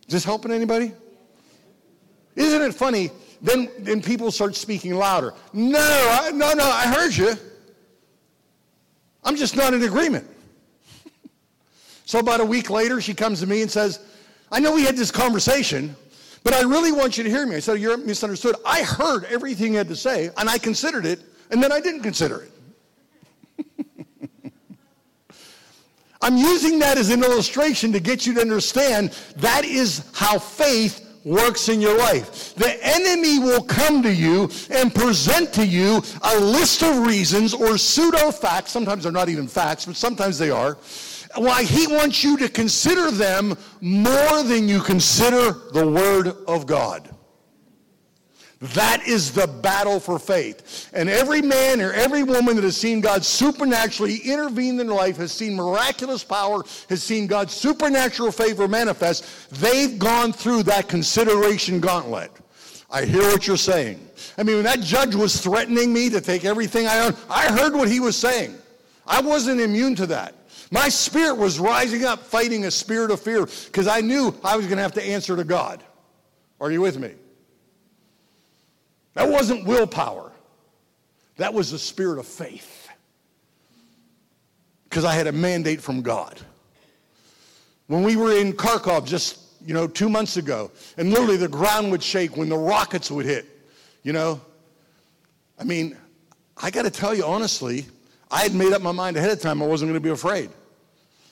Is 0.06 0.14
this 0.14 0.24
helping 0.24 0.50
anybody? 0.50 0.92
Isn't 2.36 2.62
it 2.62 2.74
funny? 2.74 3.10
Then, 3.42 3.70
then 3.78 4.02
people 4.02 4.30
start 4.30 4.54
speaking 4.54 4.94
louder. 4.94 5.32
No, 5.52 5.78
I, 5.78 6.30
no, 6.30 6.52
no, 6.52 6.64
I 6.64 6.86
heard 6.86 7.16
you. 7.16 7.34
I'm 9.24 9.36
just 9.36 9.56
not 9.56 9.74
in 9.74 9.82
agreement. 9.82 10.26
so 12.04 12.18
about 12.18 12.40
a 12.40 12.44
week 12.44 12.70
later, 12.70 13.00
she 13.00 13.14
comes 13.14 13.40
to 13.40 13.46
me 13.46 13.62
and 13.62 13.70
says, 13.70 14.00
I 14.52 14.60
know 14.60 14.74
we 14.74 14.82
had 14.82 14.96
this 14.96 15.10
conversation, 15.10 15.94
but 16.42 16.54
I 16.54 16.62
really 16.62 16.92
want 16.92 17.16
you 17.16 17.24
to 17.24 17.30
hear 17.30 17.46
me. 17.46 17.56
I 17.56 17.60
said, 17.60 17.80
You're 17.80 17.96
misunderstood. 17.96 18.56
I 18.64 18.82
heard 18.82 19.24
everything 19.24 19.72
you 19.72 19.78
had 19.78 19.88
to 19.88 19.96
say, 19.96 20.30
and 20.36 20.48
I 20.48 20.58
considered 20.58 21.06
it, 21.06 21.20
and 21.50 21.62
then 21.62 21.72
I 21.72 21.80
didn't 21.80 22.02
consider 22.02 22.48
it. 23.58 23.72
I'm 26.22 26.36
using 26.36 26.78
that 26.80 26.98
as 26.98 27.10
an 27.10 27.22
illustration 27.22 27.92
to 27.92 28.00
get 28.00 28.26
you 28.26 28.34
to 28.34 28.40
understand 28.40 29.10
that 29.36 29.64
is 29.64 30.04
how 30.12 30.38
faith 30.38 31.06
works 31.24 31.68
in 31.68 31.80
your 31.80 31.96
life. 31.96 32.54
The 32.54 32.78
enemy 32.82 33.38
will 33.38 33.62
come 33.62 34.02
to 34.02 34.12
you 34.12 34.50
and 34.70 34.94
present 34.94 35.52
to 35.54 35.66
you 35.66 36.02
a 36.22 36.40
list 36.40 36.82
of 36.82 37.06
reasons 37.06 37.54
or 37.54 37.78
pseudo 37.78 38.30
facts. 38.30 38.72
Sometimes 38.72 39.02
they're 39.02 39.12
not 39.12 39.28
even 39.28 39.46
facts, 39.46 39.86
but 39.86 39.96
sometimes 39.96 40.38
they 40.38 40.50
are. 40.50 40.78
Why 41.36 41.62
he 41.62 41.86
wants 41.86 42.24
you 42.24 42.36
to 42.38 42.48
consider 42.48 43.10
them 43.10 43.56
more 43.80 44.42
than 44.42 44.68
you 44.68 44.80
consider 44.80 45.52
the 45.72 45.86
Word 45.86 46.28
of 46.48 46.66
God. 46.66 47.14
That 48.60 49.06
is 49.06 49.32
the 49.32 49.46
battle 49.46 49.98
for 49.98 50.18
faith. 50.18 50.90
And 50.92 51.08
every 51.08 51.40
man 51.40 51.80
or 51.80 51.92
every 51.94 52.22
woman 52.22 52.56
that 52.56 52.64
has 52.64 52.76
seen 52.76 53.00
God 53.00 53.24
supernaturally 53.24 54.18
intervene 54.18 54.78
in 54.78 54.86
their 54.86 54.96
life, 54.96 55.16
has 55.16 55.32
seen 55.32 55.54
miraculous 55.54 56.22
power, 56.22 56.62
has 56.90 57.02
seen 57.02 57.26
God's 57.26 57.54
supernatural 57.54 58.30
favor 58.32 58.68
manifest, 58.68 59.50
they've 59.62 59.98
gone 59.98 60.34
through 60.34 60.64
that 60.64 60.88
consideration 60.88 61.80
gauntlet. 61.80 62.30
I 62.90 63.06
hear 63.06 63.22
what 63.22 63.46
you're 63.46 63.56
saying. 63.56 64.06
I 64.36 64.42
mean, 64.42 64.56
when 64.56 64.64
that 64.64 64.80
judge 64.80 65.14
was 65.14 65.40
threatening 65.40 65.90
me 65.90 66.10
to 66.10 66.20
take 66.20 66.44
everything 66.44 66.86
I 66.86 66.98
own, 67.06 67.16
I 67.30 67.46
heard 67.46 67.74
what 67.74 67.88
he 67.88 67.98
was 67.98 68.16
saying. 68.16 68.54
I 69.06 69.22
wasn't 69.22 69.62
immune 69.62 69.94
to 69.96 70.06
that. 70.08 70.34
My 70.70 70.90
spirit 70.90 71.36
was 71.36 71.58
rising 71.58 72.04
up, 72.04 72.20
fighting 72.20 72.66
a 72.66 72.70
spirit 72.70 73.10
of 73.10 73.20
fear, 73.20 73.46
because 73.46 73.86
I 73.86 74.02
knew 74.02 74.34
I 74.44 74.56
was 74.56 74.66
going 74.66 74.76
to 74.76 74.82
have 74.82 74.92
to 74.94 75.02
answer 75.02 75.34
to 75.34 75.44
God. 75.44 75.82
Are 76.60 76.70
you 76.70 76.82
with 76.82 76.98
me? 76.98 77.14
That 79.20 79.28
wasn't 79.28 79.66
willpower. 79.66 80.32
That 81.36 81.52
was 81.52 81.70
the 81.70 81.78
spirit 81.78 82.18
of 82.18 82.26
faith. 82.26 82.88
Because 84.84 85.04
I 85.04 85.12
had 85.12 85.26
a 85.26 85.32
mandate 85.32 85.82
from 85.82 86.00
God. 86.00 86.40
When 87.86 88.02
we 88.02 88.16
were 88.16 88.32
in 88.32 88.54
Kharkov 88.54 89.06
just, 89.06 89.40
you 89.62 89.74
know, 89.74 89.86
two 89.86 90.08
months 90.08 90.38
ago, 90.38 90.70
and 90.96 91.10
literally 91.10 91.36
the 91.36 91.48
ground 91.48 91.90
would 91.90 92.02
shake 92.02 92.38
when 92.38 92.48
the 92.48 92.56
rockets 92.56 93.10
would 93.10 93.26
hit, 93.26 93.44
you 94.04 94.14
know, 94.14 94.40
I 95.58 95.64
mean, 95.64 95.98
I 96.56 96.70
got 96.70 96.86
to 96.86 96.90
tell 96.90 97.14
you 97.14 97.26
honestly, 97.26 97.84
I 98.30 98.40
had 98.40 98.54
made 98.54 98.72
up 98.72 98.80
my 98.80 98.92
mind 98.92 99.18
ahead 99.18 99.32
of 99.32 99.38
time 99.38 99.62
I 99.62 99.66
wasn't 99.66 99.90
going 99.90 100.00
to 100.00 100.02
be 100.02 100.08
afraid. 100.08 100.48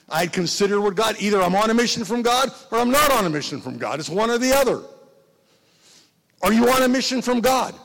I 0.07 0.19
had 0.19 0.31
considered 0.31 0.79
what 0.79 0.93
God, 0.93 1.15
either 1.17 1.41
I'm 1.41 1.55
on 1.55 1.71
a 1.71 1.73
mission 1.73 2.05
from 2.05 2.21
God 2.21 2.51
or 2.69 2.77
I'm 2.77 2.91
not 2.91 3.11
on 3.11 3.25
a 3.25 3.31
mission 3.31 3.59
from 3.59 3.79
God. 3.79 3.99
It's 3.99 4.09
one 4.09 4.29
or 4.29 4.37
the 4.37 4.53
other. 4.55 4.79
Are 6.41 6.53
you 6.53 6.69
on 6.69 6.83
a 6.83 6.87
mission 6.87 7.21
from 7.21 7.41
God? 7.41 7.75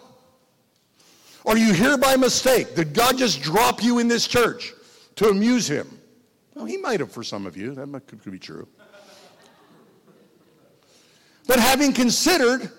Are 1.47 1.59
you 1.59 1.73
here 1.73 1.99
by 1.99 2.17
mistake? 2.17 2.75
Did 2.75 2.95
God 2.95 3.19
just 3.19 3.43
drop 3.43 3.83
you 3.83 3.99
in 3.99 4.09
this 4.09 4.27
church 4.27 4.73
to 5.17 5.29
amuse 5.29 5.69
him? 5.69 5.99
Well, 6.55 6.65
he 6.65 6.77
might 6.77 7.01
have 7.01 7.13
for 7.13 7.23
some 7.23 7.47
of 7.47 7.57
you. 7.57 7.75
That 7.75 7.89
could, 8.07 8.31
be 8.31 8.39
true. 8.39 8.67
But 11.47 11.59
having 11.59 11.93
considered, 11.93 12.71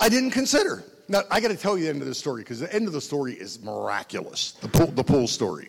I 0.00 0.08
didn't 0.08 0.30
consider. 0.30 0.82
Now, 1.08 1.22
I 1.30 1.40
got 1.40 1.48
to 1.48 1.56
tell 1.56 1.76
you 1.76 1.84
the 1.84 1.90
end 1.90 2.00
of 2.00 2.08
the 2.08 2.14
story 2.14 2.42
because 2.42 2.58
the 2.58 2.74
end 2.74 2.86
of 2.86 2.92
the 2.92 3.00
story 3.00 3.34
is 3.34 3.62
miraculous 3.62 4.52
the 4.52 4.68
pool, 4.68 4.86
the 4.86 5.04
pool 5.04 5.28
story. 5.28 5.68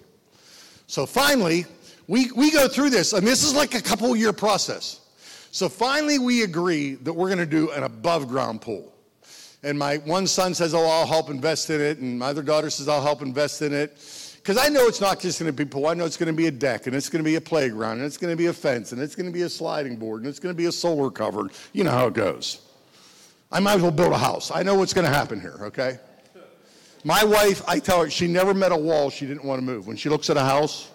So 0.88 1.06
finally, 1.06 1.66
we, 2.08 2.32
we 2.32 2.52
go 2.52 2.68
through 2.68 2.92
this, 2.92 3.14
and 3.14 3.26
this 3.26 3.44
is 3.44 3.54
like 3.54 3.76
a 3.76 3.82
couple 3.82 4.16
year 4.16 4.34
process. 4.34 5.02
So 5.52 5.70
finally, 5.70 6.18
we 6.18 6.44
agree 6.44 6.96
that 6.96 7.14
we're 7.14 7.28
going 7.28 7.40
to 7.40 7.46
do 7.46 7.72
an 7.72 7.84
above 7.84 8.28
ground 8.28 8.62
pool. 8.62 8.93
And 9.64 9.80
my 9.80 9.98
one 9.98 10.28
son 10.28 10.54
says, 10.54 10.74
Oh, 10.74 10.86
I'll 10.86 11.08
help 11.08 11.30
invest 11.30 11.70
in 11.70 11.82
it. 11.82 12.00
And 12.00 12.20
my 12.20 12.28
other 12.28 12.44
daughter 12.44 12.70
says, 12.70 12.88
I'll 12.88 13.02
help 13.02 13.22
invest 13.22 13.62
in 13.62 13.74
it. 13.74 13.98
Because 14.44 14.58
I 14.58 14.68
know 14.68 14.88
it's 14.88 15.00
not 15.00 15.22
just 15.22 15.40
going 15.40 15.50
to 15.50 15.54
be 15.54 15.64
pool. 15.64 15.88
I 15.88 15.94
know 15.94 16.04
it's 16.04 16.18
going 16.18 16.28
to 16.28 16.36
be 16.36 16.48
a 16.48 16.52
deck, 16.52 16.86
and 16.86 16.94
it's 16.94 17.08
going 17.08 17.24
to 17.24 17.28
be 17.28 17.36
a 17.36 17.42
playground, 17.42 18.00
and 18.00 18.06
it's 18.06 18.18
going 18.18 18.34
to 18.34 18.36
be 18.36 18.48
a 18.48 18.54
fence, 18.54 18.92
and 18.92 19.02
it's 19.02 19.16
going 19.16 19.26
to 19.26 19.32
be 19.32 19.44
a 19.44 19.50
sliding 19.50 19.96
board, 19.96 20.22
and 20.22 20.30
it's 20.30 20.40
going 20.40 20.54
to 20.54 20.58
be 20.58 20.66
a 20.66 20.72
solar 20.72 21.10
cover. 21.10 21.50
You 21.72 21.86
know 21.86 21.92
how 21.92 22.08
it 22.08 22.14
goes. 22.14 22.62
I 23.54 23.62
might 23.62 23.76
as 23.76 23.82
well 23.84 23.92
build 23.92 24.12
a 24.12 24.18
house. 24.18 24.52
I 24.54 24.62
know 24.62 24.76
what's 24.76 24.94
going 24.94 25.06
to 25.06 25.14
happen 25.14 25.40
here, 25.40 25.58
okay? 25.62 25.98
My 27.06 27.24
wife, 27.24 27.62
I 27.70 27.80
tell 27.80 28.02
her, 28.02 28.10
she 28.10 28.28
never 28.28 28.54
met 28.54 28.74
a 28.74 28.78
wall 28.78 29.10
she 29.10 29.26
didn't 29.26 29.46
want 29.46 29.60
to 29.60 29.66
move. 29.66 29.88
When 29.88 29.96
she 29.96 30.10
looks 30.10 30.30
at 30.30 30.36
a 30.36 30.44
house, 30.44 30.90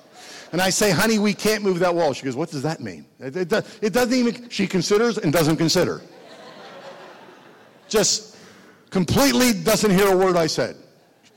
and 0.53 0.61
I 0.61 0.69
say, 0.69 0.91
honey, 0.91 1.19
we 1.19 1.33
can't 1.33 1.63
move 1.63 1.79
that 1.79 1.95
wall. 1.95 2.13
She 2.13 2.25
goes, 2.25 2.37
what 2.37 2.51
does 2.51 2.63
that 2.65 2.81
mean? 2.81 3.07
It, 3.19 3.35
it, 3.35 3.53
it 3.81 3.93
doesn't 3.95 4.13
even, 4.13 4.51
she 4.51 4.67
considers 4.67 5.17
and 5.17 5.33
doesn't 5.33 5.57
consider. 5.57 6.03
Just 7.89 8.28
completely 8.91 9.53
doesn't 9.53 9.91
hear 9.91 10.13
a 10.13 10.17
word 10.17 10.37
I 10.37 10.47
said. 10.47 10.77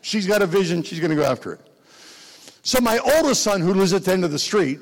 She's 0.02 0.26
got 0.28 0.42
a 0.42 0.48
vision, 0.48 0.84
she's 0.84 1.00
going 1.00 1.12
to 1.12 1.16
go 1.16 1.24
after 1.24 1.54
it. 1.54 1.60
So 2.64 2.80
my 2.80 3.00
oldest 3.00 3.44
son, 3.44 3.62
who 3.62 3.74
lives 3.74 3.94
at 3.94 4.06
the 4.06 4.12
end 4.12 4.24
of 4.24 4.32
the 4.32 4.40
street, 4.40 4.80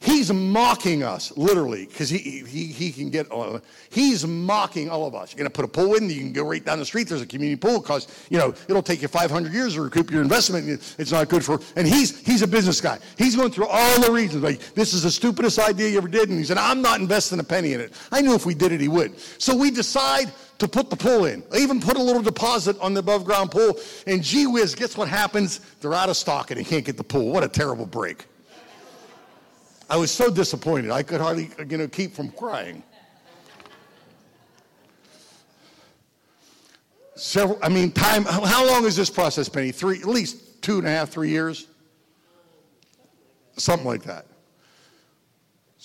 he's 0.00 0.32
mocking 0.32 1.02
us, 1.02 1.36
literally, 1.36 1.86
because 1.86 2.08
he, 2.08 2.18
he, 2.18 2.66
he 2.66 2.92
can 2.92 3.10
get, 3.10 3.30
uh, 3.32 3.60
he's 3.90 4.26
mocking 4.26 4.90
all 4.90 5.06
of 5.06 5.14
us. 5.14 5.32
You're 5.32 5.38
going 5.38 5.50
to 5.50 5.54
put 5.54 5.64
a 5.64 5.68
pool 5.68 5.94
in, 5.94 6.08
you 6.10 6.20
can 6.20 6.32
go 6.32 6.44
right 6.44 6.64
down 6.64 6.78
the 6.78 6.84
street, 6.84 7.08
there's 7.08 7.22
a 7.22 7.26
community 7.26 7.58
pool, 7.58 7.80
because, 7.80 8.08
you 8.28 8.38
know, 8.38 8.54
it'll 8.68 8.82
take 8.82 9.02
you 9.02 9.08
500 9.08 9.52
years 9.52 9.74
to 9.74 9.82
recoup 9.82 10.10
your 10.10 10.22
investment, 10.22 10.68
it's 10.98 11.12
not 11.12 11.28
good 11.28 11.44
for, 11.44 11.60
and 11.76 11.86
he's, 11.86 12.24
he's 12.26 12.42
a 12.42 12.46
business 12.46 12.80
guy. 12.80 12.98
He's 13.18 13.36
going 13.36 13.50
through 13.50 13.66
all 13.68 14.00
the 14.00 14.10
reasons, 14.12 14.42
like, 14.42 14.74
this 14.74 14.94
is 14.94 15.02
the 15.02 15.10
stupidest 15.10 15.58
idea 15.58 15.90
you 15.90 15.98
ever 15.98 16.08
did, 16.08 16.28
and 16.28 16.38
he 16.38 16.44
said, 16.44 16.58
I'm 16.58 16.82
not 16.82 17.00
investing 17.00 17.38
a 17.40 17.44
penny 17.44 17.72
in 17.72 17.80
it. 17.80 17.92
I 18.12 18.20
knew 18.20 18.34
if 18.34 18.46
we 18.46 18.54
did 18.54 18.72
it, 18.72 18.80
he 18.80 18.88
would. 18.88 19.18
So 19.40 19.56
we 19.56 19.70
decide 19.70 20.32
to 20.58 20.68
put 20.68 20.90
the 20.90 20.96
pool 20.96 21.26
in. 21.26 21.42
I 21.52 21.58
even 21.58 21.80
put 21.80 21.96
a 21.96 22.02
little 22.02 22.22
deposit 22.22 22.78
on 22.80 22.94
the 22.94 23.00
above 23.00 23.24
ground 23.24 23.50
pool. 23.50 23.78
And 24.06 24.22
gee 24.22 24.46
whiz, 24.46 24.74
guess 24.74 24.96
what 24.96 25.08
happens? 25.08 25.60
They're 25.80 25.94
out 25.94 26.08
of 26.08 26.16
stock 26.16 26.50
and 26.50 26.58
he 26.58 26.64
can't 26.64 26.84
get 26.84 26.96
the 26.96 27.04
pool. 27.04 27.30
What 27.30 27.44
a 27.44 27.48
terrible 27.48 27.86
break. 27.86 28.26
I 29.88 29.96
was 29.96 30.10
so 30.10 30.30
disappointed. 30.30 30.90
I 30.90 31.02
could 31.02 31.20
hardly 31.20 31.50
you 31.68 31.78
know, 31.78 31.88
keep 31.88 32.14
from 32.14 32.30
crying. 32.30 32.82
Several, 37.14 37.58
I 37.62 37.68
mean, 37.68 37.92
time, 37.92 38.24
how 38.24 38.66
long 38.66 38.84
is 38.84 38.94
this 38.94 39.08
process, 39.08 39.48
Penny? 39.48 39.72
Three, 39.72 40.00
at 40.00 40.06
least 40.06 40.60
two 40.60 40.78
and 40.78 40.86
a 40.86 40.90
half, 40.90 41.08
three 41.08 41.30
years? 41.30 41.66
Something 43.56 43.86
like 43.86 44.02
that. 44.02 44.26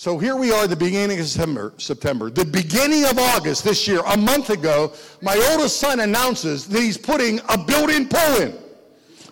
So 0.01 0.17
here 0.17 0.35
we 0.35 0.51
are, 0.51 0.65
the 0.65 0.75
beginning 0.75 1.19
of 1.19 1.27
September, 1.27 1.73
September. 1.77 2.31
The 2.31 2.43
beginning 2.43 3.05
of 3.05 3.19
August 3.19 3.63
this 3.63 3.87
year, 3.87 4.01
a 4.07 4.17
month 4.17 4.49
ago, 4.49 4.93
my 5.21 5.35
oldest 5.51 5.77
son 5.77 5.99
announces 5.99 6.67
that 6.69 6.81
he's 6.81 6.97
putting 6.97 7.39
a 7.49 7.55
built-in 7.55 8.07
pool 8.09 8.41
in 8.41 8.57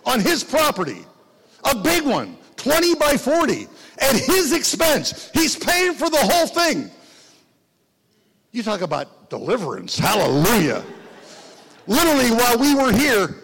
on 0.06 0.20
his 0.20 0.44
property. 0.44 1.08
A 1.64 1.76
big 1.76 2.04
one, 2.04 2.38
20 2.58 2.94
by 2.94 3.18
40, 3.18 3.68
at 3.98 4.16
his 4.16 4.54
expense. 4.54 5.32
He's 5.34 5.56
paying 5.56 5.96
for 5.96 6.08
the 6.08 6.20
whole 6.20 6.46
thing. 6.46 6.92
You 8.52 8.62
talk 8.62 8.82
about 8.82 9.32
deliverance. 9.32 9.98
Hallelujah. 9.98 10.86
Literally, 11.88 12.30
while 12.30 12.60
we 12.60 12.76
were 12.76 12.92
here, 12.92 13.38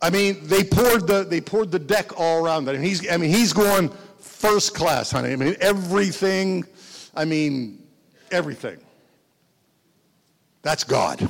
I 0.00 0.10
mean, 0.10 0.46
they 0.46 0.62
poured 0.62 1.08
the 1.08 1.24
they 1.24 1.40
poured 1.40 1.72
the 1.72 1.80
deck 1.80 2.20
all 2.20 2.44
around 2.44 2.66
that. 2.66 2.76
And 2.76 2.84
he's 2.84 3.08
I 3.10 3.16
mean, 3.16 3.30
he's 3.30 3.52
going 3.52 3.90
first 4.42 4.74
class, 4.74 5.12
honey. 5.12 5.32
I 5.32 5.36
mean, 5.36 5.54
everything, 5.60 6.64
I 7.14 7.24
mean, 7.24 7.86
everything. 8.32 8.76
That's 10.62 10.82
God. 10.82 11.28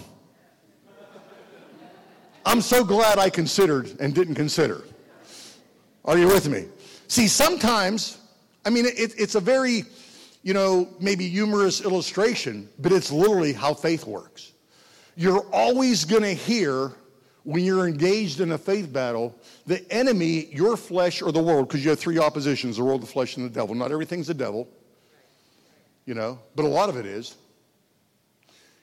I'm 2.47 2.63
so 2.63 2.83
glad 2.83 3.19
I 3.19 3.29
considered 3.29 3.95
and 4.01 4.15
didn't 4.15 4.37
consider. 4.37 4.83
Are 6.07 6.17
you 6.17 6.27
with 6.27 6.49
me? 6.49 6.65
See, 7.07 7.29
sometimes, 7.29 8.17
I 8.65 8.71
mean, 8.71 8.87
it, 8.87 9.13
it's 9.19 9.35
a 9.35 9.41
very, 9.41 9.85
you 10.43 10.55
know, 10.55 10.89
maybe 10.99 11.29
humorous 11.29 11.83
illustration, 11.83 12.67
but 12.79 12.93
it's 12.93 13.13
literally 13.13 13.53
how 13.53 13.75
faith 13.75 14.07
works. 14.07 14.53
You're 15.17 15.47
always 15.53 16.07
going 16.07 16.23
to 16.23 16.33
hear 16.33 16.93
when 17.45 17.65
you're 17.65 17.89
engaged 17.89 18.41
in 18.41 18.53
a 18.53 18.59
faith 18.59 18.93
battle, 18.93 19.35
the 19.67 19.91
enemy, 19.93 20.47
your 20.53 20.77
flesh 20.77 21.23
or 21.23 21.33
the 21.33 21.43
world, 21.43 21.69
because 21.69 21.85
you 21.85 21.91
have 21.91 21.99
three 21.99 22.19
oppositions 22.19 22.77
the 22.77 22.85
world, 22.85 23.03
the 23.03 23.07
flesh, 23.07 23.37
and 23.37 23.45
the 23.45 23.51
devil. 23.51 23.75
Not 23.75 23.91
everything's 23.91 24.29
the 24.29 24.35
devil, 24.35 24.69
you 26.07 26.15
know, 26.15 26.39
but 26.55 26.65
a 26.65 26.69
lot 26.69 26.89
of 26.89 26.97
it 26.97 27.07
is. 27.07 27.37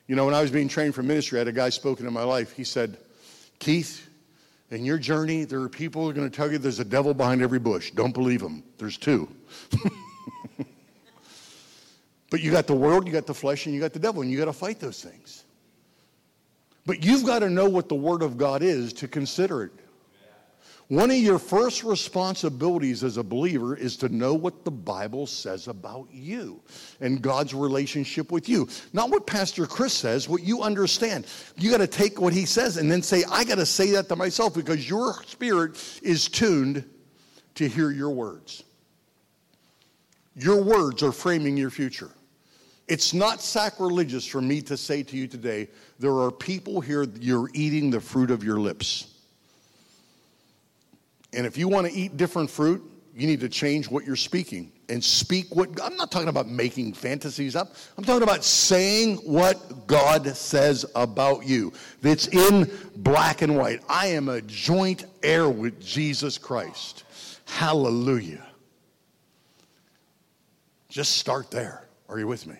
You 0.07 0.15
know, 0.15 0.25
when 0.25 0.33
I 0.33 0.41
was 0.41 0.51
being 0.51 0.67
trained 0.67 0.95
for 0.95 1.03
ministry, 1.03 1.37
I 1.37 1.41
had 1.41 1.47
a 1.47 1.51
guy 1.51 1.69
spoken 1.69 2.07
in 2.07 2.13
my 2.13 2.23
life. 2.23 2.51
He 2.51 2.63
said, 2.63 2.97
Keith, 3.59 4.09
in 4.71 4.83
your 4.83 4.97
journey, 4.97 5.45
there 5.45 5.61
are 5.61 5.69
people 5.69 6.03
who 6.03 6.09
are 6.09 6.13
going 6.13 6.29
to 6.29 6.35
tell 6.35 6.51
you 6.51 6.57
there's 6.57 6.79
a 6.79 6.85
devil 6.85 7.13
behind 7.13 7.41
every 7.41 7.59
bush. 7.59 7.91
Don't 7.91 8.13
believe 8.13 8.41
them. 8.41 8.63
There's 8.77 8.97
two. 8.97 9.29
but 12.29 12.41
you 12.41 12.51
got 12.51 12.67
the 12.67 12.75
world, 12.75 13.05
you 13.05 13.13
got 13.13 13.27
the 13.27 13.33
flesh, 13.33 13.67
and 13.67 13.75
you 13.75 13.81
got 13.81 13.93
the 13.93 13.99
devil, 13.99 14.21
and 14.21 14.31
you 14.31 14.37
got 14.37 14.45
to 14.45 14.53
fight 14.53 14.79
those 14.79 15.03
things. 15.03 15.43
But 16.89 17.05
you've 17.05 17.23
got 17.23 17.39
to 17.39 17.51
know 17.51 17.69
what 17.69 17.87
the 17.87 17.93
Word 17.93 18.23
of 18.23 18.35
God 18.35 18.63
is 18.63 18.93
to 18.93 19.07
consider 19.07 19.61
it. 19.61 19.71
One 20.87 21.11
of 21.11 21.17
your 21.17 21.37
first 21.37 21.83
responsibilities 21.83 23.03
as 23.03 23.17
a 23.17 23.23
believer 23.23 23.75
is 23.75 23.95
to 23.97 24.09
know 24.09 24.33
what 24.33 24.65
the 24.65 24.71
Bible 24.71 25.27
says 25.27 25.67
about 25.67 26.07
you 26.11 26.63
and 26.99 27.21
God's 27.21 27.53
relationship 27.53 28.31
with 28.31 28.49
you. 28.49 28.67
Not 28.91 29.11
what 29.11 29.27
Pastor 29.27 29.67
Chris 29.67 29.93
says, 29.93 30.27
what 30.27 30.41
you 30.41 30.63
understand. 30.63 31.27
You 31.57 31.69
got 31.69 31.77
to 31.77 31.85
take 31.85 32.19
what 32.19 32.33
he 32.33 32.47
says 32.47 32.77
and 32.77 32.91
then 32.91 33.03
say, 33.03 33.23
I 33.29 33.43
got 33.43 33.59
to 33.59 33.67
say 33.67 33.91
that 33.91 34.09
to 34.09 34.15
myself 34.15 34.55
because 34.55 34.89
your 34.89 35.21
spirit 35.27 35.77
is 36.01 36.27
tuned 36.27 36.83
to 37.53 37.67
hear 37.69 37.91
your 37.91 38.09
words. 38.09 38.63
Your 40.33 40.63
words 40.63 41.03
are 41.03 41.11
framing 41.11 41.55
your 41.55 41.69
future. 41.69 42.09
It's 42.89 43.13
not 43.13 43.39
sacrilegious 43.39 44.25
for 44.25 44.41
me 44.41 44.61
to 44.63 44.75
say 44.75 45.03
to 45.03 45.15
you 45.15 45.27
today, 45.27 45.67
there 45.99 46.19
are 46.19 46.31
people 46.31 46.81
here, 46.81 47.05
you're 47.19 47.47
eating 47.53 47.91
the 47.91 48.01
fruit 48.01 48.31
of 48.31 48.43
your 48.43 48.59
lips. 48.59 49.13
And 51.31 51.45
if 51.45 51.55
you 51.55 51.67
want 51.67 51.85
to 51.85 51.93
eat 51.93 52.17
different 52.17 52.49
fruit, 52.49 52.83
you 53.15 53.27
need 53.27 53.41
to 53.41 53.49
change 53.49 53.91
what 53.91 54.05
you're 54.05 54.15
speaking 54.15 54.71
and 54.89 55.03
speak 55.03 55.55
what 55.55 55.69
I'm 55.83 55.95
not 55.97 56.11
talking 56.11 56.29
about 56.29 56.47
making 56.47 56.93
fantasies 56.93 57.55
up. 57.55 57.75
I'm 57.95 58.03
talking 58.03 58.23
about 58.23 58.43
saying 58.43 59.17
what 59.17 59.85
God 59.85 60.25
says 60.35 60.83
about 60.95 61.45
you. 61.45 61.71
That's 62.01 62.27
in 62.29 62.71
black 62.95 63.43
and 63.43 63.55
white. 63.55 63.81
I 63.87 64.07
am 64.07 64.29
a 64.29 64.41
joint 64.41 65.05
heir 65.21 65.47
with 65.47 65.79
Jesus 65.79 66.39
Christ. 66.39 67.03
Hallelujah. 67.45 68.47
Just 70.87 71.17
start 71.17 71.51
there. 71.51 71.87
Are 72.07 72.17
you 72.17 72.25
with 72.25 72.47
me? 72.47 72.55